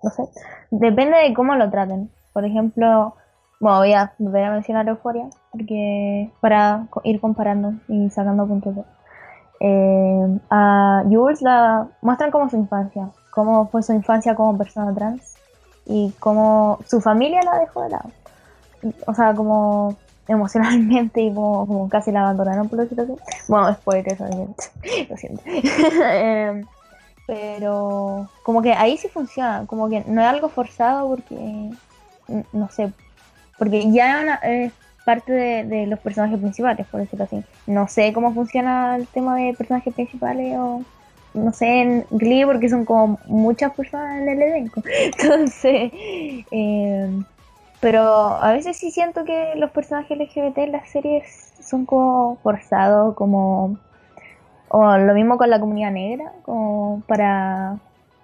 no 0.03 0.09
sé, 0.12 0.23
depende 0.69 1.17
de 1.17 1.33
cómo 1.33 1.55
lo 1.55 1.67
traten. 1.71 2.12
Por 2.31 2.45
ejemplo, 2.45 3.15
bueno, 3.59 3.79
voy 3.79 3.93
a, 3.93 4.13
voy 4.19 4.41
a 4.41 4.51
mencionar 4.51 4.88
Euforia, 4.88 5.29
porque 5.51 6.31
para 6.41 6.86
ir 7.04 7.19
comparando 7.19 7.73
y 7.87 8.12
sacando 8.12 8.45
puntos. 8.48 8.85
Eh, 9.60 10.39
a 10.52 11.04
Jules 11.10 11.41
la 11.41 11.87
muestran 12.02 12.29
como 12.29 12.50
su 12.50 12.58
infancia, 12.58 13.10
cómo 13.34 13.67
fue 13.67 13.81
su 13.81 13.94
infancia 13.94 14.36
como 14.36 14.58
persona 14.58 14.94
trans 14.94 15.34
y 15.86 16.13
cómo 16.19 16.79
su 16.88 17.02
familia 17.02 17.42
la 17.44 17.60
dejó 17.60 17.81
de 17.81 17.90
lado. 17.90 18.12
O 19.08 19.13
sea, 19.13 19.34
como 19.34 19.96
emocionalmente 20.27 21.21
y 21.21 21.34
como, 21.34 21.90
casi 21.90 22.12
la 22.12 22.21
abandonaron 22.21 22.69
por 22.69 22.79
decirlo 22.79 23.04
así. 23.04 23.13
Bueno, 23.48 23.73
spoilers, 23.73 24.21
obviamente. 24.21 24.63
Lo 25.10 25.17
siento. 25.17 25.44
Em, 25.48 26.65
pero 27.25 28.29
como 28.44 28.62
que 28.62 28.73
ahí 28.73 28.98
sí 28.98 29.08
funciona, 29.08 29.65
como 29.65 29.90
que 29.90 30.04
no 30.06 30.21
es 30.21 30.27
algo 30.27 30.50
forzado 30.50 31.10
porque, 31.10 31.71
no 32.52 32.69
sé, 32.69 32.92
porque 33.58 33.92
ya 33.92 34.36
es 34.44 34.73
parte 35.06 35.31
de, 35.31 35.88
los 35.88 36.00
personajes 36.00 36.38
principales, 36.38 36.86
por 36.88 37.00
decirlo 37.00 37.25
así. 37.25 37.44
No 37.65 37.88
sé 37.88 38.13
cómo 38.13 38.34
funciona 38.34 38.98
el 38.98 39.08
tema 39.08 39.38
de 39.38 39.54
personajes 39.54 39.94
principales 39.94 40.58
o 40.58 40.84
no 41.34 41.52
sé, 41.52 41.81
en 41.81 42.06
Glee 42.12 42.46
porque 42.46 42.69
son 42.69 42.86
como 42.86 43.19
muchas 43.25 43.73
personas 43.73 44.21
en 44.21 44.29
el 44.29 44.42
elenco. 44.42 44.81
Entonces, 45.04 45.92
eh, 46.52 47.10
Pero 47.79 48.02
a 48.02 48.54
veces 48.54 48.77
sí 48.77 48.92
siento 48.92 49.25
que 49.25 49.54
los 49.56 49.71
personajes 49.71 50.17
LGBT 50.17 50.58
en 50.60 50.71
las 50.71 50.90
series 50.90 51.54
son 51.62 51.86
como 51.86 52.38
forzados, 52.44 53.15
como... 53.15 53.77
O 54.69 54.98
lo 54.98 55.13
mismo 55.13 55.38
con 55.38 55.50
la 55.50 55.60
comunidad 55.60 55.92
negra, 55.92 56.31
como 56.44 57.04
para 57.08 57.77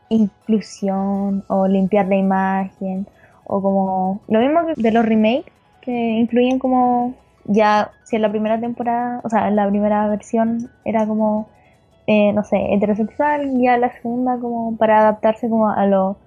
inclusión 0.09 1.43
o 1.47 1.67
limpiar 1.67 2.07
la 2.07 2.15
imagen, 2.15 3.05
o 3.45 3.61
como... 3.61 4.21
Lo 4.27 4.39
mismo 4.39 4.65
que 4.65 4.81
de 4.81 4.91
los 4.91 5.05
remakes, 5.05 5.51
que 5.81 5.91
incluyen 5.91 6.59
como... 6.59 7.13
Ya, 7.45 7.91
si 8.03 8.15
en 8.15 8.21
la 8.21 8.29
primera 8.29 8.59
temporada, 8.59 9.21
o 9.23 9.29
sea, 9.29 9.47
en 9.47 9.55
la 9.55 9.67
primera 9.67 10.07
versión 10.07 10.69
era 10.85 11.05
como, 11.07 11.47
eh, 12.11 12.33
no 12.33 12.43
sé, 12.43 12.73
heterosexual, 12.73 13.61
ya 13.61 13.77
la 13.77 13.93
segunda 13.93 14.39
como 14.39 14.75
para 14.77 15.01
adaptarse 15.01 15.47
como 15.47 15.69
a 15.69 15.85
lo 15.85 16.17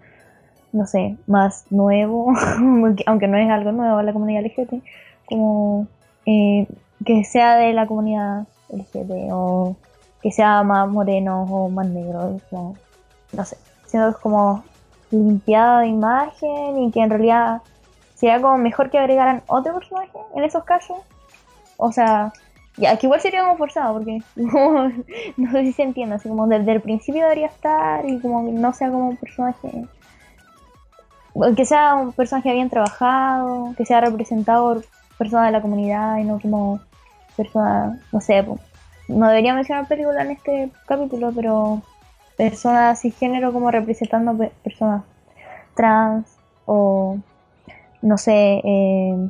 no 0.71 0.87
sé, 0.87 1.17
más 1.27 1.65
nuevo, 1.71 2.33
aunque 3.07 3.27
no 3.27 3.37
es 3.37 3.51
algo 3.51 3.73
nuevo 3.73 4.01
la 4.01 4.13
comunidad 4.13 4.45
LGBT, 4.45 4.75
como 5.27 5.89
eh, 6.25 6.69
que 7.05 7.25
sea 7.25 7.57
de 7.57 7.73
la 7.73 7.89
comunidad 7.89 8.47
LGBT 8.69 9.33
o 9.33 9.75
que 10.23 10.31
sea 10.31 10.63
más 10.63 10.89
moreno 10.89 11.43
o 11.51 11.69
más 11.69 11.89
negro, 11.89 12.41
no 12.53 13.45
sé, 13.45 13.57
siendo 13.87 14.17
como 14.21 14.63
limpiada 15.11 15.81
de 15.81 15.89
imagen 15.89 16.79
y 16.79 16.93
que 16.93 17.01
en 17.01 17.11
realidad 17.11 17.61
sería 18.15 18.41
como 18.41 18.57
mejor 18.57 18.89
que 18.89 18.99
agregaran 18.99 19.43
otro 19.49 19.75
personaje 19.75 20.17
en 20.37 20.45
esos 20.45 20.63
casos. 20.63 20.99
O 21.77 21.91
sea, 21.91 22.33
ya, 22.77 22.97
que 22.97 23.07
igual 23.07 23.21
sería 23.21 23.43
como 23.43 23.57
forzado, 23.59 23.95
porque 23.95 24.23
no 24.37 25.51
sé 25.53 25.65
si 25.65 25.73
se 25.73 25.83
entiende, 25.83 26.17
así 26.17 26.29
como 26.29 26.47
desde 26.47 26.73
el 26.73 26.81
principio 26.81 27.23
debería 27.23 27.47
estar 27.47 28.09
y 28.09 28.19
como 28.21 28.43
no 28.43 28.73
sea 28.73 28.91
como 28.91 29.09
un 29.11 29.17
personaje 29.17 29.87
que 31.57 31.65
sea 31.65 31.95
un 31.95 32.13
personaje 32.13 32.53
bien 32.53 32.69
trabajado, 32.69 33.75
que 33.77 33.87
sea 33.87 34.01
representado 34.01 34.75
por 34.75 34.85
personas 35.17 35.47
de 35.47 35.53
la 35.53 35.63
comunidad 35.63 36.19
y 36.19 36.25
no 36.25 36.39
como 36.39 36.81
personas, 37.37 37.99
no 38.13 38.21
sé, 38.21 38.45
no 39.09 39.29
debería 39.29 39.55
mencionar 39.55 39.89
película 39.89 40.23
en 40.23 40.33
este 40.33 40.71
capítulo, 40.87 41.33
pero 41.35 41.83
personas 42.37 43.01
género 43.19 43.53
como 43.53 43.71
representando 43.71 44.37
personas 44.63 45.05
trans 45.75 46.37
o 46.67 47.19
no 48.03 48.19
sé, 48.19 48.61
eh, 48.65 49.29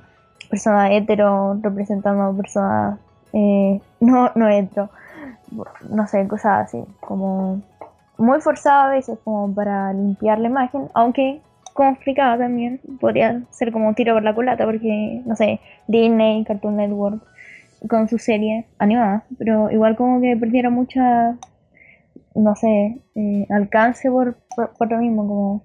personas 0.50 0.90
hetero 0.90 1.58
representando 1.62 2.36
personas 2.36 2.98
eh, 3.32 3.80
no, 4.00 4.30
no 4.34 4.48
hetero, 4.48 4.90
no 5.88 6.06
sé, 6.06 6.26
cosas 6.28 6.66
así, 6.66 6.84
como 7.00 7.62
muy 8.18 8.40
forzado 8.40 8.88
a 8.88 8.90
veces 8.90 9.18
como 9.24 9.52
para 9.54 9.92
limpiar 9.92 10.38
la 10.38 10.48
imagen, 10.48 10.88
aunque 10.94 11.40
complicado 11.72 12.38
también. 12.38 12.80
Podría 13.00 13.42
ser 13.50 13.72
como 13.72 13.88
un 13.88 13.94
tiro 13.94 14.14
por 14.14 14.22
la 14.22 14.34
culata, 14.34 14.64
porque, 14.64 15.22
no 15.24 15.36
sé, 15.36 15.60
Disney, 15.88 16.44
Cartoon 16.44 16.76
Network, 16.76 17.22
con 17.88 18.08
su 18.08 18.18
serie 18.18 18.66
animada, 18.78 19.24
pero 19.38 19.70
igual 19.70 19.96
como 19.96 20.20
que 20.20 20.36
perdieron 20.36 20.74
mucha, 20.74 21.36
no 22.34 22.54
sé, 22.54 23.00
eh, 23.14 23.46
alcance 23.50 24.10
por, 24.10 24.36
por, 24.78 24.90
lo 24.90 24.98
mismo, 24.98 25.26
como 25.26 25.62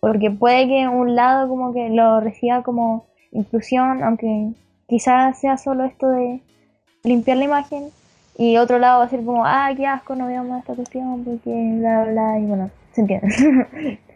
porque 0.00 0.30
puede 0.30 0.66
que 0.68 0.88
un 0.88 1.14
lado 1.14 1.48
como 1.48 1.74
que 1.74 1.90
lo 1.90 2.20
reciba 2.20 2.62
como 2.62 3.06
inclusión, 3.32 4.02
aunque 4.02 4.52
quizás 4.86 5.38
sea 5.40 5.58
solo 5.58 5.84
esto 5.84 6.08
de 6.08 6.40
limpiar 7.08 7.38
la 7.38 7.44
imagen, 7.44 7.90
y 8.38 8.56
otro 8.56 8.78
lado 8.78 9.00
va 9.00 9.06
a 9.06 9.10
ser 9.10 9.24
como, 9.24 9.44
ah, 9.44 9.72
qué 9.76 9.84
asco, 9.84 10.14
no 10.14 10.28
veamos 10.28 10.60
esta 10.60 10.74
cuestión, 10.74 11.24
porque 11.24 11.50
bla, 11.50 12.04
bla, 12.04 12.38
y 12.38 12.44
bueno, 12.44 12.70
se 12.94 13.00
entiende. 13.00 13.98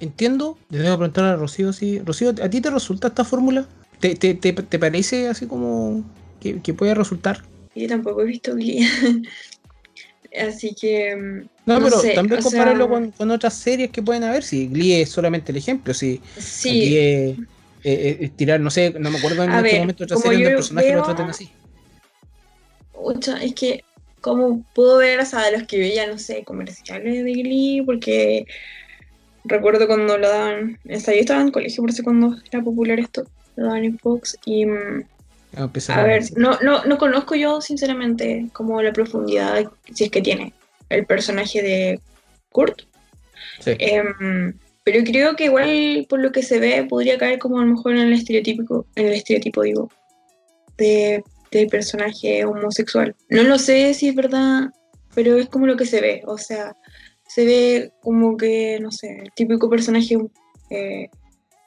entiendo, 0.00 0.56
le 0.70 0.78
debo 0.78 0.98
preguntar 0.98 1.24
a 1.24 1.36
Rocío 1.36 1.72
si. 1.72 1.98
Rocío, 1.98 2.30
¿a 2.40 2.48
ti 2.48 2.60
te 2.60 2.70
resulta 2.70 3.08
esta 3.08 3.24
fórmula? 3.24 3.66
¿Te, 3.98 4.14
te, 4.14 4.34
te, 4.34 4.78
parece 4.78 5.28
así 5.28 5.46
como 5.46 6.04
que, 6.40 6.60
que, 6.60 6.72
puede 6.72 6.94
resultar? 6.94 7.42
Yo 7.74 7.88
tampoco 7.88 8.22
he 8.22 8.26
visto 8.26 8.54
Glee. 8.54 8.86
así 10.48 10.74
que. 10.74 11.16
Mm, 11.16 11.48
no, 11.66 11.82
pero 11.82 12.00
también 12.14 12.42
compáralo 12.42 12.88
con, 12.88 13.10
con, 13.10 13.30
otras 13.32 13.54
series 13.54 13.90
que 13.90 14.02
pueden 14.02 14.22
haber. 14.22 14.44
Si 14.44 14.68
Glee 14.68 15.00
es 15.00 15.10
solamente 15.10 15.50
el 15.50 15.58
ejemplo, 15.58 15.94
si 15.94 16.20
sí. 16.36 16.96
es, 16.96 17.38
es, 17.82 18.30
tirar, 18.36 18.60
no 18.60 18.70
sé, 18.70 18.94
no 19.00 19.10
me 19.10 19.18
acuerdo 19.18 19.42
en 19.42 19.52
este 19.52 19.80
momento 19.80 20.04
otra 20.04 20.16
serie 20.16 20.36
donde 20.36 20.50
el 20.50 20.56
personaje 20.56 20.94
lo 20.94 21.02
traten 21.02 21.26
así. 21.26 21.50
Es 23.42 23.54
que, 23.54 23.84
como 24.20 24.64
puedo 24.74 24.98
ver, 24.98 25.20
o 25.20 25.24
sea, 25.24 25.44
de 25.44 25.58
los 25.58 25.66
que 25.66 25.78
veía, 25.78 26.06
no 26.06 26.18
sé, 26.18 26.44
comerciales 26.44 27.24
de 27.24 27.32
Glee, 27.32 27.82
porque 27.84 28.46
recuerdo 29.44 29.86
cuando 29.86 30.16
lo 30.18 30.28
daban, 30.28 30.78
o 30.88 31.00
sea, 31.00 31.14
yo 31.14 31.20
estaba 31.20 31.42
en 31.42 31.50
colegio 31.50 31.82
por 31.82 31.90
eso 31.90 32.02
cuando 32.02 32.36
era 32.50 32.62
popular 32.62 32.98
esto, 32.98 33.24
lo 33.56 33.66
daban 33.66 33.84
en 33.84 33.98
Fox 33.98 34.38
y... 34.44 34.66
Mm, 34.66 35.04
a, 35.56 36.02
ver, 36.02 36.24
no, 36.36 36.58
no, 36.62 36.84
no 36.84 36.98
conozco 36.98 37.36
yo 37.36 37.60
sinceramente 37.60 38.48
como 38.52 38.82
la 38.82 38.92
profundidad, 38.92 39.70
si 39.92 40.04
es 40.04 40.10
que 40.10 40.20
tiene, 40.20 40.52
el 40.88 41.06
personaje 41.06 41.62
de 41.62 42.00
Kurt. 42.50 42.82
Sí. 43.60 43.76
Em, 43.78 44.58
pero 44.82 45.04
creo 45.04 45.36
que 45.36 45.44
igual 45.44 46.06
por 46.08 46.20
lo 46.20 46.32
que 46.32 46.42
se 46.42 46.58
ve 46.58 46.84
podría 46.88 47.18
caer 47.18 47.38
como 47.38 47.58
a 47.58 47.64
lo 47.64 47.72
mejor 47.72 47.92
en 47.92 48.00
el 48.00 48.12
estereotipo, 48.12 48.84
en 48.96 49.06
el 49.06 49.12
estereotipo 49.12 49.62
digo, 49.62 49.90
de, 50.76 51.22
del 51.58 51.68
personaje 51.68 52.44
homosexual. 52.44 53.14
No 53.28 53.42
lo 53.42 53.58
sé 53.58 53.94
si 53.94 54.08
es 54.08 54.14
verdad, 54.14 54.70
pero 55.14 55.36
es 55.36 55.48
como 55.48 55.66
lo 55.66 55.76
que 55.76 55.86
se 55.86 56.00
ve, 56.00 56.22
o 56.26 56.38
sea, 56.38 56.76
se 57.26 57.44
ve 57.44 57.92
como 58.00 58.36
que, 58.36 58.78
no 58.80 58.90
sé, 58.90 59.22
el 59.22 59.32
típico 59.32 59.68
personaje 59.70 60.16
eh, 60.70 61.08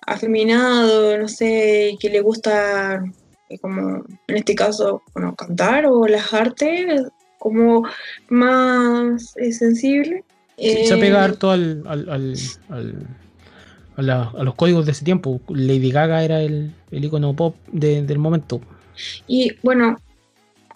afeminado, 0.05 1.17
no 1.17 1.27
sé, 1.27 1.91
y 1.93 1.97
que 1.97 2.09
le 2.09 2.21
gusta, 2.21 3.03
eh, 3.49 3.59
como 3.59 4.03
en 4.27 4.37
este 4.37 4.55
caso, 4.55 5.01
bueno, 5.13 5.35
cantar 5.35 5.85
o 5.85 6.07
las 6.07 6.33
artes, 6.33 7.03
como 7.37 7.83
más 8.29 9.35
eh, 9.37 9.51
sensible. 9.51 10.23
se 10.57 10.93
apega 10.93 11.23
harto 11.23 11.51
al, 11.51 11.83
al, 11.85 12.35
al, 13.97 14.09
a, 14.09 14.43
los 14.43 14.55
códigos 14.55 14.85
de 14.85 14.93
ese 14.93 15.05
tiempo. 15.05 15.39
Lady 15.49 15.91
Gaga 15.91 16.23
era 16.23 16.41
el, 16.41 16.73
el 16.91 17.05
icono 17.05 17.35
pop 17.35 17.55
del 17.71 18.19
momento. 18.19 18.61
Y 19.27 19.55
bueno, 19.63 19.97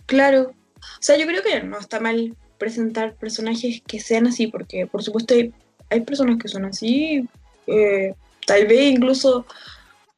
claro, 0.06 0.54
o 0.78 1.02
sea, 1.02 1.18
yo 1.18 1.26
creo 1.26 1.44
que 1.44 1.64
no 1.64 1.80
está 1.80 2.00
mal 2.00 2.36
presentar 2.58 3.16
personajes 3.16 3.82
que 3.88 4.00
sean 4.00 4.28
así, 4.28 4.48
porque 4.48 4.86
por 4.88 5.04
supuesto 5.04 5.34
hay, 5.34 6.02
personas 6.02 6.38
que 6.38 6.48
son 6.48 6.66
así, 6.66 7.28
eh, 7.68 8.14
tal 8.46 8.68
vez 8.68 8.92
incluso, 8.92 9.46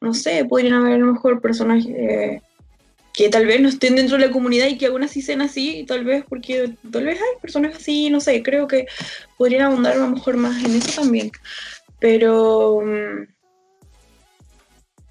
no 0.00 0.14
sé, 0.14 0.44
podrían 0.44 0.74
haber 0.74 0.94
a 0.94 0.98
lo 0.98 1.12
mejor 1.12 1.40
personajes 1.40 1.86
eh, 1.86 2.42
que 3.14 3.28
tal 3.28 3.46
vez 3.46 3.60
no 3.60 3.68
estén 3.68 3.94
dentro 3.94 4.18
de 4.18 4.26
la 4.26 4.32
comunidad 4.32 4.66
y 4.66 4.76
que 4.76 4.86
aún 4.86 5.04
así 5.04 5.22
sean 5.22 5.40
así, 5.40 5.84
tal 5.86 6.04
vez 6.04 6.24
porque 6.28 6.74
tal 6.90 7.04
vez 7.04 7.18
hay 7.18 7.40
personas 7.40 7.76
así, 7.76 8.10
no 8.10 8.20
sé, 8.20 8.42
creo 8.42 8.66
que 8.66 8.86
podrían 9.38 9.62
abundar 9.62 9.94
a 9.94 10.00
lo 10.00 10.08
mejor 10.08 10.36
más 10.36 10.62
en 10.64 10.74
eso 10.74 11.00
también, 11.00 11.30
pero 12.00 12.80
mm, 12.82 13.26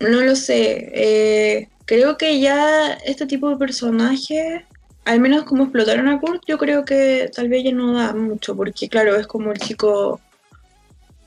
no 0.02 0.22
lo 0.22 0.36
sé, 0.36 0.91
eh, 0.94 1.70
creo 1.86 2.17
que 2.17 2.39
ya 2.39 2.93
este 2.93 3.25
tipo 3.25 3.49
de 3.49 3.57
personajes 3.57 4.63
al 5.05 5.19
menos 5.19 5.43
como 5.43 5.63
explotaron 5.63 6.07
a 6.07 6.19
Kurt, 6.19 6.43
yo 6.47 6.57
creo 6.57 6.86
que 6.86 7.29
tal 7.36 7.49
vez 7.49 7.63
ya 7.63 7.71
no 7.71 7.93
da 7.93 8.13
mucho, 8.13 8.55
porque 8.55 8.88
claro, 8.88 9.15
es 9.15 9.27
como 9.27 9.51
el 9.51 9.57
chico, 9.57 10.21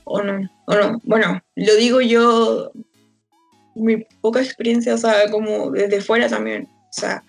o 0.03 0.21
no, 0.23 0.49
o 0.65 0.75
no, 0.75 0.99
bueno, 1.03 1.41
lo 1.55 1.75
digo 1.75 2.01
yo, 2.01 2.71
mi 3.75 3.97
poca 4.21 4.41
experiencia, 4.41 4.95
o 4.95 4.97
sea, 4.97 5.29
como 5.29 5.71
desde 5.71 6.01
fuera 6.01 6.27
también, 6.27 6.63
o 6.63 6.93
sea, 6.93 7.23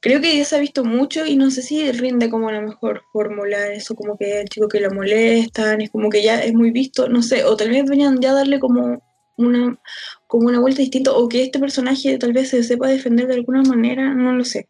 creo 0.00 0.20
que 0.20 0.36
ya 0.36 0.44
se 0.44 0.56
ha 0.56 0.60
visto 0.60 0.84
mucho 0.84 1.24
y 1.24 1.36
no 1.36 1.50
sé 1.50 1.62
si 1.62 1.90
rinde 1.92 2.30
como 2.30 2.50
la 2.50 2.60
mejor 2.60 3.02
fórmula, 3.12 3.68
eso 3.68 3.94
como 3.94 4.16
que 4.18 4.40
el 4.40 4.48
chico 4.48 4.68
que 4.68 4.80
lo 4.80 4.90
molestan, 4.90 5.80
es 5.80 5.90
como 5.90 6.10
que 6.10 6.22
ya 6.22 6.40
es 6.42 6.52
muy 6.52 6.72
visto, 6.72 7.08
no 7.08 7.22
sé, 7.22 7.44
o 7.44 7.56
tal 7.56 7.70
vez 7.70 7.84
venían 7.84 8.20
ya 8.20 8.30
a 8.32 8.34
darle 8.34 8.58
como 8.58 9.00
una, 9.36 9.78
como 10.26 10.48
una 10.48 10.60
vuelta 10.60 10.82
distinta, 10.82 11.12
o 11.12 11.28
que 11.28 11.44
este 11.44 11.58
personaje 11.58 12.18
tal 12.18 12.32
vez 12.32 12.50
se 12.50 12.62
sepa 12.62 12.88
defender 12.88 13.26
de 13.26 13.34
alguna 13.34 13.62
manera, 13.62 14.14
no 14.14 14.32
lo 14.32 14.44
sé 14.44 14.68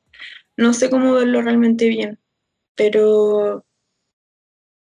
no 0.57 0.73
sé 0.73 0.91
cómo 0.91 1.13
verlo 1.15 1.43
realmente 1.43 1.89
bien, 1.89 2.19
pero 2.75 3.65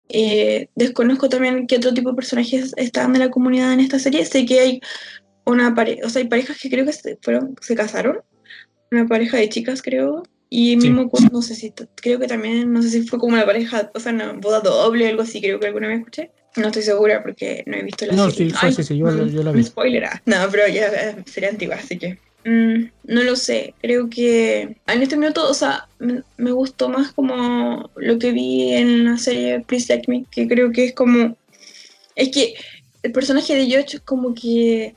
eh, 0.10 0.70
desconozco 0.76 1.30
también 1.30 1.68
qué 1.68 1.78
otro 1.78 1.94
tipo 1.94 2.10
de 2.10 2.16
personajes 2.16 2.74
están 2.78 3.14
de 3.14 3.20
la 3.20 3.32
comunidad 3.32 3.74
en 3.74 3.82
esta 3.82 4.00
serie. 4.00 4.26
Sé 4.26 4.46
que 4.46 4.60
hay 4.60 4.82
una 5.46 5.76
pareja, 5.76 6.06
o 6.06 6.10
sea, 6.10 6.22
hay 6.22 6.28
parejas 6.28 6.58
que 6.60 6.70
creo 6.70 6.86
que 6.86 6.94
se, 6.94 7.18
fueron, 7.22 7.56
se 7.62 7.76
casaron, 7.76 8.22
una 8.92 9.08
pareja 9.08 9.38
de 9.38 9.50
chicas 9.50 9.82
creo, 9.82 10.24
y 10.50 10.78
mismo 10.78 11.10
no 11.32 11.42
sé 11.42 11.56
si, 11.56 11.74
creo 11.96 12.20
que 12.20 12.28
también, 12.28 12.72
no 12.72 12.82
sé 12.82 12.90
si 12.90 13.02
fue 13.02 13.20
como 13.20 13.34
una 13.34 13.46
pareja, 13.46 13.92
o 13.94 14.00
sea, 14.00 14.14
una 14.14 14.34
boda 14.34 14.62
doble 14.62 15.06
o 15.06 15.10
algo 15.10 15.24
así, 15.24 15.42
creo 15.42 15.60
que 15.60 15.68
alguna 15.68 15.88
vez 15.88 16.00
escuché. 16.00 16.32
No 16.56 16.68
estoy 16.68 16.84
segura 16.84 17.22
porque 17.22 17.64
no 17.66 17.78
he 17.78 17.84
visto 17.84 18.06
la 18.06 18.14
no, 18.14 18.30
serie. 18.30 18.52
No, 18.52 18.60
sí, 18.60 18.72
sí, 18.74 18.84
sí, 18.84 18.98
yo, 18.98 19.28
yo, 19.28 19.44
la 19.44 19.52
vi. 19.52 19.64
Spoiler, 19.64 20.06
ah. 20.06 20.22
no, 20.26 20.38
pero 20.52 20.68
ya 20.68 20.88
eh, 20.88 21.16
sería 21.26 21.50
antigua, 21.50 21.76
así 21.76 21.98
que... 21.98 22.18
Mm, 22.48 22.92
no 23.06 23.24
lo 23.24 23.36
sé, 23.36 23.74
creo 23.82 24.08
que 24.08 24.78
en 24.86 25.02
este 25.02 25.18
minuto, 25.18 25.50
o 25.50 25.54
sea, 25.56 25.88
me, 25.98 26.52
gustó 26.52 26.90
más 26.90 27.12
como 27.12 27.90
lo 27.96 28.20
que 28.20 28.32
vi 28.32 28.72
en 28.74 29.04
la 29.04 29.18
serie 29.18 29.62
Please 29.62 29.92
Like 29.92 30.12
Me, 30.12 30.26
que 30.30 30.48
creo 30.48 30.72
que 30.72 30.86
es 30.86 30.94
como, 30.94 31.36
es 32.16 32.30
que 32.30 32.54
el 33.02 33.12
personaje 33.12 33.56
de 33.56 33.66
George 33.66 34.00
como 34.00 34.36
que 34.36 34.94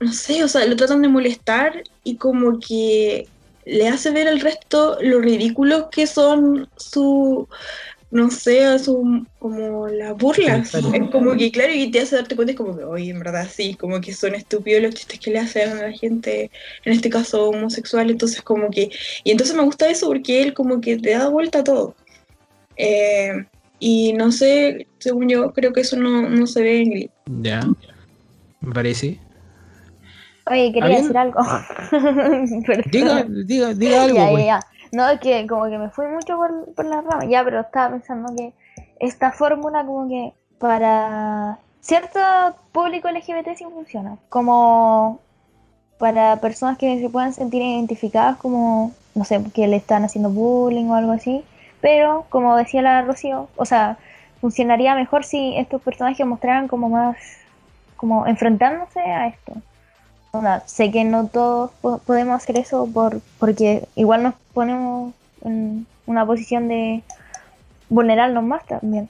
no 0.00 0.12
sé, 0.12 0.44
o 0.44 0.48
sea, 0.48 0.64
lo 0.66 0.76
tratan 0.76 1.02
de 1.02 1.08
molestar 1.08 1.82
y 2.04 2.16
como 2.16 2.60
que 2.60 3.26
le 3.64 3.88
hace 3.88 4.10
ver 4.10 4.28
al 4.28 4.40
resto 4.40 4.98
lo 5.00 5.20
ridículos 5.20 5.86
que 5.90 6.06
son 6.06 6.68
su, 6.76 7.48
no 8.10 8.30
sé, 8.30 8.78
su, 8.78 9.26
como 9.38 9.86
las 9.88 10.16
burlas. 10.16 10.70
Claro. 10.70 10.92
Es 10.94 11.10
como 11.10 11.36
que, 11.36 11.50
claro, 11.52 11.74
y 11.74 11.90
te 11.90 12.00
hace 12.00 12.16
darte 12.16 12.34
cuenta, 12.36 12.52
es 12.52 12.56
como 12.58 12.76
que, 12.76 12.84
oye, 12.84 13.10
en 13.10 13.18
verdad 13.18 13.46
sí, 13.52 13.74
como 13.74 14.00
que 14.00 14.14
son 14.14 14.34
estúpidos 14.34 14.82
los 14.82 14.94
chistes 14.94 15.20
que 15.20 15.30
le 15.30 15.40
hacen 15.40 15.70
a 15.70 15.82
la 15.88 15.92
gente, 15.92 16.50
en 16.84 16.92
este 16.92 17.10
caso 17.10 17.50
homosexual, 17.50 18.10
entonces 18.10 18.40
como 18.42 18.70
que, 18.70 18.90
y 19.24 19.30
entonces 19.30 19.54
me 19.54 19.62
gusta 19.62 19.90
eso 19.90 20.06
porque 20.06 20.42
él 20.42 20.54
como 20.54 20.80
que 20.80 20.96
te 20.96 21.10
da 21.10 21.28
vuelta 21.28 21.58
a 21.58 21.64
todo. 21.64 21.94
Eh, 22.76 23.44
y 23.78 24.12
no 24.14 24.32
sé, 24.32 24.86
según 24.98 25.28
yo, 25.28 25.52
creo 25.52 25.72
que 25.72 25.82
eso 25.82 25.96
no, 25.96 26.28
no 26.30 26.46
se 26.46 26.62
ve 26.62 26.80
en 26.80 26.90
Glee. 26.90 27.10
Ya. 27.42 27.60
Me 28.60 28.72
parece. 28.72 29.20
Oye, 30.50 30.72
quería 30.72 30.84
¿Alguien? 30.86 31.02
decir 31.02 31.16
algo. 31.18 31.40
Pero- 32.66 32.82
Diga, 32.90 33.26
diga, 33.28 33.74
diga 33.74 34.02
algo, 34.04 34.16
Ya, 34.16 34.24
ya, 34.24 34.30
pues. 34.30 34.46
ya. 34.46 34.60
No, 34.92 35.08
es 35.08 35.20
que 35.20 35.46
como 35.46 35.66
que 35.66 35.78
me 35.78 35.90
fui 35.90 36.06
mucho 36.06 36.36
por, 36.36 36.74
por 36.74 36.84
la 36.84 37.00
rama. 37.00 37.24
Ya, 37.26 37.44
pero 37.44 37.60
estaba 37.60 37.90
pensando 37.90 38.34
que 38.36 38.52
esta 39.00 39.32
fórmula 39.32 39.84
como 39.84 40.08
que 40.08 40.32
para 40.58 41.58
cierto 41.80 42.20
público 42.72 43.08
LGBT 43.08 43.56
sí 43.56 43.64
funciona. 43.64 44.16
Como 44.28 45.20
para 45.98 46.36
personas 46.36 46.78
que 46.78 47.00
se 47.00 47.10
puedan 47.10 47.32
sentir 47.32 47.62
identificadas 47.62 48.36
como, 48.36 48.92
no 49.14 49.24
sé, 49.24 49.42
que 49.52 49.66
le 49.66 49.76
están 49.76 50.04
haciendo 50.04 50.30
bullying 50.30 50.86
o 50.86 50.94
algo 50.94 51.12
así. 51.12 51.44
Pero, 51.80 52.26
como 52.28 52.56
decía 52.56 52.82
la 52.82 53.02
Rocío, 53.02 53.48
o 53.56 53.64
sea, 53.64 53.98
funcionaría 54.40 54.94
mejor 54.94 55.24
si 55.24 55.56
estos 55.56 55.82
personajes 55.82 56.26
mostraran 56.26 56.68
como 56.68 56.88
más, 56.88 57.16
como 57.96 58.26
enfrentándose 58.26 59.00
a 59.00 59.28
esto. 59.28 59.54
Sé 60.66 60.90
que 60.90 61.04
no 61.04 61.26
todos 61.26 61.70
po- 61.80 61.98
podemos 61.98 62.36
hacer 62.36 62.58
eso 62.58 62.86
por, 62.92 63.20
porque 63.38 63.88
igual 63.96 64.22
nos 64.22 64.34
ponemos 64.52 65.14
en 65.42 65.86
una 66.06 66.26
posición 66.26 66.68
de 66.68 67.02
vulnerarnos 67.88 68.44
más 68.44 68.64
también. 68.66 69.08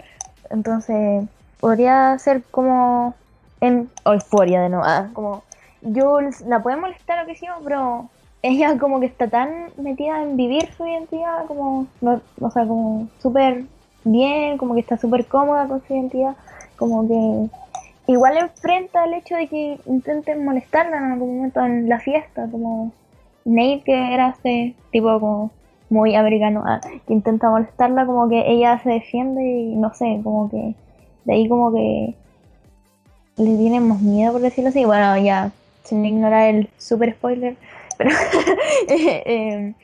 Entonces, 0.50 1.24
podría 1.60 2.16
ser 2.18 2.42
como 2.44 3.14
en 3.60 3.90
euforia 4.04 4.60
de 4.62 4.68
nuevo, 4.68 4.84
ah, 4.86 5.08
como 5.12 5.42
Jules 5.82 6.40
la 6.42 6.62
puede 6.62 6.76
molestar 6.76 7.24
o 7.24 7.34
sé 7.34 7.46
yo, 7.46 7.52
pero 7.64 8.08
ella 8.42 8.78
como 8.78 9.00
que 9.00 9.06
está 9.06 9.28
tan 9.28 9.50
metida 9.76 10.22
en 10.22 10.36
vivir 10.36 10.70
su 10.76 10.86
identidad, 10.86 11.46
como, 11.46 11.88
no, 12.00 12.20
o 12.40 12.50
sea, 12.52 12.64
como 12.64 13.08
súper 13.20 13.64
bien, 14.04 14.56
como 14.56 14.74
que 14.74 14.80
está 14.80 14.96
súper 14.96 15.26
cómoda 15.26 15.66
con 15.66 15.82
su 15.84 15.92
identidad, 15.94 16.36
como 16.76 17.08
que 17.08 17.56
igual 18.08 18.38
enfrenta 18.38 19.04
el 19.04 19.14
hecho 19.14 19.36
de 19.36 19.46
que 19.46 19.78
intenten 19.86 20.44
molestarla 20.44 20.96
en 20.96 21.12
algún 21.12 21.36
momento 21.36 21.64
en 21.64 21.88
la 21.88 22.00
fiesta, 22.00 22.48
como 22.50 22.90
Nate 23.44 23.82
que 23.84 24.14
era 24.14 24.30
este 24.30 24.74
tipo 24.90 25.20
como 25.20 25.50
muy 25.90 26.14
americano, 26.14 26.64
ah, 26.66 26.80
que 27.06 27.12
intenta 27.12 27.50
molestarla, 27.50 28.06
como 28.06 28.28
que 28.28 28.50
ella 28.50 28.78
se 28.82 28.90
defiende 28.90 29.42
y 29.42 29.76
no 29.76 29.92
sé, 29.94 30.20
como 30.24 30.50
que 30.50 30.74
de 31.24 31.32
ahí 31.32 31.48
como 31.48 31.72
que 31.72 32.14
le 33.36 33.56
tienen 33.56 33.86
más 33.86 34.00
miedo 34.00 34.32
por 34.32 34.40
decirlo 34.40 34.70
así, 34.70 34.84
bueno 34.84 35.16
ya 35.18 35.52
sin 35.84 36.04
ignorar 36.04 36.54
el 36.54 36.68
super 36.78 37.12
spoiler, 37.12 37.56
pero 37.98 38.10
eh, 38.88 39.22
eh, 39.26 39.74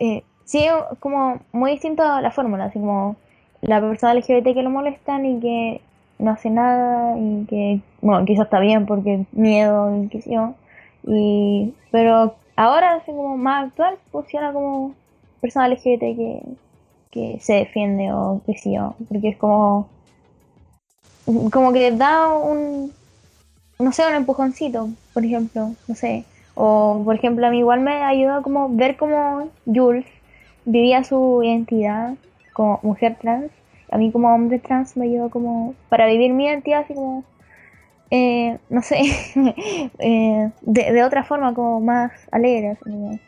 eh, 0.00 0.22
sí 0.44 0.66
como 1.00 1.40
muy 1.52 1.72
distinto 1.72 2.02
a 2.02 2.20
la 2.20 2.30
fórmula, 2.30 2.66
así 2.66 2.78
como 2.78 3.16
la 3.62 3.80
persona 3.80 4.14
LGBT 4.14 4.44
que 4.52 4.62
lo 4.62 4.70
molestan 4.70 5.24
y 5.24 5.40
que 5.40 5.80
no 6.18 6.30
hace 6.30 6.50
nada 6.50 7.16
y 7.18 7.44
que, 7.46 7.80
bueno, 8.00 8.24
quizás 8.24 8.44
está 8.44 8.60
bien 8.60 8.86
porque 8.86 9.26
miedo 9.32 10.02
y 10.02 10.08
qué 10.08 10.22
sé 10.22 10.34
yo. 10.34 10.54
Y, 11.06 11.74
pero 11.90 12.34
ahora, 12.56 12.94
así 12.94 13.12
como 13.12 13.36
más 13.36 13.66
actual, 13.66 13.96
funciona 14.10 14.52
como 14.52 14.94
persona 15.40 15.68
LGBT 15.68 16.00
que, 16.16 16.42
que 17.10 17.38
se 17.40 17.54
defiende 17.54 18.12
o 18.12 18.40
qué 18.46 18.54
sé 18.54 18.78
porque 19.08 19.28
es 19.28 19.36
como, 19.36 19.88
como 21.52 21.72
que 21.72 21.92
da 21.92 22.34
un, 22.34 22.92
no 23.78 23.92
sé, 23.92 24.06
un 24.06 24.14
empujoncito, 24.14 24.88
por 25.12 25.24
ejemplo, 25.24 25.72
no 25.86 25.94
sé. 25.94 26.24
O, 26.54 27.02
por 27.04 27.14
ejemplo, 27.14 27.46
a 27.46 27.50
mí 27.50 27.58
igual 27.58 27.80
me 27.80 28.02
ayudó 28.02 28.42
como 28.42 28.68
ver 28.70 28.96
cómo 28.96 29.48
Jules 29.66 30.06
vivía 30.64 31.04
su 31.04 31.42
identidad 31.42 32.14
como 32.54 32.80
mujer 32.82 33.18
trans 33.20 33.50
a 33.90 33.98
mí 33.98 34.10
como 34.12 34.34
hombre 34.34 34.58
trans 34.58 34.96
me 34.96 35.06
ayudó 35.06 35.30
como 35.30 35.74
para 35.88 36.06
vivir 36.06 36.32
mi 36.32 36.44
identidad 36.46 36.80
así 36.80 36.94
como 36.94 37.24
eh, 38.10 38.58
no 38.70 38.82
sé 38.82 39.00
eh, 39.98 40.50
de, 40.62 40.92
de 40.92 41.02
otra 41.04 41.24
forma 41.24 41.54
como 41.54 41.80
más 41.80 42.12
alegre 42.32 42.70
así 42.70 42.84
como- 42.84 43.18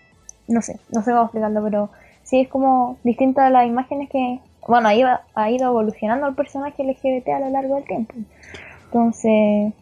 no 0.49 0.63
sé 0.63 0.79
no 0.91 1.03
sé 1.03 1.11
cómo 1.11 1.25
explicarlo 1.25 1.63
pero 1.63 1.91
sí 2.23 2.41
es 2.41 2.49
como 2.49 2.99
distinto 3.05 3.41
a 3.41 3.51
las 3.51 3.67
imágenes 3.67 4.09
que 4.11 4.41
bueno 4.67 4.89
ha 4.89 4.95
ido, 4.95 5.09
ha 5.35 5.51
ido 5.51 5.67
evolucionando 5.69 6.27
el 6.27 6.35
personaje 6.35 6.83
LGBT 6.83 7.33
a 7.33 7.41
lo 7.41 7.51
largo 7.51 7.75
del 7.77 7.85
tiempo. 7.85 8.15
Entonces 8.87 9.73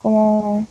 como 0.00 0.66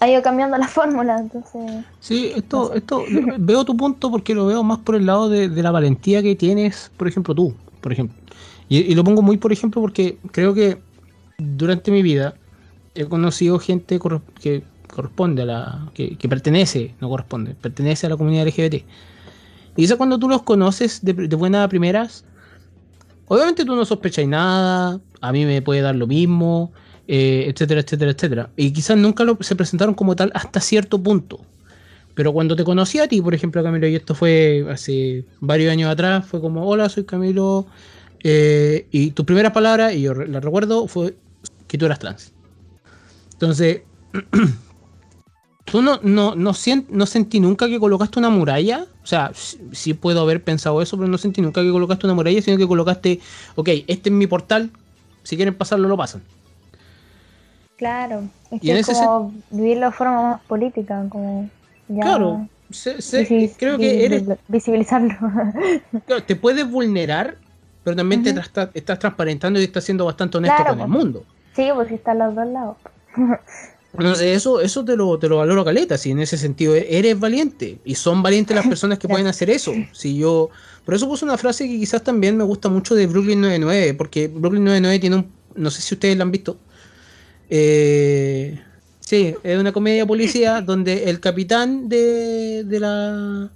ha 0.00 0.08
ido 0.08 0.22
cambiando 0.22 0.56
la 0.58 0.68
fórmula 0.78 1.18
entonces 1.20 1.84
Sí, 2.00 2.32
esto, 2.36 2.72
esto, 2.74 3.04
veo 3.38 3.64
tu 3.64 3.76
punto 3.76 4.10
porque 4.10 4.34
lo 4.34 4.46
veo 4.46 4.62
más 4.62 4.78
por 4.78 4.94
el 4.94 5.06
lado 5.06 5.28
de, 5.28 5.48
de 5.48 5.62
la 5.62 5.70
valentía 5.72 6.22
que 6.22 6.36
tienes, 6.36 6.90
por 6.96 7.08
ejemplo, 7.08 7.34
tú, 7.34 7.52
por 7.86 7.92
ejemplo. 7.92 8.18
Y, 8.68 8.96
lo 8.96 9.04
pongo 9.04 9.22
muy 9.22 9.36
por 9.36 9.52
ejemplo 9.52 9.80
porque 9.80 10.18
creo 10.32 10.54
que 10.54 10.78
durante 11.38 11.92
mi 11.92 12.02
vida 12.02 12.34
he 12.96 13.04
conocido 13.04 13.60
gente 13.60 14.00
que 14.42 14.64
corresponde 14.92 15.42
a 15.42 15.44
la, 15.44 15.90
que, 15.94 16.28
pertenece, 16.28 16.96
no 17.00 17.08
corresponde, 17.08 17.54
pertenece 17.54 18.08
a 18.08 18.10
la 18.10 18.16
comunidad 18.16 18.48
LGBT. 18.48 18.84
Y 19.76 19.84
eso 19.84 19.96
cuando 19.96 20.18
tú 20.18 20.28
los 20.28 20.42
conoces 20.42 21.04
de, 21.04 21.12
de 21.12 21.36
buenas 21.36 21.64
a 21.64 21.68
primeras, 21.68 22.24
obviamente 23.28 23.64
tú 23.64 23.76
no 23.76 23.84
sospechas 23.84 24.26
nada, 24.26 25.00
a 25.20 25.30
mí 25.30 25.44
me 25.44 25.62
puede 25.62 25.80
dar 25.80 25.94
lo 25.94 26.08
mismo, 26.08 26.72
eh, 27.06 27.44
etcétera, 27.46 27.82
etcétera, 27.82 28.10
etcétera. 28.10 28.50
Y 28.56 28.72
quizás 28.72 28.96
nunca 28.96 29.22
lo- 29.22 29.38
se 29.42 29.54
presentaron 29.54 29.94
como 29.94 30.16
tal 30.16 30.32
hasta 30.34 30.58
cierto 30.58 31.00
punto. 31.00 31.38
Pero 32.16 32.32
cuando 32.32 32.56
te 32.56 32.64
conocí 32.64 32.98
a 32.98 33.06
ti, 33.06 33.20
por 33.20 33.34
ejemplo, 33.34 33.62
Camilo, 33.62 33.86
y 33.86 33.94
esto 33.94 34.14
fue 34.14 34.66
hace 34.70 35.26
varios 35.38 35.70
años 35.70 35.90
atrás, 35.90 36.24
fue 36.26 36.40
como, 36.40 36.66
hola, 36.66 36.88
soy 36.88 37.04
Camilo. 37.04 37.66
eh, 38.24 38.86
y 38.90 39.10
tus 39.10 39.26
primeras 39.26 39.52
palabras, 39.52 39.92
y 39.92 40.00
yo 40.00 40.14
las 40.14 40.42
recuerdo, 40.42 40.88
fue 40.88 41.14
que 41.68 41.76
tú 41.76 41.84
eras 41.84 41.98
trans. 41.98 42.32
Entonces, 43.34 43.82
tú 45.66 45.82
no, 45.82 46.00
no, 46.02 46.34
no, 46.34 46.54
sentí 46.54 47.38
nunca 47.38 47.68
que 47.68 47.78
colocaste 47.78 48.18
una 48.18 48.30
muralla. 48.30 48.86
O 49.02 49.06
sea, 49.06 49.32
sí, 49.34 49.60
sí 49.72 49.92
puedo 49.92 50.22
haber 50.22 50.42
pensado 50.42 50.80
eso, 50.80 50.96
pero 50.96 51.08
no 51.08 51.18
sentí 51.18 51.42
nunca 51.42 51.62
que 51.62 51.70
colocaste 51.70 52.06
una 52.06 52.14
muralla, 52.14 52.40
sino 52.40 52.56
que 52.56 52.66
colocaste, 52.66 53.20
ok, 53.56 53.68
este 53.86 54.08
es 54.08 54.14
mi 54.14 54.26
portal, 54.26 54.70
si 55.22 55.36
quieren 55.36 55.54
pasarlo, 55.54 55.86
lo 55.86 55.98
pasan. 55.98 56.22
claro 57.76 58.22
es 58.50 58.60
que 58.62 58.72
es 58.72 58.88
ese 58.88 59.04
como 59.04 59.34
vivirlo 59.50 59.86
de 59.86 59.92
forma 59.92 60.22
más 60.22 60.40
política 60.44 61.04
como 61.10 61.50
ya 61.88 62.02
Claro, 62.02 62.48
creo 63.58 63.78
que 63.78 64.04
eres, 64.04 64.26
vi- 64.26 64.34
visibilizarlo 64.48 65.14
Claro, 66.06 66.22
te 66.24 66.36
puedes 66.36 66.68
vulnerar, 66.68 67.36
pero 67.84 67.96
también 67.96 68.22
te 68.22 68.34
tra- 68.34 68.70
estás 68.74 68.98
transparentando 68.98 69.60
y 69.60 69.64
estás 69.64 69.84
siendo 69.84 70.04
bastante 70.04 70.38
honesto 70.38 70.56
Claro, 70.56 70.70
con 70.72 70.80
el 70.80 70.92
pues. 70.92 71.04
mundo. 71.04 71.24
Sí, 71.54 71.68
pues 71.74 71.88
sí 71.88 71.94
están 71.94 72.18
los 72.18 72.34
dos 72.34 72.46
lados. 72.46 72.76
Entonces, 73.98 74.36
eso, 74.36 74.60
eso 74.60 74.84
te 74.84 74.94
lo, 74.94 75.18
te 75.18 75.26
lo 75.26 75.38
valoro 75.38 75.64
caleta, 75.64 75.96
si 75.96 76.10
en 76.10 76.18
ese 76.18 76.36
sentido 76.36 76.74
e- 76.76 76.98
eres 76.98 77.18
valiente. 77.18 77.78
Y 77.82 77.94
son 77.94 78.22
valientes 78.22 78.54
las 78.54 78.66
personas 78.66 78.98
que 78.98 79.08
pueden 79.08 79.26
hacer 79.26 79.48
eso. 79.48 79.72
Si 79.92 80.18
yo. 80.18 80.50
Por 80.84 80.94
eso 80.94 81.08
puse 81.08 81.24
una 81.24 81.38
frase 81.38 81.66
que 81.66 81.78
quizás 81.78 82.02
también 82.04 82.36
me 82.36 82.44
gusta 82.44 82.68
mucho 82.68 82.94
de 82.94 83.06
Brooklyn 83.06 83.40
99, 83.40 83.94
porque 83.94 84.28
Brooklyn 84.28 84.64
99 84.64 84.98
tiene 84.98 85.16
un. 85.16 85.32
No 85.54 85.70
sé 85.70 85.80
si 85.80 85.94
ustedes 85.94 86.16
la 86.16 86.24
han 86.24 86.30
visto. 86.30 86.58
Eh, 87.48 88.60
sí, 89.06 89.34
es 89.42 89.58
una 89.58 89.72
comedia 89.72 90.06
policía 90.06 90.60
donde 90.66 91.04
el 91.10 91.20
capitán 91.20 91.88
de, 91.88 92.64
de 92.64 92.80
la 92.80 93.52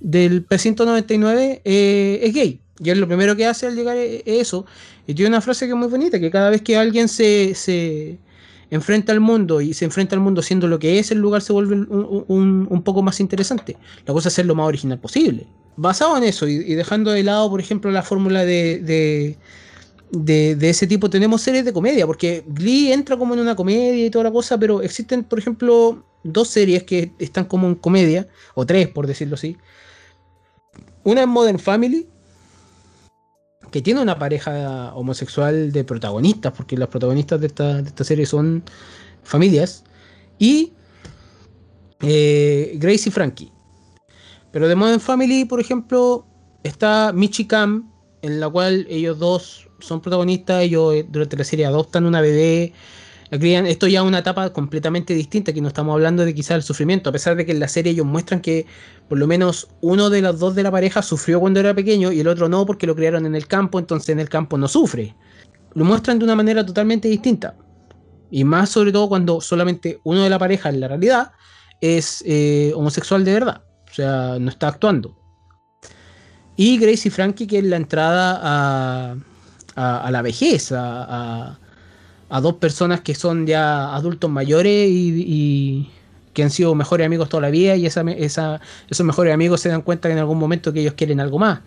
del 0.00 0.44
precinto 0.44 0.84
99 0.86 1.62
eh, 1.64 2.20
es 2.22 2.34
gay. 2.34 2.62
Y 2.80 2.90
él 2.90 3.00
lo 3.00 3.08
primero 3.08 3.36
que 3.36 3.46
hace 3.46 3.66
al 3.66 3.76
llegar 3.76 3.96
es, 3.98 4.22
es 4.26 4.42
eso. 4.42 4.66
Y 5.06 5.14
tiene 5.14 5.30
una 5.30 5.42
frase 5.42 5.66
que 5.66 5.72
es 5.72 5.78
muy 5.78 5.88
bonita, 5.88 6.20
que 6.20 6.30
cada 6.30 6.50
vez 6.50 6.62
que 6.62 6.76
alguien 6.76 7.08
se, 7.08 7.54
se 7.54 8.20
enfrenta 8.70 9.12
al 9.12 9.20
mundo 9.20 9.60
y 9.60 9.74
se 9.74 9.84
enfrenta 9.86 10.14
al 10.16 10.20
mundo 10.22 10.42
siendo 10.42 10.68
lo 10.68 10.78
que 10.78 10.98
es, 10.98 11.10
el 11.10 11.18
lugar 11.18 11.42
se 11.42 11.52
vuelve 11.52 11.74
un, 11.76 12.24
un- 12.28 12.68
un 12.70 12.82
poco 12.82 13.02
más 13.02 13.20
interesante. 13.20 13.78
La 14.06 14.12
cosa 14.14 14.28
es 14.28 14.34
ser 14.34 14.46
lo 14.46 14.54
más 14.54 14.66
original 14.68 15.00
posible. 15.00 15.46
Basado 15.76 16.16
en 16.18 16.24
eso 16.24 16.48
y, 16.48 16.54
y 16.56 16.74
dejando 16.74 17.10
de 17.12 17.22
lado, 17.22 17.50
por 17.50 17.60
ejemplo, 17.60 17.90
la 17.90 18.02
fórmula 18.02 18.44
de, 18.44 18.80
de, 18.80 19.38
de- 20.10 20.56
ese 20.68 20.86
tipo, 20.86 21.10
tenemos 21.10 21.42
series 21.42 21.64
de 21.64 21.72
comedia, 21.72 22.06
porque 22.06 22.44
Glee 22.46 22.92
entra 22.92 23.16
como 23.16 23.34
en 23.34 23.40
una 23.40 23.56
comedia 23.56 24.06
y 24.06 24.10
toda 24.10 24.24
la 24.24 24.32
cosa, 24.32 24.58
pero 24.58 24.82
existen, 24.82 25.24
por 25.24 25.38
ejemplo, 25.38 26.04
dos 26.22 26.48
series 26.48 26.84
que 26.84 27.12
están 27.18 27.44
como 27.44 27.66
en 27.68 27.74
comedia, 27.74 28.26
o 28.54 28.64
tres, 28.66 28.88
por 28.88 29.06
decirlo 29.06 29.34
así. 29.34 29.56
Una 31.04 31.22
es 31.22 31.26
Modern 31.28 31.58
Family, 31.58 32.08
que 33.70 33.82
tiene 33.82 34.00
una 34.00 34.18
pareja 34.18 34.94
homosexual 34.94 35.72
de 35.72 35.84
protagonistas, 35.84 36.52
porque 36.52 36.76
las 36.76 36.88
protagonistas 36.88 37.40
de 37.40 37.46
esta, 37.48 37.82
de 37.82 37.88
esta 37.88 38.04
serie 38.04 38.26
son 38.26 38.62
familias. 39.22 39.84
Y 40.38 40.72
eh, 42.00 42.76
Grace 42.78 43.08
y 43.08 43.12
Frankie. 43.12 43.52
Pero 44.50 44.68
de 44.68 44.74
Modern 44.74 45.00
Family, 45.00 45.44
por 45.44 45.60
ejemplo, 45.60 46.26
está 46.62 47.12
Michi 47.12 47.46
Cam, 47.46 47.90
en 48.26 48.40
la 48.40 48.48
cual 48.48 48.86
ellos 48.90 49.18
dos 49.18 49.68
son 49.78 50.00
protagonistas, 50.00 50.62
ellos 50.62 50.94
eh, 50.94 51.06
durante 51.08 51.36
la 51.36 51.44
serie 51.44 51.66
adoptan 51.66 52.04
una 52.06 52.20
bebé, 52.20 52.72
esto 53.30 53.88
ya 53.88 54.00
es 54.00 54.06
una 54.06 54.18
etapa 54.18 54.52
completamente 54.52 55.14
distinta, 55.14 55.52
que 55.52 55.60
no 55.60 55.68
estamos 55.68 55.94
hablando 55.94 56.24
de 56.24 56.34
quizás 56.34 56.56
el 56.56 56.62
sufrimiento, 56.62 57.10
a 57.10 57.12
pesar 57.12 57.36
de 57.36 57.44
que 57.44 57.52
en 57.52 57.60
la 57.60 57.68
serie 57.68 57.92
ellos 57.92 58.06
muestran 58.06 58.40
que 58.40 58.66
por 59.08 59.18
lo 59.18 59.26
menos 59.26 59.68
uno 59.80 60.10
de 60.10 60.22
los 60.22 60.38
dos 60.38 60.54
de 60.54 60.62
la 60.62 60.70
pareja 60.70 61.02
sufrió 61.02 61.40
cuando 61.40 61.60
era 61.60 61.74
pequeño 61.74 62.12
y 62.12 62.20
el 62.20 62.28
otro 62.28 62.48
no 62.48 62.64
porque 62.66 62.86
lo 62.86 62.94
criaron 62.94 63.26
en 63.26 63.34
el 63.34 63.46
campo, 63.46 63.78
entonces 63.78 64.10
en 64.10 64.20
el 64.20 64.28
campo 64.28 64.56
no 64.58 64.68
sufre. 64.68 65.16
Lo 65.74 65.84
muestran 65.84 66.18
de 66.18 66.24
una 66.24 66.36
manera 66.36 66.64
totalmente 66.64 67.08
distinta. 67.08 67.56
Y 68.30 68.44
más 68.44 68.70
sobre 68.70 68.92
todo 68.92 69.08
cuando 69.08 69.40
solamente 69.40 70.00
uno 70.04 70.22
de 70.22 70.30
la 70.30 70.38
pareja 70.38 70.68
en 70.68 70.80
la 70.80 70.88
realidad 70.88 71.32
es 71.80 72.22
eh, 72.26 72.72
homosexual 72.74 73.24
de 73.24 73.32
verdad. 73.32 73.62
O 73.90 73.94
sea, 73.94 74.36
no 74.38 74.50
está 74.50 74.68
actuando. 74.68 75.16
Y 76.56 76.78
Grace 76.78 77.08
y 77.08 77.10
Frankie, 77.10 77.46
que 77.46 77.58
es 77.58 77.64
la 77.64 77.76
entrada 77.76 78.40
a, 78.42 79.16
a, 79.76 80.10
la 80.10 80.22
vejez, 80.22 80.72
a, 80.72 81.58
a, 82.28 82.40
dos 82.40 82.54
personas 82.54 83.00
que 83.02 83.14
son 83.14 83.46
ya 83.46 83.94
adultos 83.94 84.30
mayores 84.30 84.88
y, 84.90 85.90
que 86.32 86.42
han 86.42 86.50
sido 86.50 86.74
mejores 86.74 87.06
amigos 87.06 87.30
toda 87.30 87.40
la 87.42 87.50
vida 87.50 87.76
y 87.76 87.86
esa, 87.86 88.04
esos 88.10 89.06
mejores 89.06 89.32
amigos 89.32 89.60
se 89.62 89.70
dan 89.70 89.80
cuenta 89.80 90.10
en 90.10 90.18
algún 90.18 90.38
momento 90.38 90.70
que 90.70 90.80
ellos 90.80 90.92
quieren 90.94 91.18
algo 91.18 91.38
más. 91.38 91.60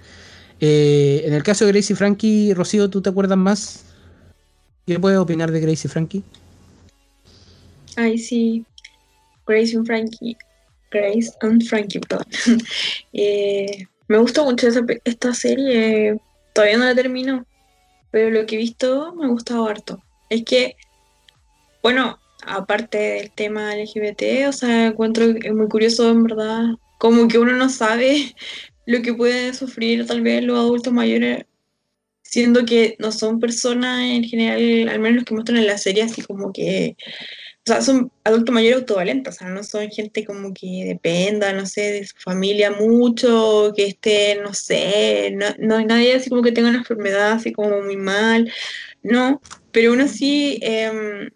Eh, 0.60 1.24
en 1.26 1.34
el 1.34 1.42
caso 1.42 1.66
de 1.66 1.72
Grace 1.72 1.94
y 1.94 1.96
Frankie, 1.96 2.54
Rocío, 2.54 2.90
¿tú 2.90 3.02
te 3.02 3.10
acuerdas 3.10 3.38
más? 3.38 3.86
¿Qué 4.86 5.00
puedes 5.00 5.18
opinar 5.18 5.52
de 5.52 5.60
Grace 5.60 5.88
y 5.88 5.90
Frankie? 5.90 6.24
Ay, 7.96 8.18
sí. 8.18 8.66
Grace 9.48 9.76
and 9.76 9.86
Frankie. 9.86 10.38
Grace 10.92 11.32
and 11.42 11.64
Frankie, 11.64 12.00
perdón. 12.00 12.26
Eh, 13.14 13.88
me 14.10 14.18
gustó 14.18 14.44
mucho 14.44 14.68
esta 15.06 15.34
serie. 15.34 16.20
Todavía 16.54 16.78
no 16.78 16.86
la 16.86 16.96
termino. 16.96 17.46
Pero 18.12 18.32
lo 18.32 18.46
que 18.46 18.56
he 18.56 18.58
visto 18.58 19.14
me 19.16 19.26
ha 19.26 19.30
gustado 19.30 19.68
harto. 19.68 20.04
Es 20.30 20.44
que, 20.44 20.76
bueno, 21.84 22.20
aparte 22.46 22.98
del 22.98 23.32
tema 23.32 23.76
LGBT, 23.76 24.48
o 24.48 24.52
sea, 24.52 24.88
encuentro 24.88 25.26
es 25.26 25.54
muy 25.54 25.68
curioso, 25.68 26.10
en 26.10 26.24
verdad, 26.24 26.64
como 26.98 27.28
que 27.28 27.38
uno 27.38 27.54
no 27.54 27.70
sabe 27.70 28.36
lo 28.88 29.02
que 29.04 29.14
puede 29.14 29.54
sufrir 29.54 30.08
tal 30.08 30.22
vez 30.22 30.44
los 30.44 30.58
adultos 30.58 30.92
mayores, 30.92 31.46
siendo 32.24 32.66
que 32.66 32.96
no 33.00 33.12
son 33.12 33.40
personas 33.40 34.02
en 34.02 34.24
general, 34.24 34.90
al 34.90 35.00
menos 35.00 35.18
los 35.18 35.26
que 35.26 35.34
muestran 35.36 35.60
en 35.60 35.68
la 35.68 35.78
serie, 35.78 36.04
así 36.04 36.24
como 36.24 36.52
que 36.52 36.98
sea, 37.70 37.82
son 37.82 38.12
adultos 38.24 38.54
mayores 38.54 38.80
autovalentes, 38.80 39.36
o 39.36 39.38
sea, 39.38 39.50
no 39.50 39.64
son 39.64 39.90
gente 39.90 40.26
como 40.26 40.54
que 40.54 40.86
dependa, 40.86 41.54
no 41.54 41.66
sé, 41.66 41.82
de 41.92 42.06
su 42.06 42.16
familia 42.18 42.72
mucho, 42.72 43.74
que 43.76 43.88
esté, 43.88 44.40
no 44.44 44.54
sé, 44.54 45.32
no, 45.36 45.46
no 45.60 45.86
nadie 45.86 46.16
así 46.16 46.30
como 46.30 46.42
que 46.42 46.52
tenga 46.52 46.70
una 46.70 46.80
enfermedad 46.80 47.34
así 47.34 47.52
como 47.54 47.82
muy 47.82 47.98
mal, 47.98 48.52
no, 49.04 49.42
pero 49.72 49.94
uno 49.94 50.08
sí, 50.08 50.60
em, 50.62 51.30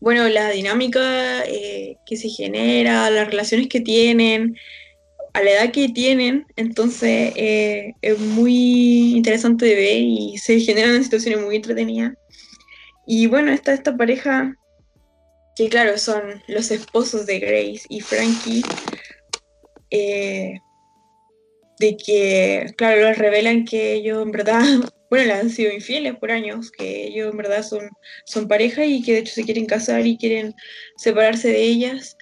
bueno, 0.00 0.28
la 0.28 0.50
dinámica 0.50 1.44
eh, 1.46 1.96
que 2.06 2.16
se 2.16 2.28
genera, 2.28 3.10
las 3.10 3.28
relaciones 3.28 3.68
que 3.68 3.80
tienen, 3.80 4.56
a 5.32 5.42
la 5.42 5.50
edad 5.50 5.72
que 5.72 5.88
tienen, 5.88 6.46
entonces 6.56 7.32
eh, 7.36 7.94
es 8.02 8.18
muy 8.18 9.16
interesante 9.16 9.66
de 9.66 9.74
ver 9.74 9.98
y 9.98 10.38
se 10.38 10.60
generan 10.60 11.04
situaciones 11.04 11.44
muy 11.44 11.56
entretenidas. 11.56 12.14
Y 13.06 13.26
bueno, 13.26 13.52
está 13.52 13.72
esta 13.72 13.96
pareja 13.96 14.56
que 15.56 15.68
claro, 15.68 15.98
son 15.98 16.42
los 16.48 16.70
esposos 16.70 17.26
de 17.26 17.38
Grace 17.38 17.82
y 17.88 18.00
Frankie, 18.00 18.62
eh, 19.90 20.60
de 21.78 21.96
que, 21.96 22.66
claro, 22.76 23.02
les 23.02 23.18
revelan 23.18 23.64
que 23.64 23.94
ellos 23.94 24.22
en 24.22 24.30
verdad, 24.30 24.62
bueno, 25.10 25.26
le 25.26 25.32
han 25.32 25.50
sido 25.50 25.72
infieles 25.72 26.16
por 26.16 26.30
años, 26.30 26.70
que 26.70 27.06
ellos 27.06 27.30
en 27.30 27.36
verdad 27.36 27.62
son, 27.62 27.90
son 28.24 28.48
pareja 28.48 28.84
y 28.84 29.02
que 29.02 29.14
de 29.14 29.18
hecho 29.20 29.34
se 29.34 29.44
quieren 29.44 29.66
casar 29.66 30.06
y 30.06 30.16
quieren 30.16 30.54
separarse 30.96 31.48
de 31.48 31.62
ellas. 31.62 32.16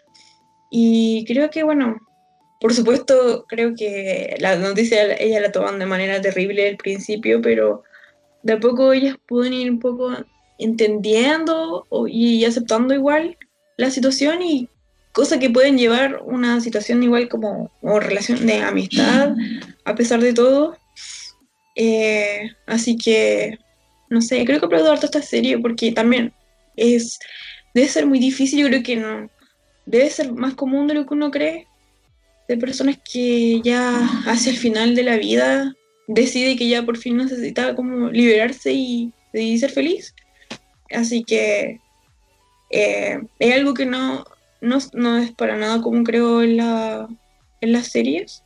Y 0.70 1.24
creo 1.26 1.50
que, 1.50 1.62
bueno, 1.62 1.96
por 2.60 2.74
supuesto, 2.74 3.44
creo 3.48 3.74
que 3.74 4.36
la 4.40 4.56
noticia 4.56 5.16
ella 5.16 5.40
la 5.40 5.52
toman 5.52 5.78
de 5.78 5.86
manera 5.86 6.20
terrible 6.20 6.68
al 6.68 6.76
principio, 6.76 7.40
pero 7.40 7.84
de 8.42 8.54
a 8.54 8.60
poco 8.60 8.92
ellas 8.92 9.16
pueden 9.26 9.52
ir 9.52 9.70
un 9.70 9.78
poco 9.78 10.10
entendiendo 10.58 11.86
y 12.08 12.44
aceptando 12.44 12.94
igual 12.94 13.36
la 13.76 13.90
situación 13.90 14.42
y 14.42 14.68
cosas 15.12 15.38
que 15.38 15.50
pueden 15.50 15.78
llevar 15.78 16.20
una 16.24 16.60
situación 16.60 17.02
igual 17.02 17.28
como, 17.28 17.70
relación 17.82 18.46
de 18.46 18.62
amistad, 18.62 19.34
a 19.84 19.94
pesar 19.94 20.20
de 20.20 20.32
todo. 20.32 20.76
Eh, 21.74 22.50
así 22.66 22.96
que, 22.96 23.58
no 24.10 24.20
sé, 24.20 24.44
creo 24.44 24.60
que 24.60 24.66
aplaudo 24.66 24.92
harto 24.92 25.06
esta 25.06 25.22
serie 25.22 25.58
porque 25.58 25.92
también 25.92 26.32
es, 26.76 27.18
debe 27.74 27.88
ser 27.88 28.06
muy 28.06 28.18
difícil, 28.18 28.60
yo 28.60 28.68
creo 28.68 28.82
que 28.82 28.96
no, 28.96 29.30
debe 29.86 30.10
ser 30.10 30.32
más 30.32 30.54
común 30.54 30.86
de 30.86 30.94
lo 30.94 31.06
que 31.06 31.14
uno 31.14 31.30
cree, 31.30 31.66
de 32.48 32.56
personas 32.56 32.98
que 32.98 33.60
ya 33.62 34.06
hacia 34.26 34.50
el 34.50 34.58
final 34.58 34.94
de 34.94 35.02
la 35.02 35.16
vida 35.16 35.74
decide 36.06 36.56
que 36.56 36.68
ya 36.68 36.84
por 36.84 36.96
fin 36.96 37.16
necesita 37.16 37.74
como 37.74 38.08
liberarse 38.10 38.72
y, 38.72 39.12
y 39.32 39.58
ser 39.58 39.70
feliz. 39.70 40.14
Así 40.90 41.24
que 41.24 41.80
eh, 42.70 43.20
es 43.38 43.54
algo 43.54 43.74
que 43.74 43.86
no, 43.86 44.24
no, 44.60 45.18
es 45.18 45.32
para 45.32 45.56
nada 45.56 45.82
como 45.82 46.04
creo 46.04 46.42
en, 46.42 46.56
la, 46.56 47.08
en 47.60 47.72
las 47.72 47.88
series 47.88 48.42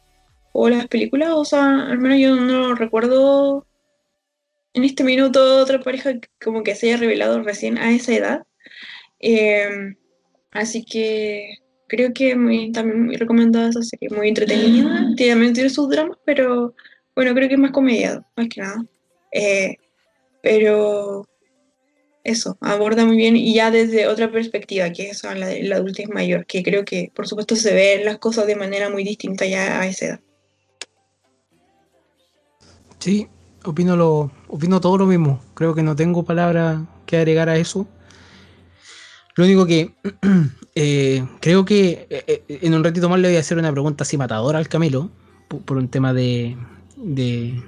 o 0.53 0.69
las 0.69 0.87
películas. 0.89 1.31
O 1.33 1.45
sea, 1.45 1.87
al 1.87 1.99
menos 1.99 2.19
yo 2.19 2.37
no 2.37 2.75
recuerdo 2.75 3.67
en 4.75 4.85
este 4.85 5.05
minuto 5.05 5.59
otra 5.61 5.81
pareja 5.81 6.13
como 6.43 6.63
que 6.63 6.75
se 6.75 6.89
haya 6.89 6.97
revelado 6.99 7.43
recién 7.43 7.79
a 7.79 7.93
esa 7.93 8.15
edad. 8.15 8.43
Eh, 9.21 9.95
así 10.51 10.85
que 10.85 11.57
creo 11.89 12.13
que 12.13 12.35
muy, 12.37 12.73
también 12.73 13.05
muy 13.05 13.17
recomendada 13.17 13.69
esa 13.69 13.83
serie, 13.83 14.09
muy 14.11 14.29
entretenida. 14.29 15.15
También 15.17 15.53
tiene 15.53 15.71
sus 15.71 15.89
dramas, 15.89 16.19
pero 16.25 16.75
bueno, 17.15 17.35
creo 17.35 17.49
que 17.49 17.55
es 17.55 17.61
más 17.61 17.73
comediado, 17.73 18.25
más 18.37 18.49
que 18.49 18.61
nada. 18.63 18.85
Eh, 19.31 19.77
pero 20.43 21.27
eso, 22.25 22.57
aborda 22.61 23.05
muy 23.05 23.17
bien 23.17 23.37
y 23.37 23.55
ya 23.55 23.71
desde 23.71 24.07
otra 24.07 24.31
perspectiva, 24.31 24.91
que 24.91 25.11
es 25.11 25.23
la 25.25 25.47
de 25.47 25.63
la 25.65 25.77
adultez 25.77 26.09
mayor, 26.09 26.47
que 26.47 26.63
creo 26.63 26.85
que 26.85 27.11
por 27.15 27.27
supuesto 27.27 27.57
se 27.57 27.75
ven 27.75 28.05
las 28.05 28.19
cosas 28.19 28.47
de 28.47 28.57
manera 28.57 28.91
muy 28.91 29.05
distinta 29.05 29.45
ya 29.47 29.81
a 29.81 29.87
esa 29.87 30.07
edad. 30.07 30.21
Sí, 32.99 33.27
opino, 33.65 33.97
lo, 33.97 34.31
opino 34.47 34.81
todo 34.81 34.99
lo 34.99 35.07
mismo. 35.07 35.41
Creo 35.55 35.75
que 35.75 35.83
no 35.83 35.97
tengo 35.97 36.25
palabra 36.25 36.87
que 37.07 37.17
agregar 37.17 37.49
a 37.49 37.57
eso. 37.57 37.89
Lo 39.35 39.45
único 39.45 39.67
que 39.67 39.93
eh, 40.77 41.27
creo 41.41 41.65
que 41.65 42.07
eh, 42.09 42.25
eh, 42.27 42.59
en 42.63 42.75
un 42.75 42.85
ratito 42.85 43.09
más 43.09 43.19
le 43.19 43.29
voy 43.29 43.37
a 43.37 43.41
hacer 43.41 43.59
una 43.59 43.73
pregunta 43.73 44.05
así 44.05 44.17
matadora 44.17 44.59
al 44.59 44.69
Camilo 44.69 45.11
por, 45.49 45.77
un 45.77 45.89
tema 45.89 46.15
de, 46.15 46.57
de, 46.97 47.61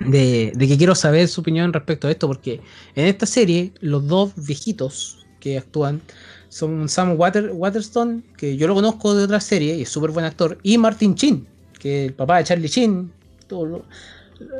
de, 0.00 0.52
que 0.58 0.78
quiero 0.78 0.94
saber 0.94 1.28
su 1.28 1.40
opinión 1.40 1.72
respecto 1.72 2.08
a 2.08 2.10
esto, 2.10 2.26
porque 2.26 2.60
en 2.94 3.06
esta 3.06 3.26
serie 3.26 3.72
los 3.80 4.06
dos 4.06 4.32
viejitos 4.36 5.26
que 5.40 5.58
actúan 5.58 6.00
son 6.48 6.88
Sam 6.88 7.14
Water, 7.18 7.50
Waterstone, 7.52 8.22
que 8.36 8.56
yo 8.56 8.66
lo 8.68 8.74
conozco 8.74 9.14
de 9.14 9.24
otra 9.24 9.40
serie 9.40 9.76
y 9.76 9.82
es 9.82 9.88
súper 9.88 10.10
buen 10.10 10.24
actor, 10.24 10.58
y 10.62 10.78
Martin 10.78 11.14
Chin, 11.14 11.46
que 11.78 12.04
es 12.04 12.08
el 12.08 12.14
papá 12.14 12.38
de 12.38 12.44
Charlie 12.44 12.68
Chin. 12.68 13.12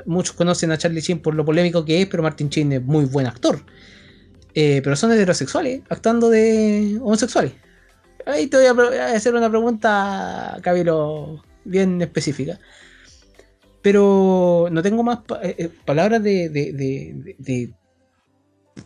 muchos 0.07 0.35
conocen 0.35 0.73
a 0.73 0.79
Charlie 0.79 1.03
Chin 1.03 1.21
por 1.21 1.35
lo 1.35 1.45
polémico 1.45 1.85
que 1.85 2.03
es, 2.03 2.09
pero 2.09 2.23
Martin 2.23 2.51
Chin 2.51 2.73
es 2.73 2.83
muy 2.83 3.05
buen 3.05 3.27
actor. 3.27 3.61
Eh, 4.55 4.81
pero 4.83 4.97
son 4.97 5.13
heterosexuales, 5.13 5.83
actuando 5.89 6.31
de 6.31 6.99
homosexuales. 7.01 7.53
Ahí 8.27 8.49
te 8.49 8.57
voy 8.57 8.97
a, 8.97 9.15
hacer 9.15 9.35
una 9.35 9.49
pregunta, 9.49 10.59
Cabilo, 10.63 11.45
bien 11.65 12.03
específica 12.03 12.59
pero 13.83 14.69
no 14.71 14.83
tengo 14.83 15.03
más 15.03 15.21
eh, 15.43 15.55
eh, 15.59 15.71
palabras 15.85 16.23
de, 16.23 17.73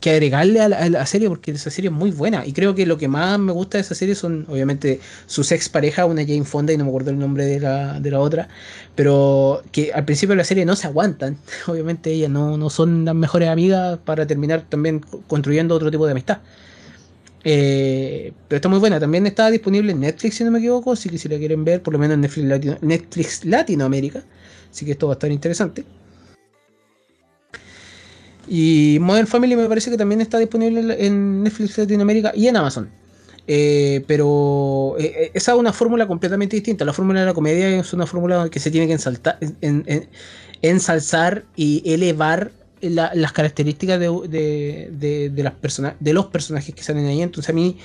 que 0.00 0.10
agregarle 0.10 0.60
a 0.60 0.68
la, 0.68 1.06
serie 1.06 1.28
porque 1.28 1.50
esa 1.50 1.70
serie 1.70 1.90
es 1.90 1.94
muy 1.94 2.10
buena. 2.10 2.46
Y 2.46 2.52
creo 2.52 2.74
que 2.74 2.86
lo 2.86 2.98
que 2.98 3.08
más 3.08 3.38
me 3.38 3.52
gusta 3.52 3.78
de 3.78 3.82
esa 3.82 3.94
serie 3.94 4.14
son 4.14 4.46
obviamente 4.48 5.00
sus 5.26 5.52
ex 5.52 5.68
pareja 5.68 6.06
una 6.06 6.22
Jane 6.22 6.44
Fonda 6.44 6.72
y 6.72 6.76
no 6.76 6.84
me 6.84 6.90
acuerdo 6.90 7.10
el 7.10 7.18
nombre 7.18 7.44
de 7.44 7.60
la, 7.60 8.00
de 8.00 8.10
la 8.10 8.20
otra 8.20 8.48
pero 8.94 9.62
que 9.72 9.92
al 9.92 10.04
principio 10.04 10.32
de 10.32 10.38
la 10.38 10.44
serie 10.44 10.64
no 10.64 10.76
se 10.76 10.86
aguantan. 10.86 11.38
Obviamente 11.66 12.10
ellas 12.10 12.30
no, 12.30 12.70
son 12.70 13.04
las 13.04 13.14
mejores 13.14 13.48
amigas 13.48 13.98
para 14.04 14.26
terminar 14.26 14.62
también 14.68 15.00
construyendo 15.26 15.74
otro 15.74 15.90
tipo 15.90 16.06
de 16.06 16.12
amistad. 16.12 16.38
Eh, 17.44 18.32
pero 18.48 18.56
está 18.56 18.68
muy 18.68 18.78
buena. 18.78 19.00
También 19.00 19.26
está 19.26 19.50
disponible 19.50 19.92
en 19.92 20.00
Netflix 20.00 20.36
si 20.36 20.44
no 20.44 20.50
me 20.50 20.58
equivoco 20.58 20.92
así 20.92 21.08
que 21.08 21.18
si 21.18 21.28
la 21.28 21.38
quieren 21.38 21.64
ver 21.64 21.82
por 21.82 21.92
lo 21.92 21.98
menos 21.98 22.14
en 22.14 22.20
Netflix, 22.20 22.82
Netflix 22.82 23.44
Latinoamérica 23.44 24.22
Así 24.72 24.84
que 24.86 24.92
esto 24.92 25.06
va 25.06 25.12
a 25.12 25.16
estar 25.16 25.30
interesante. 25.30 25.84
Y 28.48 28.98
Modern 29.00 29.26
Family 29.26 29.54
me 29.54 29.68
parece 29.68 29.90
que 29.90 29.96
también 29.96 30.20
está 30.20 30.38
disponible 30.38 30.96
en 31.04 31.42
Netflix 31.42 31.78
Latinoamérica 31.78 32.32
y 32.34 32.48
en 32.48 32.56
Amazon. 32.56 32.90
Eh, 33.46 34.04
pero 34.06 34.96
eh, 34.98 35.04
eh, 35.04 35.30
esa 35.34 35.52
es 35.52 35.58
una 35.58 35.72
fórmula 35.72 36.06
completamente 36.06 36.56
distinta. 36.56 36.84
La 36.84 36.92
fórmula 36.92 37.20
de 37.20 37.26
la 37.26 37.34
comedia 37.34 37.68
es 37.78 37.92
una 37.92 38.06
fórmula 38.06 38.48
que 38.50 38.60
se 38.60 38.70
tiene 38.70 38.86
que 38.86 38.98
ensalzar 40.62 41.44
y 41.54 41.82
elevar 41.84 42.50
la, 42.80 43.12
las 43.14 43.32
características 43.32 44.00
de, 44.00 44.90
de 46.00 46.12
los 46.12 46.26
personajes 46.26 46.74
que 46.74 46.82
salen 46.82 47.06
ahí. 47.06 47.22
Entonces 47.22 47.50
a 47.50 47.52
mí 47.52 47.76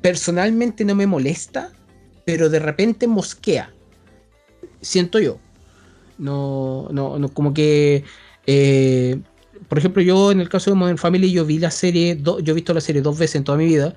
personalmente 0.00 0.84
no 0.84 0.94
me 0.94 1.06
molesta, 1.06 1.70
pero 2.24 2.50
de 2.50 2.58
repente 2.58 3.06
mosquea. 3.06 3.70
Siento 4.80 5.18
yo. 5.18 5.38
No, 6.18 6.88
no, 6.92 7.18
no 7.18 7.28
como 7.28 7.54
que... 7.54 8.04
Eh, 8.46 9.20
por 9.68 9.78
ejemplo, 9.78 10.02
yo 10.02 10.30
en 10.30 10.40
el 10.40 10.48
caso 10.48 10.70
de 10.70 10.76
Modern 10.76 10.98
Family, 10.98 11.32
yo 11.32 11.44
vi 11.44 11.58
la 11.58 11.70
serie, 11.70 12.16
do, 12.16 12.40
yo 12.40 12.52
he 12.52 12.54
visto 12.54 12.74
la 12.74 12.80
serie 12.80 13.02
dos 13.02 13.18
veces 13.18 13.36
en 13.36 13.44
toda 13.44 13.58
mi 13.58 13.66
vida. 13.66 13.94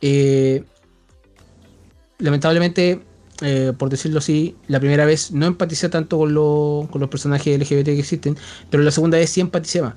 Eh, 0.00 0.64
lamentablemente, 2.18 3.00
eh, 3.40 3.72
por 3.76 3.88
decirlo 3.88 4.18
así, 4.18 4.56
la 4.66 4.80
primera 4.80 5.04
vez 5.04 5.32
no 5.32 5.46
empaticé 5.46 5.88
tanto 5.88 6.18
con, 6.18 6.34
lo, 6.34 6.88
con, 6.90 7.00
los 7.00 7.08
personajes 7.08 7.58
LGBT 7.58 7.86
que 7.86 7.98
existen, 7.98 8.36
pero 8.70 8.82
la 8.82 8.90
segunda 8.90 9.18
vez 9.18 9.30
sí 9.30 9.40
empaticé 9.40 9.82
más. 9.82 9.94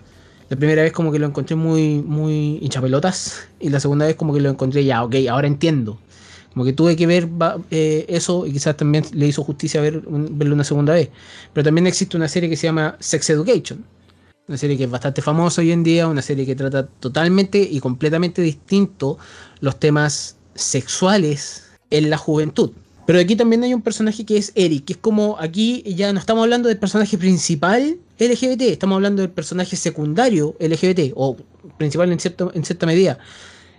La 0.49 0.57
primera 0.57 0.83
vez 0.83 0.91
como 0.91 1.11
que 1.11 1.19
lo 1.19 1.27
encontré 1.27 1.55
muy, 1.55 2.01
muy 2.01 2.59
hinchapelotas 2.61 3.47
y 3.59 3.69
la 3.69 3.79
segunda 3.79 4.05
vez 4.05 4.15
como 4.15 4.33
que 4.33 4.41
lo 4.41 4.49
encontré 4.49 4.83
ya, 4.83 5.03
ok, 5.03 5.15
ahora 5.29 5.47
entiendo. 5.47 5.99
Como 6.53 6.65
que 6.65 6.73
tuve 6.73 6.95
que 6.95 7.07
ver 7.07 7.29
eh, 7.69 8.05
eso 8.09 8.45
y 8.45 8.51
quizás 8.51 8.75
también 8.75 9.05
le 9.13 9.27
hizo 9.27 9.43
justicia 9.43 9.79
ver, 9.79 10.01
verlo 10.05 10.53
una 10.53 10.63
segunda 10.63 10.93
vez. 10.93 11.09
Pero 11.53 11.63
también 11.63 11.87
existe 11.87 12.17
una 12.17 12.27
serie 12.27 12.49
que 12.49 12.57
se 12.57 12.67
llama 12.67 12.97
Sex 12.99 13.29
Education. 13.29 13.85
Una 14.47 14.57
serie 14.57 14.77
que 14.77 14.83
es 14.83 14.89
bastante 14.89 15.21
famosa 15.21 15.61
hoy 15.61 15.71
en 15.71 15.83
día, 15.83 16.07
una 16.07 16.21
serie 16.21 16.45
que 16.45 16.55
trata 16.55 16.85
totalmente 16.85 17.59
y 17.59 17.79
completamente 17.79 18.41
distinto 18.41 19.17
los 19.61 19.79
temas 19.79 20.35
sexuales 20.55 21.63
en 21.89 22.09
la 22.09 22.17
juventud. 22.17 22.71
Pero 23.05 23.19
aquí 23.19 23.35
también 23.35 23.63
hay 23.63 23.73
un 23.73 23.81
personaje 23.81 24.25
que 24.25 24.37
es 24.37 24.51
Eric, 24.55 24.85
que 24.85 24.93
es 24.93 24.99
como 24.99 25.37
aquí 25.39 25.83
ya 25.85 26.13
no 26.13 26.19
estamos 26.19 26.43
hablando 26.43 26.69
del 26.69 26.77
personaje 26.77 27.17
principal 27.17 27.97
LGBT, 28.19 28.61
estamos 28.61 28.95
hablando 28.95 29.21
del 29.21 29.31
personaje 29.31 29.75
secundario 29.75 30.55
LGBT, 30.59 31.13
o 31.15 31.35
principal 31.77 32.11
en, 32.11 32.19
cierto, 32.19 32.51
en 32.53 32.63
cierta 32.63 32.85
medida. 32.85 33.17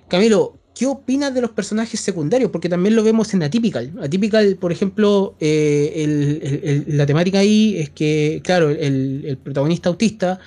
Camilo, 0.09 0.57
¿qué 0.75 0.87
opinas 0.87 1.35
de 1.35 1.41
los 1.41 1.51
personajes 1.51 2.01
secundarios? 2.01 2.51
Porque 2.51 2.69
también 2.69 2.97
lo 2.97 3.03
vemos 3.03 3.33
en 3.35 3.43
Atypical. 3.43 3.93
Atypical, 4.03 4.57
por 4.57 4.73
ejemplo, 4.73 5.35
eh, 5.41 6.85
la 6.89 7.07
temática 7.07 7.39
ahí 7.39 7.77
es 7.79 7.91
que, 7.91 8.41
claro, 8.45 8.71
el, 8.71 9.39
protagonista 9.43 9.89
autista, 9.89 10.39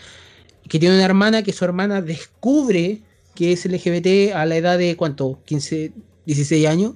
que 0.67 0.79
tiene 0.79 0.95
una 0.95 1.05
hermana, 1.05 1.43
que 1.43 1.53
su 1.53 1.65
hermana 1.65 2.01
descubre 2.01 3.01
que 3.35 3.51
es 3.51 3.65
LGBT 3.65 4.33
a 4.33 4.45
la 4.45 4.55
edad 4.55 4.77
de, 4.77 4.95
¿cuánto? 4.95 5.39
15, 5.45 5.91
16 6.25 6.67
años. 6.67 6.93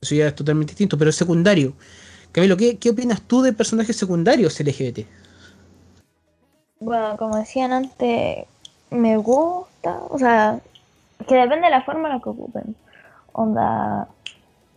Eso 0.00 0.14
ya 0.14 0.28
es 0.28 0.34
totalmente 0.34 0.72
distinto, 0.72 0.98
pero 0.98 1.10
es 1.10 1.16
secundario. 1.16 1.74
Camilo, 2.32 2.56
¿qué, 2.56 2.76
qué 2.76 2.90
opinas 2.90 3.22
tú 3.22 3.42
de 3.42 3.52
personajes 3.52 3.96
secundarios 3.96 4.60
LGBT? 4.60 5.00
Bueno, 6.78 7.16
como 7.18 7.36
decían 7.36 7.72
antes, 7.72 8.46
me 8.90 9.16
gusta, 9.16 10.02
o 10.08 10.18
sea, 10.18 10.60
que 11.26 11.34
depende 11.34 11.66
de 11.66 11.70
la 11.70 11.82
forma 11.82 12.08
en 12.08 12.14
la 12.14 12.20
que 12.20 12.28
ocupen. 12.30 12.76
Onda, 13.32 14.08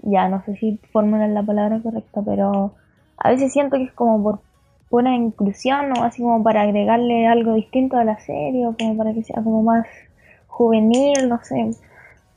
ya 0.02 0.28
no 0.28 0.44
sé 0.44 0.56
si 0.58 0.80
formulan 0.92 1.34
la 1.34 1.44
palabra 1.44 1.80
correcta, 1.82 2.22
pero 2.24 2.76
a 3.18 3.30
veces 3.30 3.52
siento 3.54 3.78
que 3.78 3.84
es 3.84 3.94
como 3.94 4.22
por 4.22 4.40
pura 4.90 5.14
inclusión 5.16 5.92
o 5.94 6.04
así 6.04 6.22
como 6.22 6.44
para 6.44 6.62
agregarle 6.62 7.28
algo 7.28 7.54
distinto 7.54 7.98
a 7.98 8.04
la 8.04 8.20
serie 8.20 8.68
o 8.68 8.76
como 8.76 8.96
para 8.98 9.14
que 9.14 9.24
sea 9.24 9.44
como 9.44 9.64
más 9.64 9.88
juvenil, 10.48 11.30
no 11.30 11.40
sé. 11.44 11.72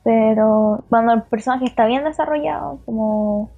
Pero 0.03 0.83
cuando 0.89 1.13
el 1.13 1.23
personaje 1.23 1.65
está 1.65 1.85
bien 1.85 2.03
desarrollado, 2.03 2.79
como... 2.85 3.49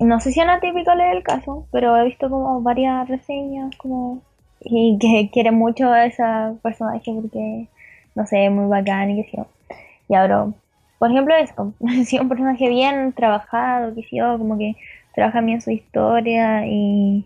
No 0.00 0.18
sé 0.20 0.32
si 0.32 0.40
es 0.40 0.48
atípico 0.48 0.94
leer 0.94 1.16
el 1.16 1.22
caso, 1.22 1.66
pero 1.70 1.96
he 1.96 2.04
visto 2.04 2.28
como 2.28 2.60
varias 2.60 3.08
reseñas 3.08 3.74
como 3.76 4.22
y 4.64 4.98
que 4.98 5.30
quiere 5.32 5.50
mucho 5.50 5.88
a 5.90 6.06
esa 6.06 6.54
personaje 6.62 7.12
porque, 7.12 7.68
no 8.14 8.26
sé, 8.26 8.50
muy 8.50 8.66
bacán 8.66 9.10
y 9.10 9.22
que 9.22 9.30
sí. 9.30 9.38
Y 10.08 10.14
ahora, 10.14 10.46
por 10.98 11.10
ejemplo, 11.10 11.34
eso, 11.34 11.72
si 12.06 12.18
un 12.18 12.28
personaje 12.28 12.68
bien 12.68 13.12
trabajado, 13.12 13.94
que 13.94 14.02
sí, 14.02 14.18
como 14.18 14.58
que 14.58 14.76
trabaja 15.14 15.40
bien 15.40 15.60
su 15.60 15.70
historia 15.70 16.66
y 16.66 17.24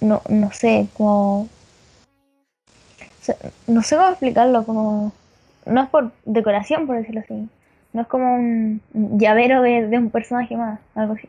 no, 0.00 0.22
no 0.28 0.52
sé, 0.52 0.88
como... 0.96 1.48
No 3.66 3.82
sé 3.82 3.96
cómo 3.96 4.08
explicarlo, 4.08 4.64
como... 4.64 5.12
No 5.64 5.82
es 5.82 5.88
por 5.88 6.12
decoración, 6.24 6.86
por 6.86 6.96
decirlo 6.96 7.22
así. 7.22 7.48
No 7.92 8.02
es 8.02 8.06
como 8.06 8.36
un 8.36 8.80
llavero 8.92 9.62
de, 9.62 9.88
de 9.88 9.98
un 9.98 10.10
personaje 10.10 10.56
más, 10.56 10.78
algo 10.94 11.14
así. 11.14 11.28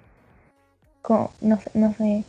No 1.42 1.58
sé, 1.60 1.72
no 1.74 1.94
sé 1.94 2.24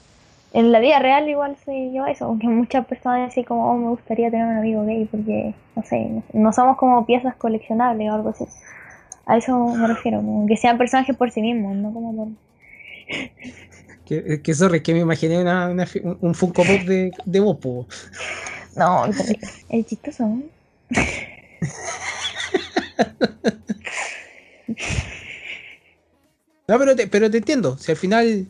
en 0.53 0.73
la 0.73 0.81
vida 0.81 0.99
real 0.99 1.29
igual 1.29 1.57
se 1.65 1.91
lleva 1.91 2.11
eso, 2.11 2.25
aunque 2.25 2.49
muchas 2.49 2.87
personas 2.87 3.29
dicen 3.29 3.45
como, 3.45 3.71
oh, 3.71 3.77
me 3.77 3.91
gustaría 3.91 4.31
tener 4.31 4.47
un 4.47 4.57
amigo 4.57 4.83
gay 4.85 5.07
porque, 5.11 5.55
no 5.77 5.83
sé, 5.83 6.23
no 6.33 6.53
somos 6.53 6.79
como 6.79 7.05
piezas 7.05 7.37
coleccionables 7.37 8.11
o 8.11 8.15
algo 8.15 8.31
así. 8.31 8.47
A 9.27 9.37
eso 9.37 9.59
me 9.75 9.87
refiero, 9.87 10.19
como 10.19 10.47
que 10.47 10.57
sean 10.57 10.79
personajes 10.79 11.15
por 11.17 11.31
sí 11.31 11.43
mismos, 11.43 11.77
no 11.77 11.93
como 11.93 12.17
por... 12.17 12.29
Que, 14.07 14.41
que 14.41 14.55
sorry, 14.55 14.83
que 14.83 14.95
me 14.95 15.01
imaginé 15.01 15.39
una, 15.39 15.69
una, 15.69 15.87
un 16.23 16.35
Funko 16.35 16.65
Pop 16.65 16.81
de, 16.87 17.13
de 17.27 17.41
Bopo. 17.41 17.87
No, 18.75 19.05
es 19.05 19.87
chistoso, 19.87 20.27
¿no? 20.27 20.43
no, 26.69 26.79
pero 26.79 26.97
te, 26.97 27.07
pero 27.07 27.31
te 27.31 27.37
entiendo, 27.37 27.77
si 27.77 27.93
al 27.93 27.99
final, 27.99 28.47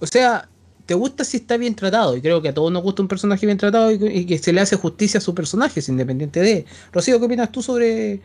o 0.00 0.06
sea, 0.06 0.50
te 0.88 0.94
gusta 0.94 1.22
si 1.22 1.36
está 1.36 1.58
bien 1.58 1.74
tratado. 1.74 2.16
Y 2.16 2.22
creo 2.22 2.40
que 2.40 2.48
a 2.48 2.54
todos 2.54 2.72
nos 2.72 2.82
gusta 2.82 3.02
un 3.02 3.08
personaje 3.08 3.44
bien 3.44 3.58
tratado 3.58 3.90
y, 3.92 4.24
que 4.24 4.38
se 4.38 4.54
le 4.54 4.62
hace 4.62 4.76
justicia 4.76 5.18
a 5.18 5.20
su 5.20 5.34
personaje, 5.34 5.82
independiente 5.86 6.40
de. 6.40 6.64
Rocío, 6.92 7.18
¿qué 7.18 7.26
opinas 7.26 7.52
tú 7.52 7.62
sobre 7.62 8.22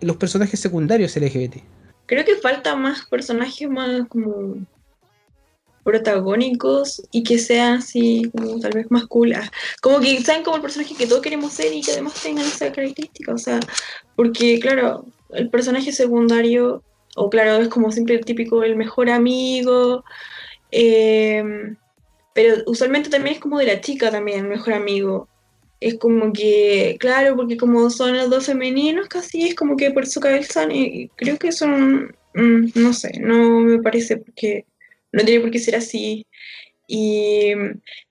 los 0.00 0.16
personajes 0.16 0.58
secundarios 0.58 1.16
LGBT? 1.16 1.58
Creo 2.06 2.24
que 2.24 2.34
falta 2.34 2.74
más 2.74 3.06
personajes 3.06 3.70
más 3.70 4.08
como 4.08 4.56
protagónicos 5.84 7.00
y 7.12 7.22
que 7.22 7.38
sean 7.38 7.74
así 7.74 8.28
como 8.36 8.58
tal 8.58 8.72
vez 8.72 8.90
más 8.90 9.06
cool. 9.06 9.32
Ah, 9.34 9.48
como 9.80 10.00
que 10.00 10.20
sean 10.20 10.42
como 10.42 10.56
el 10.56 10.62
personaje 10.62 10.96
que 10.96 11.06
todos 11.06 11.22
queremos 11.22 11.52
ser 11.52 11.72
y 11.72 11.80
que 11.80 11.92
además 11.92 12.20
tengan 12.20 12.44
esa 12.44 12.72
característica. 12.72 13.32
O 13.32 13.38
sea, 13.38 13.60
porque 14.16 14.58
claro, 14.58 15.06
el 15.30 15.48
personaje 15.48 15.92
secundario, 15.92 16.82
o 17.14 17.30
claro, 17.30 17.62
es 17.62 17.68
como 17.68 17.92
siempre 17.92 18.16
el 18.16 18.24
típico, 18.24 18.64
el 18.64 18.74
mejor 18.74 19.10
amigo. 19.10 20.02
Eh, 20.72 21.76
pero 22.40 22.62
usualmente 22.66 23.10
también 23.10 23.36
es 23.36 23.40
como 23.40 23.58
de 23.58 23.66
la 23.66 23.82
chica 23.82 24.10
también, 24.10 24.48
mejor 24.48 24.72
amigo. 24.72 25.28
Es 25.78 25.98
como 25.98 26.32
que, 26.32 26.96
claro, 26.98 27.36
porque 27.36 27.58
como 27.58 27.90
son 27.90 28.16
los 28.16 28.30
dos 28.30 28.46
femeninos 28.46 29.08
casi, 29.08 29.48
es 29.48 29.54
como 29.54 29.76
que 29.76 29.90
por 29.90 30.06
su 30.06 30.20
cabeza, 30.20 30.66
y 30.72 31.08
creo 31.16 31.38
que 31.38 31.52
son, 31.52 32.16
mm, 32.34 32.70
no 32.76 32.94
sé, 32.94 33.20
no 33.20 33.60
me 33.60 33.82
parece 33.82 34.16
porque 34.16 34.64
no 35.12 35.22
tiene 35.24 35.40
por 35.40 35.50
qué 35.50 35.58
ser 35.58 35.76
así. 35.76 36.26
Y, 36.86 37.52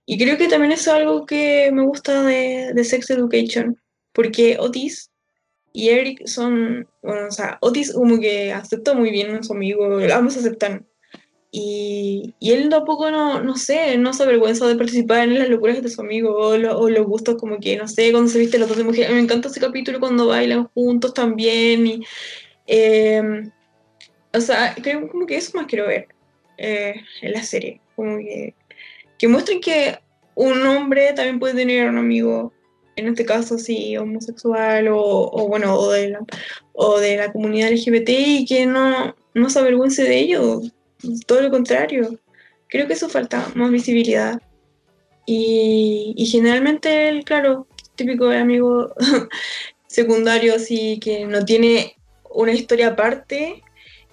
y 0.05 0.17
creo 0.19 0.37
que 0.37 0.47
también 0.47 0.73
es 0.73 0.87
algo 0.87 1.25
que 1.25 1.71
me 1.73 1.83
gusta 1.83 2.23
de, 2.23 2.73
de 2.73 2.83
Sex 2.83 3.09
Education, 3.09 3.81
porque 4.13 4.57
Otis 4.59 5.09
y 5.73 5.89
Eric 5.89 6.27
son, 6.27 6.87
bueno, 7.01 7.27
o 7.29 7.31
sea, 7.31 7.57
Otis 7.61 7.93
como 7.93 8.19
que 8.19 8.53
aceptó 8.53 8.93
muy 8.95 9.11
bien 9.11 9.35
a 9.35 9.43
su 9.43 9.53
amigo, 9.53 9.99
ambos 10.13 10.37
aceptan 10.37 10.87
y, 11.51 12.35
y, 12.39 12.51
él 12.51 12.69
tampoco, 12.69 13.09
no, 13.09 13.41
no 13.41 13.55
sé, 13.55 13.97
no 13.97 14.13
se 14.13 14.23
avergüenza 14.23 14.67
de 14.67 14.75
participar 14.75 15.27
en 15.27 15.39
las 15.39 15.49
locuras 15.49 15.81
de 15.81 15.89
su 15.89 16.01
amigo 16.01 16.31
o, 16.35 16.57
lo, 16.57 16.77
o, 16.77 16.89
los 16.89 17.07
gustos 17.07 17.37
como 17.37 17.59
que, 17.59 17.75
no 17.75 17.87
sé, 17.87 18.11
cuando 18.11 18.29
se 18.29 18.37
viste 18.37 18.59
los 18.59 18.69
dos 18.69 18.77
de 18.77 18.83
mujer. 18.83 19.11
Me 19.11 19.19
encanta 19.19 19.47
ese 19.47 19.59
capítulo 19.59 19.99
cuando 19.99 20.27
bailan 20.27 20.67
juntos 20.75 21.13
también. 21.13 21.87
Y, 21.87 22.03
eh, 22.67 23.49
o 24.31 24.41
sea, 24.41 24.75
creo 24.81 25.09
como 25.09 25.25
que 25.25 25.37
eso 25.37 25.57
más 25.57 25.65
quiero 25.65 25.87
ver 25.87 26.07
eh, 26.57 26.95
en 27.21 27.31
la 27.31 27.41
serie. 27.41 27.81
Como 27.95 28.17
que, 28.19 28.53
que 29.17 29.27
muestren 29.27 29.59
que 29.59 29.97
un 30.35 30.65
hombre 30.67 31.13
también 31.13 31.39
puede 31.39 31.55
tener 31.55 31.89
un 31.89 31.97
amigo, 31.97 32.53
en 32.95 33.07
este 33.07 33.25
caso 33.25 33.57
sí, 33.57 33.97
homosexual 33.97 34.87
o, 34.89 34.99
o 34.99 35.47
bueno, 35.47 35.75
o 35.75 35.91
de, 35.91 36.09
la, 36.09 36.19
o 36.73 36.99
de 36.99 37.17
la 37.17 37.31
comunidad 37.31 37.71
LGBT 37.71 38.09
y 38.09 38.45
que 38.45 38.67
no, 38.67 39.15
no 39.33 39.49
se 39.49 39.59
avergüence 39.59 40.03
de 40.03 40.19
ello 40.19 40.61
todo 41.25 41.41
lo 41.41 41.49
contrario. 41.49 42.19
Creo 42.67 42.87
que 42.87 42.93
eso 42.93 43.09
falta, 43.09 43.51
más 43.55 43.71
visibilidad. 43.71 44.41
Y, 45.25 46.27
generalmente, 46.31 47.09
el, 47.09 47.23
claro, 47.23 47.67
típico 47.95 48.29
amigo 48.29 48.93
secundario, 49.87 50.55
así 50.55 50.99
que 50.99 51.25
no 51.25 51.45
tiene 51.45 51.95
una 52.31 52.51
historia 52.51 52.89
aparte, 52.89 53.63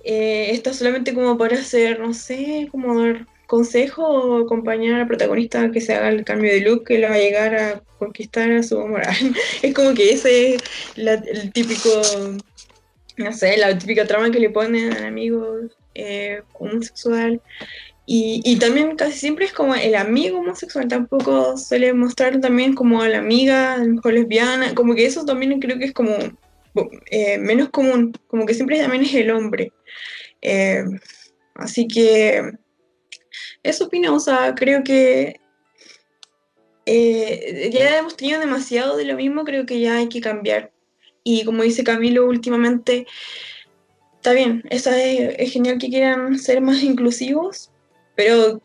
eh, 0.04 0.50
está 0.50 0.72
solamente 0.74 1.14
como 1.14 1.38
para 1.38 1.56
hacer, 1.58 2.00
no 2.00 2.12
sé, 2.12 2.68
como 2.70 3.00
dar 3.00 3.26
consejo 3.46 4.02
o 4.06 4.44
acompañar 4.44 5.00
al 5.00 5.06
protagonista 5.06 5.70
que 5.70 5.80
se 5.80 5.94
haga 5.94 6.08
el 6.08 6.24
cambio 6.24 6.52
de 6.52 6.60
look 6.60 6.84
que 6.84 6.98
le 6.98 7.08
va 7.08 7.14
a 7.14 7.18
llegar 7.18 7.54
a 7.54 7.82
conquistar 7.98 8.50
a 8.50 8.62
su 8.62 8.78
moral. 8.86 9.14
es 9.62 9.74
como 9.74 9.94
que 9.94 10.12
ese 10.12 10.54
es 10.54 10.62
la, 10.96 11.14
el 11.14 11.52
típico 11.52 11.90
no 13.16 13.32
sé, 13.32 13.56
la 13.56 13.76
típica 13.76 14.06
trama 14.06 14.30
que 14.30 14.40
le 14.40 14.50
ponen 14.50 14.92
al 14.92 15.04
amigo 15.04 15.60
eh, 15.96 16.42
homosexual. 16.54 17.40
Y, 18.08 18.40
y, 18.44 18.58
también 18.58 18.94
casi 18.94 19.18
siempre 19.18 19.46
es 19.46 19.52
como 19.52 19.74
el 19.74 19.96
amigo 19.96 20.38
homosexual, 20.38 20.86
tampoco 20.86 21.56
suele 21.56 21.92
mostrar 21.92 22.40
también 22.40 22.74
como 22.74 23.02
a 23.02 23.08
la 23.08 23.18
amiga, 23.18 23.74
a 23.74 23.78
lo 23.78 23.94
mejor 23.94 24.12
lesbiana, 24.12 24.74
como 24.76 24.94
que 24.94 25.06
eso 25.06 25.24
también 25.24 25.58
creo 25.58 25.76
que 25.76 25.86
es 25.86 25.92
como 25.92 26.16
eh, 27.10 27.38
menos 27.38 27.70
común, 27.70 28.12
como 28.28 28.46
que 28.46 28.54
siempre 28.54 28.80
también 28.80 29.02
es 29.02 29.14
el 29.14 29.30
hombre. 29.30 29.72
Eh, 30.42 30.84
así 31.54 31.88
que 31.88 32.52
eso 33.62 33.86
opino, 33.86 34.14
o 34.14 34.20
sea, 34.20 34.54
creo 34.54 34.84
que 34.84 35.40
eh, 36.86 37.70
ya 37.72 37.98
hemos 37.98 38.16
tenido 38.16 38.40
demasiado 38.40 38.96
de 38.96 39.04
lo 39.04 39.16
mismo, 39.16 39.44
creo 39.44 39.66
que 39.66 39.80
ya 39.80 39.96
hay 39.96 40.08
que 40.08 40.20
cambiar. 40.20 40.72
Y 41.24 41.44
como 41.44 41.64
dice 41.64 41.82
Camilo 41.82 42.26
últimamente, 42.26 43.06
está 44.26 44.34
bien, 44.34 44.64
eso 44.70 44.90
es, 44.90 45.36
es 45.38 45.52
genial 45.52 45.78
que 45.78 45.88
quieran 45.88 46.36
ser 46.36 46.60
más 46.60 46.82
inclusivos, 46.82 47.70
pero, 48.16 48.60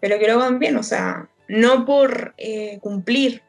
pero 0.00 0.18
que 0.18 0.26
lo 0.26 0.40
hagan 0.40 0.58
bien, 0.58 0.76
o 0.76 0.82
sea, 0.82 1.28
no 1.46 1.84
por 1.84 2.34
eh, 2.36 2.80
cumplir, 2.80 3.40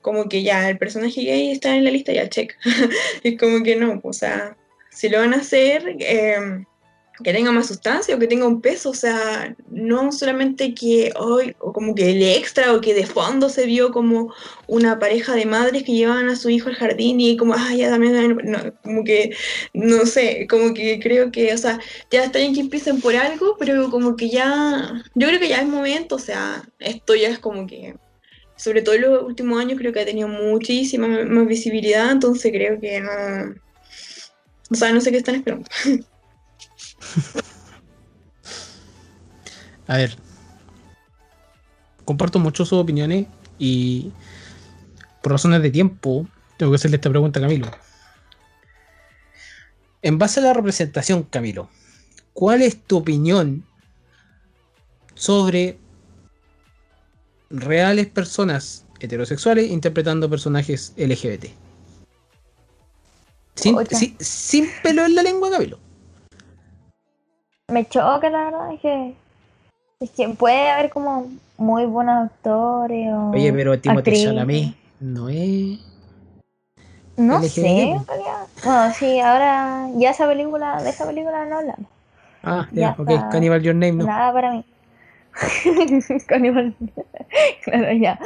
como 0.00 0.26
que 0.26 0.42
ya 0.42 0.70
el 0.70 0.78
personaje 0.78 1.20
gay 1.20 1.50
está 1.50 1.76
en 1.76 1.84
la 1.84 1.90
lista, 1.90 2.14
ya 2.14 2.30
check. 2.30 2.56
es 3.22 3.38
como 3.38 3.62
que 3.62 3.76
no, 3.76 4.00
o 4.02 4.12
sea, 4.14 4.56
si 4.90 5.10
lo 5.10 5.18
van 5.18 5.34
a 5.34 5.40
hacer, 5.40 5.96
eh, 5.98 6.64
que 7.22 7.32
tenga 7.32 7.52
más 7.52 7.66
sustancia 7.66 8.14
o 8.14 8.18
que 8.18 8.26
tenga 8.26 8.46
un 8.46 8.60
peso, 8.60 8.90
o 8.90 8.94
sea, 8.94 9.54
no 9.70 10.12
solamente 10.12 10.74
que 10.74 11.12
hoy, 11.16 11.54
o 11.58 11.72
como 11.72 11.94
que 11.94 12.10
el 12.10 12.22
extra 12.22 12.74
o 12.74 12.80
que 12.80 12.94
de 12.94 13.06
fondo 13.06 13.48
se 13.48 13.66
vio 13.66 13.92
como 13.92 14.34
una 14.66 14.98
pareja 14.98 15.34
de 15.34 15.46
madres 15.46 15.82
que 15.84 15.92
llevaban 15.92 16.28
a 16.28 16.36
su 16.36 16.50
hijo 16.50 16.68
al 16.68 16.76
jardín 16.76 17.20
y 17.20 17.36
como, 17.36 17.54
ah, 17.54 17.74
ya 17.74 17.90
también, 17.90 18.38
como 18.82 19.04
que, 19.04 19.34
no 19.72 20.06
sé, 20.06 20.46
como 20.48 20.74
que 20.74 21.00
creo 21.00 21.30
que, 21.32 21.52
o 21.54 21.58
sea, 21.58 21.80
ya 22.10 22.24
está 22.24 22.38
bien 22.38 22.54
que 22.54 22.60
empiecen 22.60 23.00
por 23.00 23.14
algo, 23.16 23.56
pero 23.58 23.90
como 23.90 24.16
que 24.16 24.30
ya, 24.30 25.02
yo 25.14 25.28
creo 25.28 25.40
que 25.40 25.48
ya 25.48 25.60
es 25.60 25.68
momento, 25.68 26.16
o 26.16 26.18
sea, 26.18 26.68
esto 26.78 27.14
ya 27.14 27.28
es 27.28 27.38
como 27.38 27.66
que, 27.66 27.96
sobre 28.56 28.82
todo 28.82 28.94
en 28.94 29.02
los 29.02 29.22
últimos 29.24 29.60
años 29.60 29.78
creo 29.78 29.92
que 29.92 30.00
ha 30.00 30.04
tenido 30.04 30.28
muchísima 30.28 31.08
más 31.08 31.46
visibilidad, 31.46 32.12
entonces 32.12 32.52
creo 32.52 32.80
que 32.80 33.00
no, 33.00 33.54
o 34.70 34.74
sea, 34.74 34.92
no 34.92 35.00
sé 35.00 35.10
qué 35.10 35.18
están 35.18 35.36
esperando. 35.36 35.68
A 39.86 39.96
ver, 39.96 40.16
comparto 42.04 42.38
mucho 42.38 42.64
sus 42.64 42.78
opiniones 42.78 43.26
y 43.58 44.12
por 45.22 45.32
razones 45.32 45.62
de 45.62 45.70
tiempo 45.70 46.26
tengo 46.56 46.72
que 46.72 46.76
hacerle 46.76 46.96
esta 46.96 47.10
pregunta 47.10 47.40
a 47.40 47.42
Camilo. 47.42 47.70
En 50.02 50.18
base 50.18 50.40
a 50.40 50.44
la 50.44 50.52
representación, 50.52 51.24
Camilo, 51.24 51.68
¿cuál 52.32 52.62
es 52.62 52.82
tu 52.82 52.96
opinión 52.96 53.64
sobre 55.14 55.78
reales 57.50 58.06
personas 58.08 58.86
heterosexuales 58.98 59.70
interpretando 59.70 60.30
personajes 60.30 60.92
LGBT? 60.96 61.46
Sin, 63.54 63.76
sin, 63.90 64.16
sin 64.18 64.68
pelo 64.82 65.04
en 65.04 65.14
la 65.14 65.22
lengua, 65.22 65.50
Camilo 65.50 65.81
me 67.68 67.86
choca, 67.86 68.30
la 68.30 68.44
verdad, 68.44 68.72
es 68.72 68.80
que, 68.80 69.14
es 70.00 70.10
que 70.10 70.28
puede 70.30 70.70
haber 70.70 70.90
como 70.90 71.28
muy 71.56 71.86
buenos 71.86 72.30
actores 72.30 73.12
o 73.12 73.30
Oye, 73.30 73.52
pero 73.52 73.78
Timothée 73.78 74.24
Chalamet 74.24 74.74
no 75.00 75.28
es... 75.28 75.80
No 77.16 77.42
sé, 77.42 77.66
en 77.66 78.06
realidad. 78.06 78.46
Bueno, 78.64 78.94
sí, 78.94 79.20
ahora 79.20 79.88
ya 79.96 80.10
esa 80.10 80.26
película, 80.26 80.82
de 80.82 80.90
esa 80.90 81.06
película 81.06 81.44
no 81.44 81.58
hablamos. 81.58 81.86
Ah, 82.42 82.66
ya, 82.72 82.96
yeah, 82.96 82.96
ok, 82.98 83.30
Cannibal 83.30 83.62
Your 83.62 83.74
Name, 83.74 83.92
no. 83.92 84.06
Nada 84.06 84.32
para 84.32 84.50
mí. 84.52 84.64
Cannibal. 86.26 86.74
claro, 87.64 87.92
ya. 87.92 88.18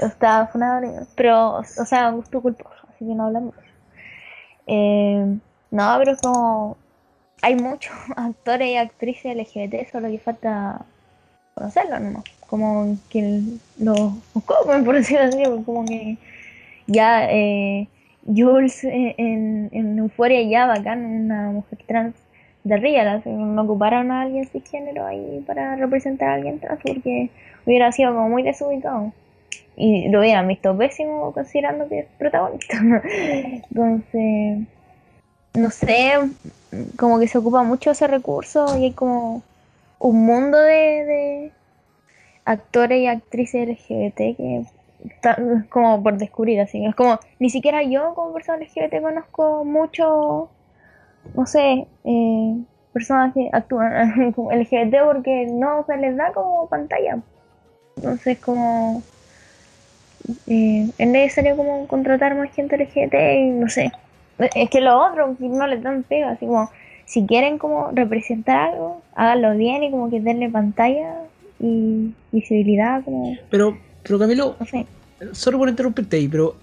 Estaba 0.00 0.46
funado, 0.46 1.06
pero, 1.14 1.58
o 1.58 1.64
sea, 1.64 2.10
gusto 2.10 2.40
culposo, 2.40 2.74
así 2.88 3.06
que 3.06 3.14
no 3.14 3.26
hablamos. 3.26 3.54
Eh, 4.66 5.38
no, 5.70 5.94
pero 5.98 6.12
es 6.12 6.20
como 6.20 6.76
hay 7.42 7.56
muchos 7.56 7.94
actores 8.16 8.68
y 8.68 8.76
actrices 8.76 9.36
LGBT, 9.36 9.90
solo 9.90 10.08
que 10.08 10.18
falta 10.18 10.86
conocerlos, 11.54 12.00
¿no? 12.00 12.24
Como 12.48 12.96
que 13.10 13.42
los 13.78 14.12
comen, 14.46 14.84
por 14.84 14.94
decirlo 14.96 15.24
así, 15.24 15.42
como 15.64 15.84
que 15.84 16.16
ya 16.86 17.30
eh, 17.30 17.88
Jules 18.26 18.84
en, 18.84 19.68
en 19.72 19.98
Euforia 19.98 20.42
ya 20.42 20.66
bacán, 20.66 21.04
una 21.04 21.50
mujer 21.50 21.78
trans 21.86 22.14
de 22.64 22.76
real, 22.76 23.22
no 23.26 23.62
ocuparon 23.62 24.12
a 24.12 24.22
alguien 24.22 24.46
cisgénero 24.46 25.04
ahí 25.04 25.42
para 25.46 25.74
representar 25.76 26.28
a 26.28 26.34
alguien 26.34 26.60
trans, 26.60 26.80
porque 26.82 27.30
hubiera 27.66 27.90
sido 27.92 28.14
como 28.14 28.28
muy 28.28 28.42
desubicado. 28.42 29.12
Y 29.74 30.08
lo 30.10 30.20
hubieran 30.20 30.46
visto 30.46 30.76
pésimo 30.76 31.32
considerando 31.32 31.88
que 31.88 32.00
es 32.00 32.06
protagonista. 32.18 32.76
Entonces, 33.70 34.66
no 35.54 35.70
sé, 35.70 36.12
como 36.96 37.18
que 37.18 37.28
se 37.28 37.38
ocupa 37.38 37.62
mucho 37.62 37.90
ese 37.90 38.06
recurso 38.06 38.78
y 38.78 38.84
hay 38.84 38.92
como 38.92 39.42
un 39.98 40.26
mundo 40.26 40.58
de, 40.58 40.72
de 40.72 41.52
actores 42.44 43.00
y 43.00 43.06
actrices 43.06 43.68
LGBT 43.68 44.36
que 44.36 44.64
están 45.08 45.66
como 45.70 46.02
por 46.02 46.16
descubrir 46.16 46.60
así. 46.60 46.84
Es 46.84 46.94
como, 46.94 47.18
ni 47.38 47.50
siquiera 47.50 47.82
yo 47.82 48.14
como 48.14 48.32
persona 48.32 48.58
LGBT 48.58 49.02
conozco 49.02 49.64
mucho, 49.64 50.50
no 51.34 51.46
sé, 51.46 51.86
eh, 52.04 52.56
personas 52.92 53.34
que 53.34 53.48
actúan 53.52 54.32
como 54.36 54.52
LGBT 54.52 54.94
porque 55.04 55.46
no 55.50 55.84
se 55.86 55.96
les 55.96 56.16
da 56.16 56.32
como 56.32 56.66
pantalla. 56.68 57.18
Entonces 57.96 58.38
como 58.38 59.02
eh, 60.46 60.90
es 60.96 61.08
necesario 61.08 61.56
como 61.56 61.86
contratar 61.86 62.34
más 62.34 62.50
gente 62.54 62.76
LGBT 62.76 63.14
y 63.14 63.50
no 63.50 63.68
sé, 63.68 63.92
es 64.54 64.70
que 64.70 64.80
lo 64.80 64.98
otro 64.98 65.36
no 65.38 65.66
le 65.66 65.78
dan 65.78 66.02
pega, 66.02 66.30
así 66.30 66.46
como 66.46 66.70
si 67.06 67.26
quieren 67.26 67.58
como 67.58 67.90
representar 67.92 68.70
algo, 68.70 69.02
háganlo 69.14 69.56
bien 69.56 69.82
y 69.82 69.90
como 69.90 70.08
que 70.08 70.20
denle 70.20 70.48
pantalla 70.48 71.14
y 71.60 72.12
visibilidad 72.30 73.04
como... 73.04 73.36
Pero, 73.50 73.76
pero 74.02 74.18
Camilo, 74.18 74.56
solo 75.32 75.58
por 75.58 75.68
interrumpirte 75.68 76.16
ahí, 76.16 76.28
pero 76.28 76.56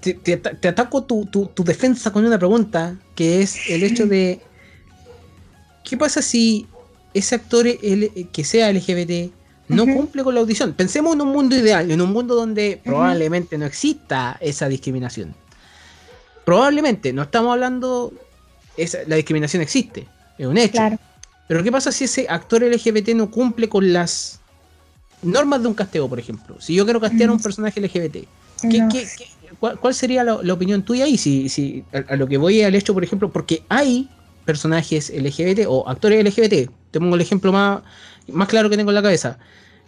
te, 0.00 0.14
te, 0.14 0.68
ataco 0.68 1.02
tu, 1.02 1.26
tu, 1.26 1.46
tu, 1.46 1.64
defensa 1.64 2.12
con 2.12 2.24
una 2.24 2.38
pregunta, 2.38 2.96
que 3.14 3.42
es 3.42 3.68
el 3.68 3.82
hecho 3.82 4.06
de, 4.06 4.40
¿qué 5.84 5.96
pasa 5.96 6.22
si 6.22 6.66
ese 7.14 7.34
actor 7.34 7.66
que 8.32 8.44
sea 8.44 8.72
LGBT 8.72 9.32
no 9.68 9.86
cumple 9.86 10.22
con 10.22 10.34
la 10.34 10.40
audición? 10.40 10.72
Pensemos 10.72 11.14
en 11.14 11.22
un 11.22 11.28
mundo 11.28 11.56
ideal, 11.56 11.90
en 11.90 12.00
un 12.00 12.12
mundo 12.12 12.34
donde 12.34 12.80
probablemente 12.82 13.58
no 13.58 13.66
exista 13.66 14.38
esa 14.40 14.68
discriminación. 14.68 15.34
Probablemente, 16.48 17.12
no 17.12 17.24
estamos 17.24 17.52
hablando, 17.52 18.10
la 19.06 19.16
discriminación 19.16 19.60
existe, 19.60 20.08
es 20.38 20.46
un 20.46 20.56
hecho. 20.56 20.80
Pero 21.46 21.62
¿qué 21.62 21.70
pasa 21.70 21.92
si 21.92 22.04
ese 22.04 22.24
actor 22.26 22.62
LGBT 22.62 23.10
no 23.10 23.30
cumple 23.30 23.68
con 23.68 23.92
las 23.92 24.40
normas 25.20 25.60
de 25.60 25.68
un 25.68 25.74
casteo, 25.74 26.08
por 26.08 26.18
ejemplo? 26.18 26.58
Si 26.58 26.74
yo 26.74 26.86
quiero 26.86 27.02
castear 27.02 27.28
a 27.28 27.32
un 27.34 27.42
personaje 27.42 27.78
LGBT, 27.82 28.26
cuál, 29.60 29.92
sería 29.92 30.24
la, 30.24 30.54
opinión 30.54 30.82
tuya 30.84 31.04
ahí? 31.04 31.18
Si, 31.18 31.50
si 31.50 31.84
a, 31.92 32.16
lo 32.16 32.26
que 32.26 32.38
voy 32.38 32.62
al 32.62 32.74
hecho, 32.74 32.94
por 32.94 33.04
ejemplo, 33.04 33.30
porque 33.30 33.62
hay 33.68 34.08
personajes 34.46 35.12
LGBT 35.14 35.66
o 35.68 35.86
actores 35.86 36.24
LGBT, 36.24 36.70
te 36.90 36.98
pongo 36.98 37.14
el 37.14 37.20
ejemplo 37.20 37.52
más, 37.52 37.82
más 38.26 38.48
claro 38.48 38.70
que 38.70 38.78
tengo 38.78 38.90
en 38.90 38.94
la 38.94 39.02
cabeza. 39.02 39.38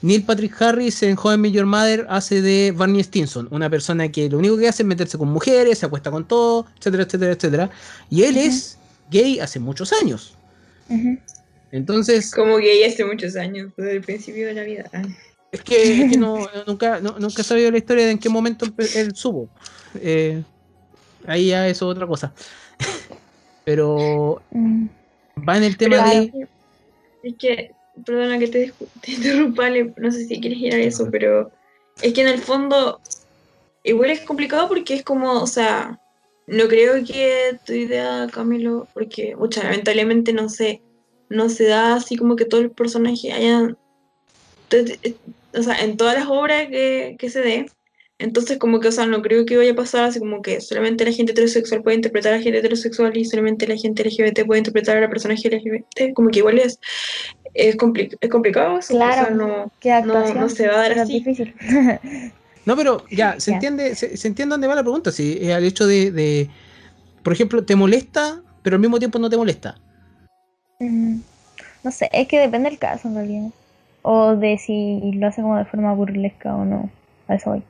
Neil 0.03 0.25
Patrick 0.25 0.61
Harris 0.61 1.03
en 1.03 1.15
Joven 1.15 1.45
Your 1.53 1.67
Mother 1.67 2.07
hace 2.09 2.41
de 2.41 2.73
Barney 2.75 3.03
Stinson, 3.03 3.49
una 3.51 3.69
persona 3.69 4.11
que 4.11 4.31
lo 4.31 4.39
único 4.39 4.57
que 4.57 4.69
hace 4.69 4.83
es 4.83 4.87
meterse 4.87 5.19
con 5.19 5.29
mujeres, 5.29 5.79
se 5.79 5.87
acuesta 5.87 6.11
con 6.11 6.27
todo, 6.27 6.67
etcétera, 6.79 7.03
etcétera, 7.03 7.33
etcétera. 7.33 7.71
Y 8.09 8.23
él 8.23 8.37
es 8.39 8.79
gay 9.11 9.41
hace 9.41 9.59
muchos 9.59 9.93
años. 9.93 10.35
Entonces. 11.71 12.31
Como 12.35 12.57
gay 12.57 12.83
hace 12.85 13.05
muchos 13.05 13.37
años, 13.37 13.73
desde 13.77 13.93
el 13.93 14.01
principio 14.01 14.47
de 14.47 14.55
la 14.55 14.63
vida. 14.63 14.91
Es 15.53 15.63
que, 15.63 16.07
no, 16.19 16.49
nunca, 16.67 17.01
nunca 17.01 17.43
he 17.43 17.45
sabido 17.45 17.71
la 17.71 17.79
historia 17.79 18.07
de 18.07 18.13
en 18.13 18.19
qué 18.19 18.29
momento 18.29 18.67
él 18.95 19.15
subo. 19.15 19.51
Eh, 19.97 20.43
ahí 21.27 21.49
ya 21.49 21.69
eso 21.69 21.91
es 21.91 21.97
otra 21.97 22.07
cosa. 22.07 22.33
Pero 23.65 24.41
mm. 24.51 24.87
va 25.47 25.59
en 25.59 25.65
el 25.65 25.77
tema 25.77 26.09
de. 26.09 26.49
Es 27.23 27.35
que 27.39 27.73
perdona 28.05 28.39
que 28.39 28.49
te, 28.49 28.73
interrumpa, 29.07 29.71
no 29.97 30.11
sé 30.11 30.27
si 30.27 30.41
quieres 30.41 30.59
ir 30.59 30.75
a 30.75 30.79
eso, 30.79 31.09
pero 31.11 31.51
es 32.03 32.13
que 32.13 32.21
en 32.23 32.29
el 32.29 32.39
fondo 32.39 33.01
igual 33.83 34.11
es 34.11 34.21
complicado 34.21 34.69
porque 34.69 34.95
es 34.95 35.03
como, 35.03 35.33
o 35.33 35.47
sea, 35.47 36.01
no 36.47 36.69
creo 36.69 37.05
que 37.05 37.59
tu 37.65 37.73
idea, 37.73 38.27
Camilo, 38.33 38.89
porque, 38.93 39.37
mucha, 39.37 39.63
lamentablemente 39.63 40.33
no 40.33 40.49
sé, 40.49 40.83
no 41.29 41.49
se 41.49 41.65
da 41.65 41.95
así 41.95 42.17
como 42.17 42.37
que 42.37 42.45
todos 42.45 42.65
los 42.65 42.73
personajes 42.73 43.33
hayan, 43.33 43.79
o 45.55 45.63
sea, 45.63 45.77
en 45.77 45.97
todas 45.97 46.17
las 46.17 46.29
obras 46.29 46.69
que, 46.69 47.31
se 47.31 47.41
dé, 47.41 47.71
Entonces, 48.21 48.59
como 48.59 48.81
que, 48.81 48.89
o 48.89 48.93
sea, 48.93 49.07
no 49.07 49.23
creo 49.23 49.47
que 49.47 49.57
vaya 49.57 49.73
a 49.73 49.77
pasar 49.77 50.05
así 50.05 50.19
como 50.21 50.43
que 50.43 50.61
solamente 50.61 51.05
la 51.05 51.13
gente 51.13 51.33
heterosexual 51.33 51.83
puede 51.83 51.97
interpretar 51.97 52.35
a 52.35 52.37
la 52.37 52.43
gente 52.43 52.59
heterosexual 52.59 53.17
y 53.17 53.25
solamente 53.25 53.67
la 53.67 53.77
gente 53.77 54.03
LGBT 54.03 54.45
puede 54.47 54.59
interpretar 54.61 54.99
a 54.99 55.01
la 55.01 55.09
personaje 55.09 55.49
LGBT. 55.49 56.13
Como 56.15 56.29
que 56.29 56.41
igual 56.41 56.59
es, 56.59 56.79
es, 57.55 57.77
compli- 57.77 58.17
es 58.21 58.31
complicado 58.31 58.79
eso. 58.79 58.95
Claro, 58.95 59.23
O 59.23 59.27
sea, 59.27 59.31
no, 59.35 59.73
¿Qué 59.81 60.03
no, 60.05 60.35
no 60.35 60.49
se 60.49 60.69
va 60.69 60.75
a 60.75 60.89
dar 60.89 60.99
así. 61.01 61.15
difícil. 61.15 61.55
No, 62.67 62.77
pero 62.77 63.03
ya, 63.11 63.41
se 63.41 63.51
Ya. 63.53 63.57
entiende, 63.57 63.95
se, 63.95 64.19
se 64.19 64.29
entiende 64.29 64.53
dónde 64.53 64.67
va 64.69 64.75
la 64.75 64.83
pregunta. 64.83 65.11
Si 65.11 65.39
es 65.41 65.51
al 65.55 65.65
hecho 65.65 65.87
de, 65.87 66.11
de, 66.13 66.51
por 67.23 67.33
ejemplo, 67.33 67.65
te 67.65 67.75
molesta, 67.75 68.43
pero 68.63 68.77
al 68.77 68.81
mismo 68.81 68.99
tiempo 68.99 69.19
no 69.19 69.31
te 69.31 69.39
molesta. 69.39 69.77
Mm, 70.79 71.21
No 71.83 71.91
sé, 71.91 72.11
es 72.13 72.29
que 72.29 72.39
depende 72.39 72.69
del 72.69 72.79
caso 72.79 73.09
en 73.09 73.15
realidad. 73.15 73.49
O 74.03 74.37
de 74.37 74.59
si 74.59 75.01
lo 75.15 75.27
hace 75.27 75.41
como 75.41 75.57
de 75.57 75.65
forma 75.65 75.95
burlesca 75.95 76.55
o 76.55 76.67
no. 76.67 76.91
A 77.29 77.35
eso 77.37 77.51
voy. 77.51 77.63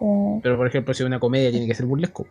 Como, 0.00 0.40
Pero 0.42 0.56
por 0.56 0.66
ejemplo, 0.66 0.94
si 0.94 1.02
es 1.02 1.06
una 1.06 1.20
comedia 1.20 1.50
tiene 1.50 1.66
que 1.66 1.74
ser 1.74 1.84
burlesco. 1.84 2.26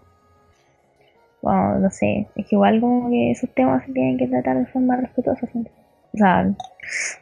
bueno, 1.41 1.77
no 1.77 1.91
sé. 1.91 2.27
Es 2.35 2.47
que 2.47 2.55
igual 2.55 2.81
como 2.81 3.09
que 3.11 3.31
esos 3.31 3.49
temas 3.51 3.85
se 3.85 3.93
tienen 3.93 4.17
que 4.17 4.27
tratar 4.27 4.57
de 4.57 4.65
forma 4.65 4.97
respetuosa 4.97 5.45
siempre. 5.47 5.71
O 6.11 6.17
sea, 6.17 6.51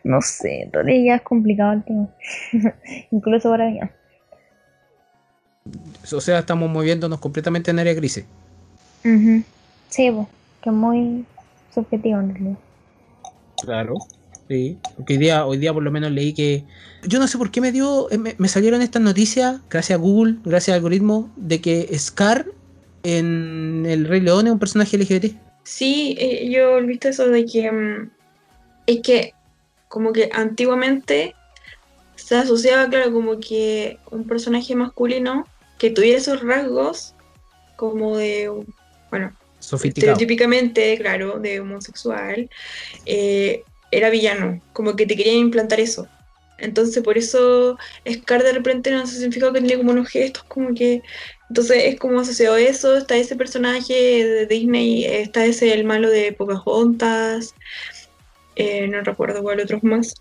no 0.06 0.22
sé, 0.22 0.62
en 0.64 0.72
realidad 0.72 1.06
ya 1.06 1.16
es 1.16 1.22
complicado 1.22 1.74
el 1.74 1.84
tema. 1.84 2.08
Incluso 3.12 3.50
para 3.50 3.70
mí. 3.70 3.80
O 6.14 6.22
sea, 6.22 6.39
estamos 6.39 6.70
moviéndonos 6.70 7.20
completamente 7.20 7.72
en 7.72 7.80
área 7.80 7.93
grises. 7.93 8.26
Ujú. 9.04 9.43
Sí, 9.89 10.10
pues, 10.10 10.28
que 10.62 10.70
es 10.70 10.76
muy 10.76 11.26
subjetivo 11.74 12.20
en 12.22 12.34
realidad. 12.34 12.58
Claro. 13.62 13.95
Sí. 14.48 14.78
Porque 14.95 15.14
hoy 15.14 15.20
día, 15.20 15.45
hoy 15.45 15.58
día 15.58 15.74
por 15.74 15.84
lo 15.84 15.91
menos 15.91 16.12
leí 16.12 16.34
que. 16.34 16.64
Yo 17.04 17.20
no 17.20 17.28
sé 17.28 17.38
por 17.38 17.52
qué 17.52 17.62
me 17.62 17.72
dio. 17.72 18.10
eh, 18.12 18.18
Me, 18.18 18.36
me 18.38 18.48
salieron 18.48 18.82
estas 18.82 19.02
noticias, 19.02 19.60
gracias 19.70 19.98
a 19.98 20.02
Google, 20.02 20.38
gracias 20.45 20.70
al 20.74 20.80
algoritmo, 20.80 21.32
de 21.36 21.60
que 21.62 21.89
Scar 21.98 22.45
en 23.04 23.86
El 23.88 24.06
Rey 24.08 24.22
León 24.22 24.48
es 24.48 24.54
un 24.54 24.60
personaje 24.60 24.98
LGBT. 24.98 25.36
Sí, 25.64 26.16
eh, 26.20 26.50
yo 26.50 26.78
he 26.78 26.84
visto 26.86 27.10
eso 27.10 27.28
de 27.28 27.45
que 27.45 27.72
mm, 27.72 28.10
es 28.88 29.02
que 29.02 29.34
como 29.89 30.14
que 30.14 30.30
antiguamente 30.34 31.36
se 32.16 32.36
asociaba, 32.36 32.89
claro, 32.89 33.12
como 33.14 33.39
que 33.39 34.00
un 34.12 34.26
personaje 34.26 34.76
masculino 34.76 35.45
que 35.78 35.89
tuviera 35.91 36.18
esos 36.18 36.41
rasgos 36.41 37.14
como 37.76 38.18
de, 38.18 38.50
bueno, 39.12 39.32
Sofisticado. 39.60 40.14
estereotípicamente, 40.14 40.98
claro, 40.98 41.39
de 41.39 41.60
homosexual, 41.60 42.50
eh, 43.06 43.64
era 43.92 44.10
villano, 44.10 44.62
como 44.74 44.96
que 44.96 45.06
te 45.06 45.16
querían 45.16 45.38
implantar 45.38 45.80
eso. 45.80 46.08
Entonces, 46.58 47.04
por 47.04 47.18
eso 47.18 47.78
Scar 48.10 48.44
de 48.44 48.54
repente 48.54 48.92
no 48.92 49.06
se 49.06 49.18
significa 49.18 49.52
que 49.54 49.62
tenía 49.62 49.78
como 49.78 49.92
unos 49.92 50.10
gestos, 50.10 50.44
como 50.44 50.74
que. 50.74 51.02
Entonces, 51.50 51.84
es 51.86 52.00
como 52.00 52.20
asociado 52.20 52.58
eso. 52.58 52.98
Está 52.98 53.16
ese 53.16 53.36
personaje 53.36 53.94
de 53.94 54.46
Disney, 54.48 55.06
está 55.06 55.46
ese 55.46 55.74
el 55.74 55.84
malo 55.84 56.10
de 56.10 56.34
Pocahontas, 56.34 57.54
eh, 58.56 58.88
no 58.88 59.02
recuerdo 59.02 59.42
cuál 59.44 59.60
otros 59.60 59.84
más. 59.84 60.16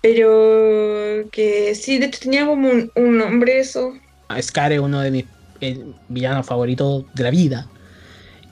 Pero 0.00 1.28
que 1.30 1.74
sí, 1.74 1.98
de 1.98 2.06
hecho 2.06 2.20
tenía 2.20 2.46
como 2.46 2.70
un, 2.70 2.90
un 2.94 3.18
nombre 3.18 3.58
eso. 3.58 3.92
Scar 4.40 4.72
es 4.72 4.80
uno 4.80 5.00
de 5.00 5.10
mis 5.10 5.24
villanos 6.08 6.46
favoritos 6.46 7.04
de 7.14 7.22
la 7.22 7.30
vida. 7.30 7.68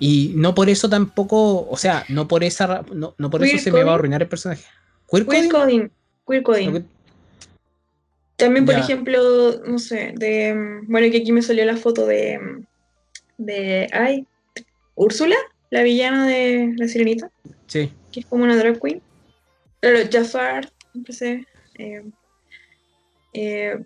Y 0.07 0.33
no 0.35 0.55
por 0.55 0.69
eso 0.69 0.91
tampoco, 0.91 1.67
o 1.67 1.77
sea, 1.79 2.05
no 2.11 2.29
por 2.29 2.45
esa 2.45 2.85
no, 2.93 3.15
no 3.17 3.31
por 3.31 3.43
eso 3.43 3.57
se 3.57 3.73
me 3.73 3.83
va 3.85 3.93
a 3.93 3.95
arruinar 3.95 4.21
el 4.21 4.29
personaje. 4.29 4.63
¿Queer 5.11 5.25
Queer 5.27 5.49
coding? 5.51 5.89
Queer 6.29 6.43
coding. 6.43 6.73
Que- 6.73 6.85
También, 8.37 8.67
por 8.67 8.75
Ya. 8.75 8.81
ejemplo, 8.81 9.63
no 9.67 9.79
sé, 9.79 10.13
de. 10.15 10.53
mm, 10.55 10.91
Bueno, 10.93 11.11
que 11.11 11.19
aquí 11.19 11.33
me 11.33 11.41
salió 11.41 11.65
la 11.65 11.79
foto 11.79 12.05
de. 12.07 12.39
mm, 12.39 12.67
de. 13.39 13.89
Ay, 13.95 14.27
Úrsula, 14.95 15.37
la 15.71 15.83
villana 15.83 16.27
de 16.27 16.75
La 16.77 16.87
Sirenita, 16.87 17.31
Sí. 17.67 17.91
que 18.13 18.21
es 18.21 18.27
como 18.27 18.45
una 18.45 18.57
drag 18.57 18.79
queen. 18.83 19.01
Claro, 19.81 19.99
Jafar, 20.13 20.71
empecé. 20.95 21.47
Eh, 21.79 22.03
eh, 23.33 23.79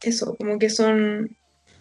eso, 0.00 0.34
como 0.36 0.58
que 0.58 0.70
son. 0.70 1.36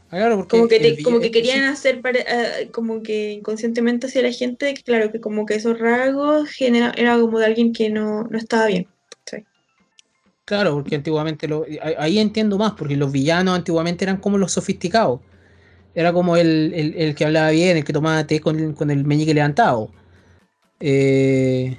Ah, 0.08 0.18
claro, 0.18 0.38
porque 0.38 0.58
Como 0.58 0.68
que, 0.68 0.80
te- 0.80 1.04
como 1.04 1.20
que 1.20 1.32
querían 1.32 1.62
sí, 1.64 1.68
hacer, 1.68 2.02
pare- 2.02 2.26
ah, 2.28 2.72
como 2.72 3.02
que 3.02 3.32
inconscientemente 3.34 4.08
hacia 4.08 4.22
la 4.22 4.32
gente, 4.32 4.74
claro, 4.86 5.12
que 5.12 5.20
como 5.20 5.46
que 5.46 5.56
esos 5.56 5.80
rasgos 5.80 6.50
genera, 6.50 6.94
era 6.96 7.20
como 7.20 7.40
de 7.40 7.46
alguien 7.46 7.74
que 7.74 7.90
no, 7.90 8.24
no 8.24 8.38
estaba 8.38 8.68
bien. 8.68 8.88
¿cachai? 9.26 9.46
Claro, 10.46 10.76
porque 10.76 10.96
antiguamente 10.96 11.48
lo, 11.48 11.66
ahí- 11.98 12.20
entiendo 12.20 12.58
más, 12.58 12.74
porque 12.74 12.96
los 12.96 13.12
villanos 13.12 13.56
antiguamente 13.56 14.06
eran 14.06 14.18
como 14.18 14.38
los 14.38 14.52
sofisticados. 14.52 15.20
Era 15.96 16.14
como 16.14 16.38
el, 16.38 16.74
el- 16.76 16.96
el 16.96 17.16
que 17.16 17.26
hablaba 17.26 17.50
bien, 17.52 17.78
el 17.78 17.84
que 17.86 17.94
tomaba 17.94 18.28
té 18.28 18.40
con, 18.42 18.74
con 18.74 18.92
el 18.92 19.06
meñique 19.06 19.34
levantado. 19.34 19.92
Eh, 20.80 21.78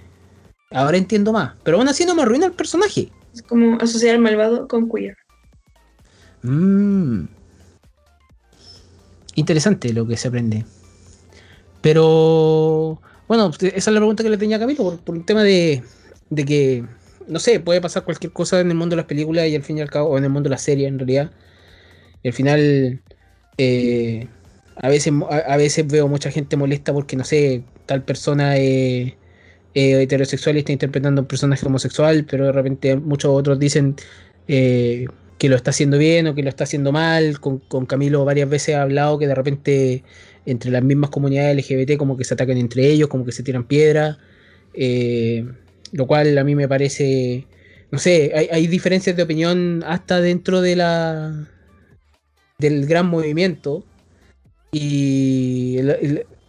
ahora 0.70 0.96
entiendo 0.96 1.32
más. 1.32 1.54
Pero 1.64 1.78
aún 1.78 1.88
así 1.88 2.04
no 2.04 2.14
me 2.14 2.22
arruina 2.22 2.46
el 2.46 2.52
personaje. 2.52 3.10
Es 3.32 3.42
como 3.42 3.76
asociar 3.80 4.16
al 4.16 4.20
malvado 4.22 4.66
con 4.68 4.88
queer. 4.90 5.16
Interesante 9.36 9.92
lo 9.92 10.06
que 10.06 10.16
se 10.16 10.28
aprende. 10.28 10.64
Pero 11.82 13.00
bueno, 13.28 13.50
esa 13.60 13.68
es 13.76 13.86
la 13.86 14.00
pregunta 14.00 14.24
que 14.24 14.30
le 14.30 14.38
tenía 14.38 14.56
a 14.56 14.60
Camilo, 14.60 14.98
por, 15.04 15.14
un 15.14 15.24
tema 15.24 15.44
de, 15.44 15.82
de 16.30 16.44
que, 16.44 16.84
no 17.28 17.38
sé, 17.38 17.60
puede 17.60 17.80
pasar 17.80 18.04
cualquier 18.04 18.32
cosa 18.32 18.60
en 18.60 18.70
el 18.70 18.76
mundo 18.76 18.94
de 18.96 19.02
las 19.02 19.06
películas 19.06 19.46
y 19.48 19.54
al 19.54 19.62
fin 19.62 19.78
y 19.78 19.82
al 19.82 19.90
cabo, 19.90 20.08
o 20.10 20.18
en 20.18 20.24
el 20.24 20.30
mundo 20.30 20.48
de 20.48 20.54
la 20.54 20.58
serie 20.58 20.88
en 20.88 20.98
realidad. 20.98 21.30
Y 22.22 22.28
al 22.28 22.34
final, 22.34 23.02
eh, 23.58 24.26
a, 24.76 24.88
veces, 24.88 25.12
a, 25.30 25.56
veces 25.56 25.86
veo 25.86 26.08
mucha 26.08 26.30
gente 26.30 26.56
molesta 26.56 26.92
porque, 26.92 27.16
no 27.16 27.24
sé, 27.24 27.62
tal 27.84 28.02
persona 28.04 28.56
eh, 28.56 29.16
heterosexual 29.74 30.56
y 30.56 30.60
está 30.60 30.72
interpretando 30.72 31.20
a 31.20 31.22
un 31.22 31.28
personaje 31.28 31.66
homosexual, 31.66 32.26
pero 32.28 32.46
de 32.46 32.52
repente 32.52 32.96
muchos 32.96 33.30
otros 33.32 33.58
dicen 33.58 33.96
eh, 34.48 35.06
que 35.38 35.48
lo 35.48 35.56
está 35.56 35.70
haciendo 35.70 35.98
bien 35.98 36.26
o 36.26 36.34
que 36.34 36.42
lo 36.42 36.48
está 36.48 36.64
haciendo 36.64 36.92
mal. 36.92 37.40
Con, 37.40 37.58
con 37.58 37.86
Camilo 37.86 38.24
varias 38.24 38.48
veces 38.48 38.74
ha 38.74 38.82
hablado 38.82 39.18
que 39.18 39.26
de 39.26 39.34
repente 39.34 40.04
entre 40.46 40.70
las 40.70 40.82
mismas 40.82 41.10
comunidades 41.10 41.56
LGBT 41.56 41.96
como 41.98 42.16
que 42.16 42.24
se 42.24 42.34
atacan 42.34 42.56
entre 42.56 42.86
ellos, 42.86 43.08
como 43.08 43.24
que 43.24 43.32
se 43.32 43.42
tiran 43.42 43.64
piedras, 43.64 44.18
eh, 44.74 45.44
lo 45.92 46.06
cual 46.06 46.38
a 46.38 46.44
mí 46.44 46.54
me 46.54 46.68
parece, 46.68 47.46
no 47.90 47.98
sé, 47.98 48.32
hay, 48.34 48.48
hay 48.50 48.66
diferencias 48.68 49.16
de 49.16 49.22
opinión 49.24 49.82
hasta 49.86 50.20
dentro 50.20 50.60
de 50.60 50.76
la 50.76 51.48
del 52.58 52.86
gran 52.86 53.06
movimiento 53.06 53.84
y, 54.72 55.78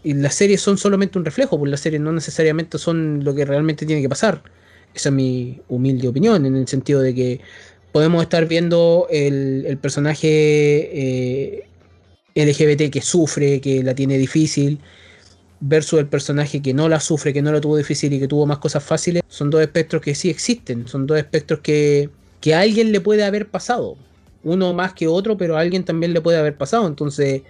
y 0.04 0.14
las 0.14 0.36
series 0.36 0.62
son 0.62 0.78
solamente 0.78 1.18
un 1.18 1.26
reflejo, 1.26 1.58
pues 1.60 1.70
las 1.72 1.82
series 1.82 2.02
no 2.02 2.12
necesariamente 2.12 2.78
son 2.78 3.24
lo 3.24 3.36
que 3.36 3.46
realmente 3.46 3.86
tiene 3.86 4.02
que 4.02 4.10
pasar. 4.10 4.44
Esa 4.94 5.10
es 5.10 5.16
mi 5.16 5.62
humilde 5.68 6.08
opinión, 6.08 6.46
en 6.46 6.56
el 6.56 6.68
sentido 6.68 7.02
de 7.02 7.14
que 7.14 7.42
podemos 7.98 8.22
estar 8.22 8.46
viendo 8.46 9.08
el, 9.10 9.66
el 9.66 9.80
personaje 9.80 10.28
eh, 10.30 11.68
LGBT 12.36 12.92
que 12.92 13.02
sufre, 13.02 13.60
que 13.60 13.82
la 13.82 13.96
tiene 13.96 14.20
difícil, 14.20 14.80
versus 15.60 15.98
el 15.98 16.06
personaje 16.06 16.62
que 16.62 16.76
no 16.76 16.90
la 16.90 17.00
sufre, 17.00 17.34
que 17.34 17.42
no 17.42 17.52
la 17.52 17.60
tuvo 17.60 17.76
difícil 17.76 18.14
y 18.14 18.20
que 18.20 18.28
tuvo 18.28 18.46
más 18.46 18.60
cosas 18.60 18.84
fáciles. 18.84 19.24
Son 19.28 19.50
dos 19.50 19.62
espectros 19.62 20.04
que 20.04 20.14
sí 20.14 20.30
existen, 20.30 20.88
son 20.88 21.08
dos 21.08 21.18
espectros 21.18 21.62
que, 21.62 22.12
que 22.40 22.54
a 22.54 22.60
alguien 22.60 22.92
le 22.92 23.02
puede 23.02 23.24
haber 23.24 23.48
pasado. 23.48 23.98
Uno 24.44 24.76
más 24.76 24.94
que 24.94 25.08
otro, 25.08 25.36
pero 25.36 25.58
a 25.58 25.62
alguien 25.62 25.84
también 25.84 26.14
le 26.14 26.22
puede 26.22 26.38
haber 26.38 26.56
pasado. 26.56 26.86
Entonces, 26.86 27.42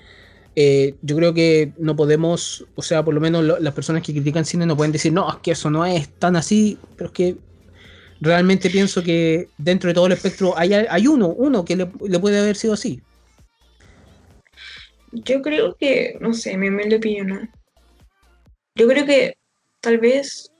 eh, 0.56 0.96
yo 1.02 1.18
creo 1.18 1.34
que 1.34 1.74
no 1.78 1.98
podemos, 1.98 2.66
o 2.76 2.82
sea, 2.82 3.04
por 3.04 3.14
lo 3.14 3.20
menos 3.20 3.44
las 3.44 3.74
personas 3.74 4.02
que 4.02 4.14
critican 4.14 4.46
cine 4.46 4.66
no 4.66 4.78
pueden 4.78 4.94
decir, 4.94 5.12
no, 5.12 5.30
es 5.30 5.36
que 5.44 5.52
eso 5.52 5.70
no 5.70 5.86
es 5.86 6.08
tan 6.08 6.38
así, 6.38 6.78
pero 6.96 7.08
es 7.08 7.14
que 7.14 7.47
realmente 8.20 8.70
pienso 8.70 9.04
que 9.04 9.50
dentro 9.58 9.90
de 9.90 9.94
todo 9.94 10.08
el 10.08 10.14
espectro 10.14 10.58
hay, 10.58 10.74
hay 10.74 11.08
uno, 11.08 11.30
uno 11.30 11.64
que 11.66 11.76
le, 11.76 11.86
puede 11.86 12.40
haber 12.40 12.56
sido 12.56 12.74
así. 12.74 13.02
Yo 15.12 15.42
creo 15.42 15.76
que, 15.76 16.18
no 16.20 16.34
sé, 16.34 16.58
mi 16.58 16.70
humilde 16.70 16.98
opinión. 16.98 17.50
Yo 18.76 18.88
creo 18.88 19.06
que 19.06 19.38
tal 19.82 19.98
vez, 19.98 20.52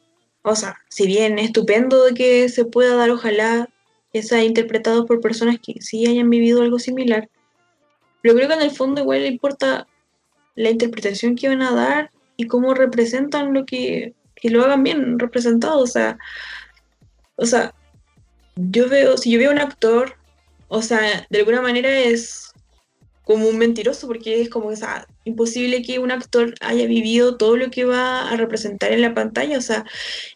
o 0.42 0.56
sea, 0.56 0.78
si 0.90 1.06
bien 1.06 1.38
es 1.40 1.48
estupendo 1.48 2.06
de 2.06 2.14
que 2.14 2.50
se 2.50 2.66
pueda 2.66 2.96
dar, 2.96 3.10
ojalá 3.10 3.70
que 4.14 4.24
sea 4.24 4.44
interpretado 4.44 5.06
por 5.06 5.20
personas 5.20 5.58
que 5.60 5.82
sí 5.82 6.06
hayan 6.08 6.30
vivido 6.30 6.62
algo 6.62 6.80
similar, 6.80 7.30
pero 8.22 8.36
creo 8.36 8.48
que 8.48 8.56
en 8.56 8.62
el 8.62 8.72
fondo 8.72 9.02
igual 9.02 9.22
le 9.22 9.28
importa 9.28 9.88
la 10.56 10.70
interpretación 10.70 11.36
que 11.36 11.50
van 11.50 11.62
a 11.62 11.74
dar 11.74 12.12
y 12.36 12.48
cómo 12.48 12.74
representan 12.74 13.54
lo 13.54 13.66
que, 13.66 14.14
que 14.36 14.50
lo 14.50 14.64
hagan 14.64 14.84
bien 14.84 15.20
representado, 15.20 15.80
o 15.80 15.88
sea, 15.88 16.18
o 17.38 17.46
sea, 17.46 17.74
yo 18.56 18.90
veo, 18.90 19.18
si 19.18 19.32
yo 19.32 19.40
veo 19.40 19.52
a 19.52 19.54
un 19.54 19.60
actor, 19.60 20.16
o 20.68 20.82
sea, 20.82 21.26
de 21.30 21.40
alguna 21.40 21.62
manera 21.62 21.90
es 22.00 22.48
como 23.24 23.50
un 23.50 23.58
mentiroso, 23.58 24.08
porque 24.08 24.42
es 24.42 24.50
como, 24.50 24.70
o 24.70 24.76
sea, 24.76 25.06
imposible 25.26 25.82
que 25.82 26.00
un 26.00 26.12
actor 26.12 26.56
haya 26.62 26.86
vivido 26.86 27.36
todo 27.36 27.58
lo 27.58 27.70
que 27.70 27.84
va 27.84 28.30
a 28.30 28.38
representar 28.38 28.94
en 28.94 29.02
la 29.02 29.14
pantalla, 29.14 29.58
o 29.58 29.62
sea, 29.62 29.86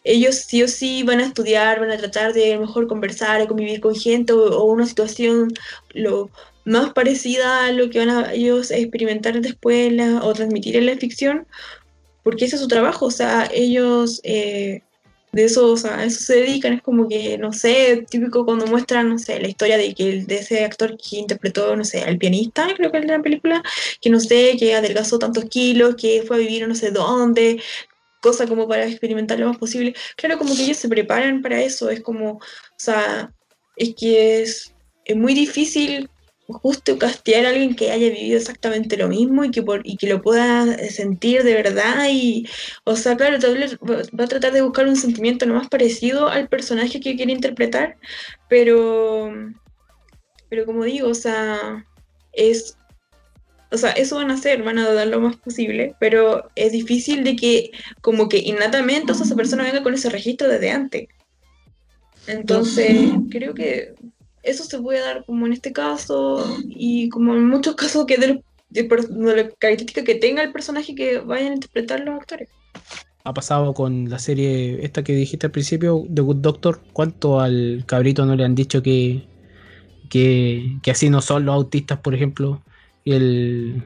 ellos 0.04 0.36
sí 0.36 0.62
o 0.62 0.68
sí 0.68 1.02
van 1.02 1.20
a 1.20 1.26
estudiar, 1.26 1.80
van 1.80 1.90
a 1.90 1.96
tratar 1.96 2.34
de 2.34 2.52
a 2.52 2.56
lo 2.56 2.66
mejor 2.66 2.86
conversar 2.88 3.48
convivir 3.48 3.80
con 3.80 3.94
gente 3.94 4.34
o, 4.34 4.64
una 4.64 4.86
situación 4.86 5.54
lo 5.94 6.30
más 6.66 6.92
parecida 6.92 7.66
a 7.66 7.72
lo 7.72 7.88
que 7.88 7.98
van 7.98 8.10
a 8.10 8.32
ellos 8.34 8.70
experimentar 8.70 9.40
después 9.40 9.92
o 10.20 10.32
transmitir 10.34 10.76
en 10.76 10.86
la 10.86 10.96
ficción, 10.96 11.46
porque 12.22 12.44
ese 12.44 12.56
es 12.56 12.62
su 12.62 12.68
trabajo, 12.68 13.06
o 13.06 13.10
sea, 13.10 13.48
ellos 13.54 14.20
eh, 14.22 14.82
de 15.32 15.44
eso, 15.44 15.72
o 15.72 15.76
sea, 15.76 15.98
a 15.98 16.04
eso 16.04 16.20
se 16.20 16.36
dedican, 16.36 16.74
es 16.74 16.82
como 16.82 17.08
que, 17.08 17.38
no 17.38 17.52
sé, 17.52 18.04
típico 18.10 18.44
cuando 18.44 18.66
muestran, 18.66 19.08
no 19.08 19.18
sé, 19.18 19.40
la 19.40 19.48
historia 19.48 19.78
de 19.78 19.94
que 19.94 20.24
de 20.24 20.36
ese 20.36 20.64
actor 20.64 20.96
que 20.98 21.16
interpretó, 21.16 21.74
no 21.74 21.84
sé, 21.84 22.02
al 22.02 22.18
pianista, 22.18 22.68
creo 22.76 22.92
que 22.92 23.00
de 23.00 23.06
la 23.06 23.22
película, 23.22 23.62
que 24.00 24.10
no 24.10 24.20
sé, 24.20 24.56
que 24.58 24.74
adelgazó 24.74 25.18
tantos 25.18 25.46
kilos, 25.46 25.96
que 25.96 26.22
fue 26.26 26.36
a 26.36 26.38
vivir 26.40 26.68
no 26.68 26.74
sé 26.74 26.90
dónde, 26.90 27.62
cosa 28.20 28.46
como 28.46 28.68
para 28.68 28.86
experimentar 28.86 29.38
lo 29.38 29.48
más 29.48 29.58
posible. 29.58 29.94
Claro, 30.16 30.38
como 30.38 30.54
que 30.54 30.64
ellos 30.64 30.76
se 30.76 30.88
preparan 30.88 31.42
para 31.42 31.62
eso, 31.62 31.90
es 31.90 32.02
como, 32.02 32.34
o 32.34 32.40
sea, 32.76 33.32
es 33.76 33.94
que 33.94 34.42
es, 34.42 34.74
es 35.04 35.16
muy 35.16 35.34
difícil 35.34 36.10
justo 36.52 36.98
castear 36.98 37.46
a 37.46 37.50
alguien 37.50 37.74
que 37.74 37.90
haya 37.90 38.08
vivido 38.08 38.38
exactamente 38.38 38.96
lo 38.96 39.08
mismo 39.08 39.44
y 39.44 39.50
que, 39.50 39.62
por, 39.62 39.80
y 39.84 39.96
que 39.96 40.08
lo 40.08 40.22
pueda 40.22 40.78
sentir 40.88 41.42
de 41.42 41.54
verdad 41.54 42.06
y, 42.10 42.46
o 42.84 42.96
sea, 42.96 43.16
claro, 43.16 43.38
va 43.82 44.02
va 44.18 44.24
a 44.24 44.28
tratar 44.28 44.52
de 44.52 44.62
buscar 44.62 44.86
un 44.86 44.96
sentimiento 44.96 45.46
lo 45.46 45.54
más 45.54 45.68
parecido 45.68 46.28
al 46.28 46.48
personaje 46.48 47.00
que 47.00 47.16
quiere 47.16 47.32
interpretar, 47.32 47.96
pero, 48.48 49.32
pero 50.48 50.66
como 50.66 50.84
digo, 50.84 51.08
o 51.08 51.14
sea, 51.14 51.86
es, 52.32 52.76
o 53.70 53.78
sea, 53.78 53.92
eso 53.92 54.16
van 54.16 54.30
a 54.30 54.34
hacer, 54.34 54.62
van 54.62 54.78
a 54.78 54.92
dar 54.92 55.06
lo 55.06 55.20
más 55.20 55.36
posible, 55.36 55.94
pero 55.98 56.50
es 56.56 56.72
difícil 56.72 57.24
de 57.24 57.36
que 57.36 57.70
como 58.00 58.28
que 58.28 58.38
innatamente 58.38 59.12
o 59.12 59.14
sea, 59.14 59.24
esa 59.24 59.36
persona 59.36 59.64
venga 59.64 59.82
con 59.82 59.94
ese 59.94 60.10
registro 60.10 60.48
desde 60.48 60.70
antes. 60.70 61.08
Entonces, 62.26 63.10
creo 63.30 63.54
que 63.54 63.94
eso 64.42 64.64
se 64.64 64.78
puede 64.80 65.00
dar 65.00 65.24
como 65.24 65.46
en 65.46 65.52
este 65.52 65.72
caso 65.72 66.44
y 66.68 67.08
como 67.08 67.34
en 67.34 67.48
muchos 67.48 67.76
casos 67.76 68.06
que 68.06 68.16
de, 68.16 68.42
de 68.70 68.82
de 68.82 69.36
la 69.36 69.48
característica 69.50 70.04
que 70.04 70.16
tenga 70.16 70.42
el 70.42 70.52
personaje 70.52 70.94
que 70.94 71.18
vayan 71.18 71.52
a 71.52 71.54
interpretar 71.54 72.00
los 72.00 72.16
actores. 72.16 72.48
Ha 73.24 73.34
pasado 73.34 73.72
con 73.72 74.10
la 74.10 74.18
serie 74.18 74.84
esta 74.84 75.04
que 75.04 75.14
dijiste 75.14 75.46
al 75.46 75.52
principio, 75.52 76.04
The 76.12 76.22
Good 76.22 76.36
Doctor. 76.36 76.80
¿Cuánto 76.92 77.38
al 77.38 77.84
cabrito 77.86 78.26
no 78.26 78.34
le 78.34 78.44
han 78.44 78.56
dicho 78.56 78.82
que, 78.82 79.28
que, 80.10 80.80
así 80.90 81.08
no 81.08 81.22
son 81.22 81.44
los 81.44 81.54
autistas, 81.54 82.00
por 82.00 82.16
ejemplo? 82.16 82.62
Y 83.04 83.12
el, 83.12 83.84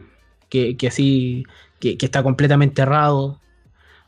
que, 0.48 0.76
así, 0.88 1.44
que, 1.80 1.98
está 2.00 2.22
completamente 2.22 2.80
errado. 2.80 3.38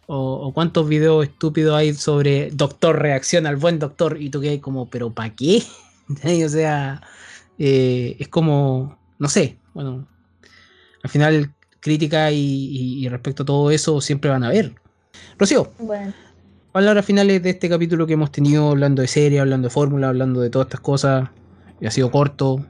O, 0.07 0.47
o 0.47 0.55
cuántos 0.55 0.89
videos 0.89 1.27
estúpidos 1.27 1.75
hay 1.77 1.93
sobre 1.93 2.51
doctor 2.51 2.99
reacciona 2.99 3.51
al 3.51 3.57
buen 3.57 3.79
doctor 3.79 4.17
y 4.19 4.31
tú 4.31 4.41
que 4.41 4.59
como, 4.59 4.89
pero 4.89 5.11
¿para 5.11 5.35
qué? 5.35 5.63
o 6.45 6.49
sea, 6.49 7.01
eh, 7.59 8.17
es 8.19 8.29
como, 8.29 8.99
no 9.19 9.29
sé, 9.29 9.59
bueno, 9.75 10.07
al 11.03 11.11
final 11.11 11.55
crítica 11.81 12.31
y, 12.33 12.37
y- 12.39 13.05
y 13.05 13.09
respecto 13.09 13.43
a 13.43 13.47
todo 13.47 13.71
eso 13.71 14.01
siempre 14.01 14.31
van 14.31 14.45
a 14.45 14.49
haber. 14.49 14.75
Rocío, 15.39 15.73
Bueno, 15.79 16.13
palabras 16.73 17.05
finales 17.05 17.43
de 17.43 17.51
este 17.51 17.69
capítulo 17.69 18.07
que 18.07 18.15
hemos 18.15 18.31
tenido 18.33 18.71
hablando 18.71 19.03
de 19.03 19.09
serie, 19.09 19.41
hablando 19.41 19.69
de 19.69 19.75
fórmula, 19.75 20.09
hablando 20.09 20.41
de 20.41 20.51
todas 20.51 20.67
estas 20.67 20.81
cosas. 20.81 21.29
Y 21.81 21.87
ha 21.87 21.91
sido 21.91 22.11
corto. 22.11 22.65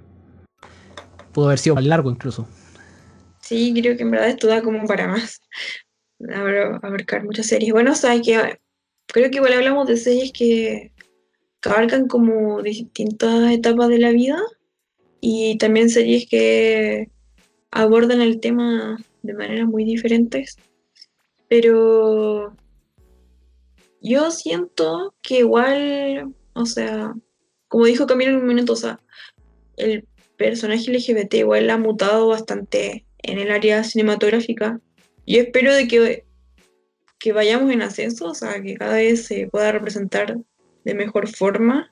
Pudo 1.33 1.47
haber 1.47 1.59
sido 1.59 1.75
más 1.77 1.85
largo 1.85 2.11
incluso. 2.11 2.47
Sí, 3.41 3.73
creo 3.79 3.97
que 3.97 4.03
en 4.03 4.11
verdad 4.11 4.29
esto 4.29 4.47
da 4.47 4.63
como 4.63 4.87
para 4.87 5.09
más. 5.09 5.41
Abro- 6.21 6.79
abarcar 6.83 7.25
muchas 7.25 7.47
series. 7.47 7.73
Bueno, 7.73 7.93
o 7.93 7.95
sea, 7.95 8.21
que 8.21 8.59
creo 9.07 9.31
que 9.31 9.37
igual 9.37 9.53
hablamos 9.55 9.87
de 9.89 9.97
series 9.97 10.33
que, 10.33 10.93
abarcan 11.65 12.09
como 12.09 12.63
distintas 12.63 13.53
etapas 13.53 13.89
de 13.89 13.99
la 13.99 14.11
vida 14.11 14.41
y 15.21 15.59
también 15.59 15.91
series 15.91 16.29
que 16.29 17.11
abordan 17.71 18.21
el 18.21 18.41
tema 18.41 18.99
de 19.23 19.35
maneras 19.35 19.67
muy 19.67 19.85
diferentes. 19.85 20.57
Pero 21.49 22.55
yo 24.01 24.31
siento 24.31 25.15
que 25.23 25.41
igual, 25.41 26.35
o 26.55 26.67
sea, 26.67 27.15
como 27.69 27.87
dijo 27.87 28.07
Camilo 28.07 28.33
en 28.33 28.37
un 28.39 28.47
minuto, 28.47 28.75
o 28.75 28.77
sea, 28.77 29.01
el 29.77 30.07
personaje 30.37 30.91
LGBT 30.93 31.35
igual 31.35 31.69
ha 31.71 31.79
mutado 31.79 32.29
bastante 32.29 33.05
en 33.23 33.39
el 33.39 33.51
área 33.51 33.85
cinematográfica. 33.85 34.81
Yo 35.27 35.43
espero 35.43 35.75
de 35.75 35.89
que, 35.89 36.25
que 37.19 37.33
vayamos 37.33 37.73
en 37.73 37.83
ascenso, 37.83 38.27
o 38.27 38.35
sea, 38.35 38.63
que 38.63 38.75
cada 38.75 38.97
vez 38.97 39.27
se 39.27 39.49
pueda 39.49 39.73
representar 39.73 40.39
de 40.85 40.95
mejor 40.95 41.29
forma 41.29 41.91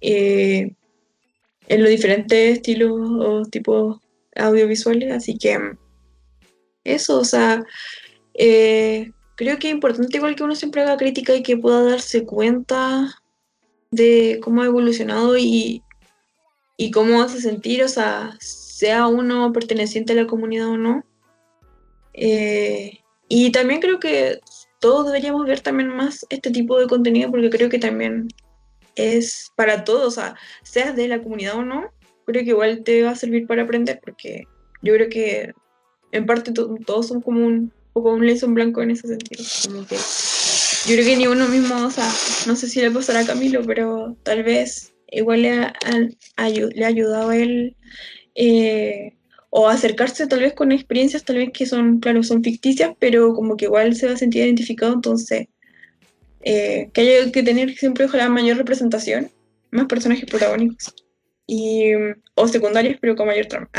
eh, 0.00 0.74
en 1.68 1.80
los 1.80 1.90
diferentes 1.90 2.58
estilos 2.58 2.92
o 2.92 3.42
tipos 3.44 4.00
audiovisuales. 4.36 5.12
Así 5.12 5.38
que 5.38 5.58
mm, 5.58 5.78
eso, 6.84 7.18
o 7.18 7.24
sea, 7.24 7.64
eh, 8.34 9.12
creo 9.36 9.58
que 9.58 9.68
es 9.68 9.74
importante 9.74 10.16
igual 10.16 10.34
que 10.34 10.44
uno 10.44 10.54
siempre 10.54 10.82
haga 10.82 10.96
crítica 10.96 11.34
y 11.34 11.42
que 11.42 11.56
pueda 11.56 11.82
darse 11.82 12.24
cuenta 12.24 13.08
de 13.90 14.40
cómo 14.42 14.62
ha 14.62 14.66
evolucionado 14.66 15.36
y, 15.36 15.82
y 16.76 16.90
cómo 16.90 17.22
hace 17.22 17.40
sentir, 17.40 17.82
o 17.84 17.88
sea, 17.88 18.36
sea 18.40 19.06
uno 19.06 19.52
perteneciente 19.52 20.12
a 20.12 20.16
la 20.16 20.26
comunidad 20.26 20.68
o 20.68 20.76
no. 20.76 21.04
Eh, 22.14 23.00
y 23.28 23.52
también 23.52 23.80
creo 23.80 24.00
que 24.00 24.40
todos 24.82 25.06
deberíamos 25.06 25.46
ver 25.46 25.60
también 25.60 25.88
más 25.88 26.26
este 26.28 26.50
tipo 26.50 26.78
de 26.78 26.86
contenido 26.88 27.30
porque 27.30 27.48
creo 27.50 27.70
que 27.70 27.78
también 27.78 28.28
es 28.96 29.50
para 29.56 29.84
todos, 29.84 30.06
o 30.08 30.10
sea, 30.10 30.36
seas 30.64 30.94
de 30.96 31.08
la 31.08 31.22
comunidad 31.22 31.56
o 31.56 31.62
no, 31.64 31.90
creo 32.26 32.42
que 32.44 32.50
igual 32.50 32.82
te 32.84 33.02
va 33.02 33.10
a 33.12 33.16
servir 33.16 33.46
para 33.46 33.62
aprender 33.62 34.00
porque 34.04 34.44
yo 34.82 34.92
creo 34.94 35.08
que 35.08 35.52
en 36.10 36.26
parte 36.26 36.52
to- 36.52 36.76
todos 36.84 37.08
son 37.08 37.22
como 37.22 37.46
un 37.46 37.72
poco 37.94 38.12
un 38.12 38.26
lienzo 38.26 38.46
en 38.46 38.54
blanco 38.54 38.82
en 38.82 38.90
ese 38.90 39.08
sentido, 39.08 39.42
como 39.64 39.86
que 39.86 39.96
yo 39.96 40.94
creo 40.96 41.04
que 41.06 41.16
ni 41.16 41.26
uno 41.26 41.46
mismo, 41.48 41.86
o 41.86 41.90
sea, 41.90 42.10
no 42.46 42.56
sé 42.56 42.68
si 42.68 42.80
le 42.80 42.90
pasará 42.90 43.20
a 43.20 43.26
Camilo, 43.26 43.62
pero 43.64 44.16
tal 44.24 44.42
vez 44.42 44.92
igual 45.10 45.42
le 45.42 45.52
ha, 45.52 45.72
le 46.74 46.84
ha 46.84 46.88
ayudado 46.88 47.30
a 47.30 47.36
él 47.36 47.76
eh, 48.34 49.12
o 49.54 49.68
acercarse 49.68 50.26
tal 50.26 50.40
vez 50.40 50.54
con 50.54 50.72
experiencias 50.72 51.24
tal 51.24 51.36
vez 51.36 51.50
que 51.52 51.66
son, 51.66 52.00
claro, 52.00 52.22
son 52.22 52.42
ficticias, 52.42 52.94
pero 52.98 53.34
como 53.34 53.58
que 53.58 53.66
igual 53.66 53.94
se 53.94 54.06
va 54.06 54.14
a 54.14 54.16
sentir 54.16 54.46
identificado, 54.46 54.94
entonces 54.94 55.48
eh, 56.40 56.88
que 56.94 57.02
haya 57.02 57.30
que 57.30 57.42
tener 57.42 57.76
siempre 57.76 58.06
ojalá 58.06 58.30
mayor 58.30 58.56
representación, 58.56 59.30
más 59.70 59.88
personajes 59.88 60.24
protagónicos 60.24 60.94
y, 61.46 61.92
o 62.34 62.48
secundarios, 62.48 62.96
pero 62.98 63.14
con 63.14 63.26
mayor 63.26 63.44
trama. 63.44 63.68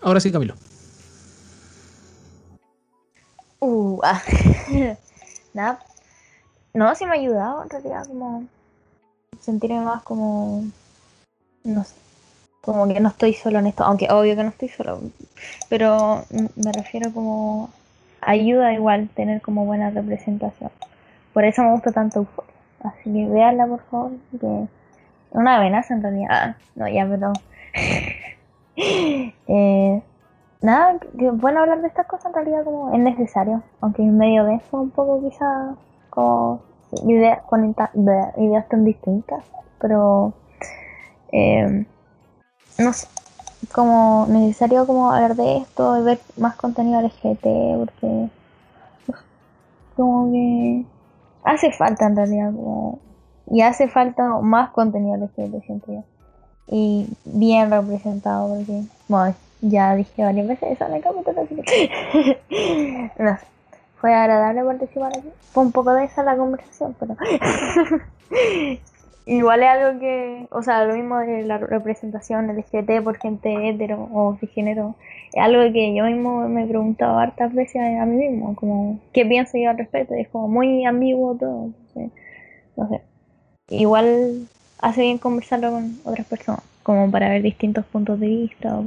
Ahora 0.00 0.18
sí, 0.18 0.32
Camilo. 0.32 0.56
Uh, 3.60 4.00
ah. 4.02 4.20
Nada. 5.54 5.78
No, 6.74 6.92
sí 6.96 7.04
me 7.04 7.12
ha 7.12 7.14
ayudado 7.14 7.62
en 7.62 7.70
realidad 7.70 8.08
como 8.08 8.48
sentirme 9.40 9.82
más 9.82 10.02
como 10.02 10.64
no 11.64 11.84
sé, 11.84 11.94
como 12.60 12.86
que 12.88 13.00
no 13.00 13.08
estoy 13.08 13.34
solo 13.34 13.58
en 13.58 13.66
esto, 13.66 13.84
aunque 13.84 14.08
obvio 14.10 14.36
que 14.36 14.42
no 14.42 14.50
estoy 14.50 14.68
solo, 14.68 15.00
pero 15.68 16.24
me 16.30 16.72
refiero 16.72 17.12
como 17.12 17.70
ayuda 18.20 18.72
igual 18.72 19.08
tener 19.14 19.40
como 19.40 19.64
buena 19.64 19.90
representación. 19.90 20.70
Por 21.32 21.44
eso 21.44 21.62
me 21.62 21.72
gusta 21.72 21.92
tanto 21.92 22.20
Euphoria. 22.20 22.50
Así 22.82 23.12
que 23.12 23.26
véanla 23.26 23.66
por 23.66 23.82
favor, 23.90 24.12
que 24.40 24.66
una 25.32 25.56
amenaza 25.56 25.94
en 25.94 26.02
realidad. 26.02 26.28
Ah, 26.30 26.54
no, 26.74 26.88
ya, 26.88 27.06
pero 27.08 27.32
eh, 28.76 30.02
Nada, 30.62 30.98
que 31.18 31.30
bueno 31.30 31.60
hablar 31.60 31.80
de 31.80 31.88
estas 31.88 32.06
cosas 32.06 32.26
en 32.26 32.34
realidad 32.34 32.64
como 32.64 32.92
es 32.92 33.00
necesario, 33.00 33.62
aunque 33.80 34.02
en 34.02 34.18
medio 34.18 34.44
de 34.44 34.56
eso 34.56 34.78
un 34.78 34.90
poco 34.90 35.20
quizás 35.22 35.74
como 36.10 36.60
ideas, 37.06 37.40
con 37.44 37.74
ideas 38.36 38.68
tan 38.68 38.84
distintas, 38.84 39.42
pero 39.80 40.34
eh, 41.32 41.84
no 42.78 42.92
sé, 42.92 43.06
como 43.72 44.26
necesario 44.28 44.86
como 44.86 45.10
hablar 45.10 45.36
de 45.36 45.58
esto 45.58 45.98
y 45.98 46.02
ver 46.02 46.20
más 46.36 46.56
contenido 46.56 47.00
LGBT 47.00 47.46
porque 47.78 48.28
como 49.96 50.32
que 50.32 50.84
hace 51.44 51.72
falta 51.72 52.06
en 52.06 52.16
realidad 52.16 52.52
como, 52.52 52.98
y 53.50 53.62
hace 53.62 53.88
falta 53.88 54.22
más 54.40 54.70
contenido 54.70 55.16
LGBT 55.16 55.64
siento 55.64 55.92
yo. 55.92 56.04
Y 56.68 57.08
bien 57.24 57.70
representado 57.70 58.54
porque 58.54 58.82
bueno, 59.08 59.34
ya 59.60 59.94
dije 59.94 60.24
varias 60.24 60.46
veces 60.46 60.72
eso 60.72 60.86
en 60.86 60.94
el 60.94 61.02
capítulo 61.02 61.42
así 61.42 61.54
no 63.18 63.38
sé 63.38 63.50
fue 64.00 64.14
agradable 64.14 64.64
participar 64.64 65.12
aquí. 65.16 65.28
Fue 65.52 65.62
un 65.62 65.72
poco 65.72 65.92
de 65.92 66.04
esa 66.04 66.22
la 66.22 66.36
conversación 66.36 66.96
pero 66.98 67.16
igual 69.26 69.62
es 69.62 69.68
algo 69.68 70.00
que 70.00 70.46
o 70.50 70.62
sea 70.62 70.84
lo 70.84 70.94
mismo 70.94 71.18
de 71.18 71.44
la 71.44 71.58
representación 71.58 72.48
LGBT 72.48 73.02
por 73.02 73.18
gente 73.18 73.68
hetero 73.68 74.08
o 74.12 74.36
cisgénero 74.40 74.96
es 75.32 75.42
algo 75.42 75.72
que 75.72 75.94
yo 75.94 76.04
mismo 76.04 76.48
me 76.48 76.64
he 76.64 76.66
preguntado 76.66 77.18
hartas 77.18 77.54
veces 77.54 77.82
a, 78.00 78.06
mí 78.06 78.16
mismo 78.16 78.54
como 78.56 78.98
qué 79.12 79.24
pienso 79.26 79.58
yo 79.58 79.70
al 79.70 79.78
respecto 79.78 80.14
es 80.14 80.28
como 80.28 80.48
muy 80.48 80.84
ambiguo 80.84 81.36
todo 81.36 81.70
no 82.76 82.88
sé 82.88 83.00
igual 83.70 84.48
hace 84.80 85.02
bien 85.02 85.18
conversarlo 85.18 85.70
con 85.70 85.98
otras 86.04 86.26
personas, 86.26 86.62
como 86.82 87.10
para 87.10 87.28
ver 87.28 87.42
distintos 87.42 87.84
puntos 87.86 88.18
de 88.20 88.26
vista. 88.26 88.80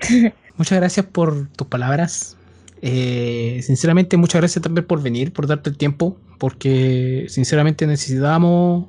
Muchas 0.56 0.78
gracias 0.78 1.06
por 1.06 1.48
tus 1.48 1.66
palabras. 1.66 2.36
Eh, 2.80 3.60
sinceramente, 3.62 4.16
muchas 4.16 4.40
gracias 4.40 4.62
también 4.62 4.86
por 4.86 5.02
venir, 5.02 5.32
por 5.32 5.48
darte 5.48 5.68
el 5.68 5.76
tiempo, 5.76 6.16
porque 6.38 7.26
sinceramente 7.28 7.88
necesitábamos 7.88 8.86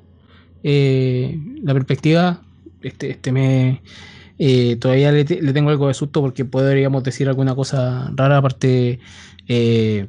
eh, 0.64 1.38
la 1.64 1.74
perspectiva. 1.74 2.42
Este, 2.82 3.12
este 3.12 3.32
me 3.32 3.82
eh, 4.38 4.78
todavía 4.78 5.12
le, 5.12 5.26
tengo 5.26 5.70
algo 5.70 5.88
de 5.88 5.94
susto 5.94 6.22
porque 6.22 6.46
podríamos 6.46 7.04
decir 7.04 7.28
alguna 7.28 7.56
cosa 7.56 8.12
rara. 8.16 8.38
Aparte, 8.38 9.00
eh, 9.48 10.08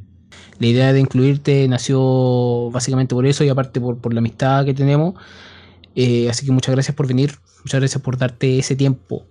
la 0.58 0.66
idea 0.66 0.92
de 0.92 1.00
incluirte 1.00 1.66
nació 1.68 2.70
básicamente 2.70 3.14
por 3.14 3.26
eso 3.26 3.44
y 3.44 3.48
aparte 3.48 3.80
por, 3.80 3.98
por 3.98 4.14
la 4.14 4.20
amistad 4.20 4.64
que 4.64 4.74
tenemos. 4.74 5.14
Así 6.28 6.46
que 6.46 6.52
muchas 6.52 6.74
gracias 6.74 6.96
por 6.96 7.06
venir, 7.06 7.34
muchas 7.64 7.80
gracias 7.80 8.02
por 8.02 8.16
darte 8.16 8.58
ese 8.58 8.74
tiempo. 8.76 9.26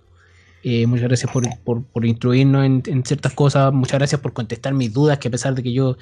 Eh, 0.62 0.86
muchas 0.86 1.08
gracias 1.08 1.32
por, 1.32 1.44
por, 1.64 1.82
por 1.84 2.04
instruirnos 2.04 2.66
en, 2.66 2.82
en 2.86 3.02
ciertas 3.04 3.32
cosas. 3.32 3.72
Muchas 3.72 3.98
gracias 3.98 4.20
por 4.20 4.32
contestar 4.34 4.74
mis 4.74 4.92
dudas, 4.92 5.18
que 5.18 5.28
a 5.28 5.30
pesar 5.30 5.54
de 5.54 5.62
que 5.62 5.72
yo 5.72 5.96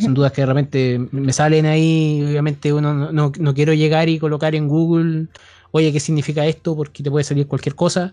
son 0.00 0.14
dudas 0.14 0.32
que 0.32 0.40
de 0.42 0.46
repente 0.46 1.00
me 1.12 1.32
salen 1.32 1.64
ahí, 1.66 2.24
obviamente 2.28 2.72
uno 2.72 2.92
no, 2.92 3.12
no, 3.12 3.32
no 3.38 3.54
quiero 3.54 3.72
llegar 3.72 4.08
y 4.08 4.18
colocar 4.18 4.56
en 4.56 4.66
Google, 4.66 5.26
oye, 5.70 5.92
¿qué 5.92 6.00
significa 6.00 6.44
esto? 6.44 6.74
Porque 6.76 7.04
te 7.04 7.10
puede 7.10 7.22
salir 7.24 7.46
cualquier 7.46 7.76
cosa. 7.76 8.12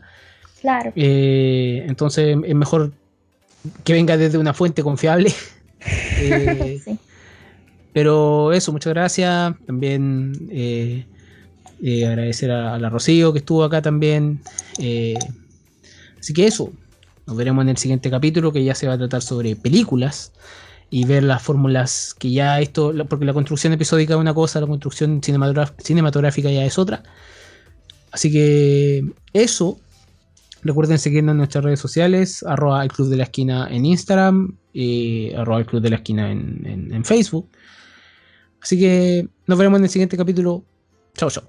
Claro. 0.61 0.91
Eh, 0.95 1.83
entonces 1.87 2.37
es 2.45 2.55
mejor 2.55 2.91
que 3.83 3.93
venga 3.93 4.17
desde 4.17 4.37
una 4.37 4.53
fuente 4.53 4.83
confiable. 4.83 5.31
Eh, 6.19 6.79
Sí. 6.83 6.97
pero 7.93 8.51
eso, 8.51 8.71
muchas 8.71 8.93
gracias. 8.93 9.53
También 9.65 10.33
agradecer 11.81 12.51
a, 12.51 12.73
a 12.75 12.79
la 12.79 12.89
Rocío 12.89 13.31
que 13.31 13.39
estuvo 13.39 13.63
acá 13.63 13.81
también. 13.81 14.41
Así 16.19 16.33
que 16.33 16.47
eso, 16.47 16.71
nos 17.25 17.35
veremos 17.37 17.61
en 17.63 17.69
el 17.69 17.77
siguiente 17.77 18.09
capítulo 18.09 18.51
que 18.51 18.63
ya 18.63 18.75
se 18.75 18.87
va 18.87 18.93
a 18.93 18.97
tratar 18.97 19.21
sobre 19.21 19.55
películas 19.55 20.31
y 20.89 21.05
ver 21.05 21.23
las 21.23 21.41
fórmulas 21.43 22.15
que 22.17 22.31
ya 22.31 22.59
esto, 22.61 22.93
porque 23.09 23.25
la 23.25 23.33
construcción 23.33 23.73
episódica 23.73 24.13
es 24.13 24.19
una 24.19 24.33
cosa, 24.33 24.61
la 24.61 24.67
construcción 24.67 25.21
cinematográfica 25.23 26.49
ya 26.49 26.65
es 26.65 26.77
otra. 26.77 27.03
Así 28.11 28.31
que 28.31 29.03
eso. 29.33 29.79
Recuerden 30.63 30.97
seguirnos 30.97 31.33
en 31.33 31.37
nuestras 31.37 31.63
redes 31.63 31.79
sociales, 31.79 32.43
arroba 32.43 32.81
el 32.83 32.91
Club 32.91 33.09
de 33.09 33.17
la 33.17 33.23
Esquina 33.25 33.67
en 33.69 33.85
Instagram, 33.85 34.55
y 34.73 35.31
arroba 35.33 35.59
el 35.59 35.65
Club 35.67 35.81
de 35.81 35.89
la 35.91 35.97
Esquina 35.97 36.31
en, 36.31 36.61
en- 36.65 36.93
en 36.93 37.05
Facebook. 37.05 37.47
Así 38.61 38.79
que 38.79 39.27
nos 39.45 39.57
veremos 39.57 39.77
en 39.79 39.83
el 39.85 39.89
siguiente 39.89 40.17
capítulo. 40.17 40.63
Chao, 41.15 41.29
chao. 41.29 41.43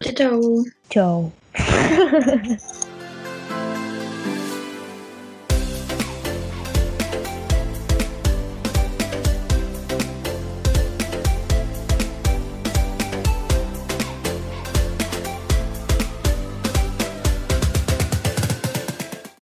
Chao, 0.00 0.12
chao. 0.14 0.64
Chao. 0.88 1.32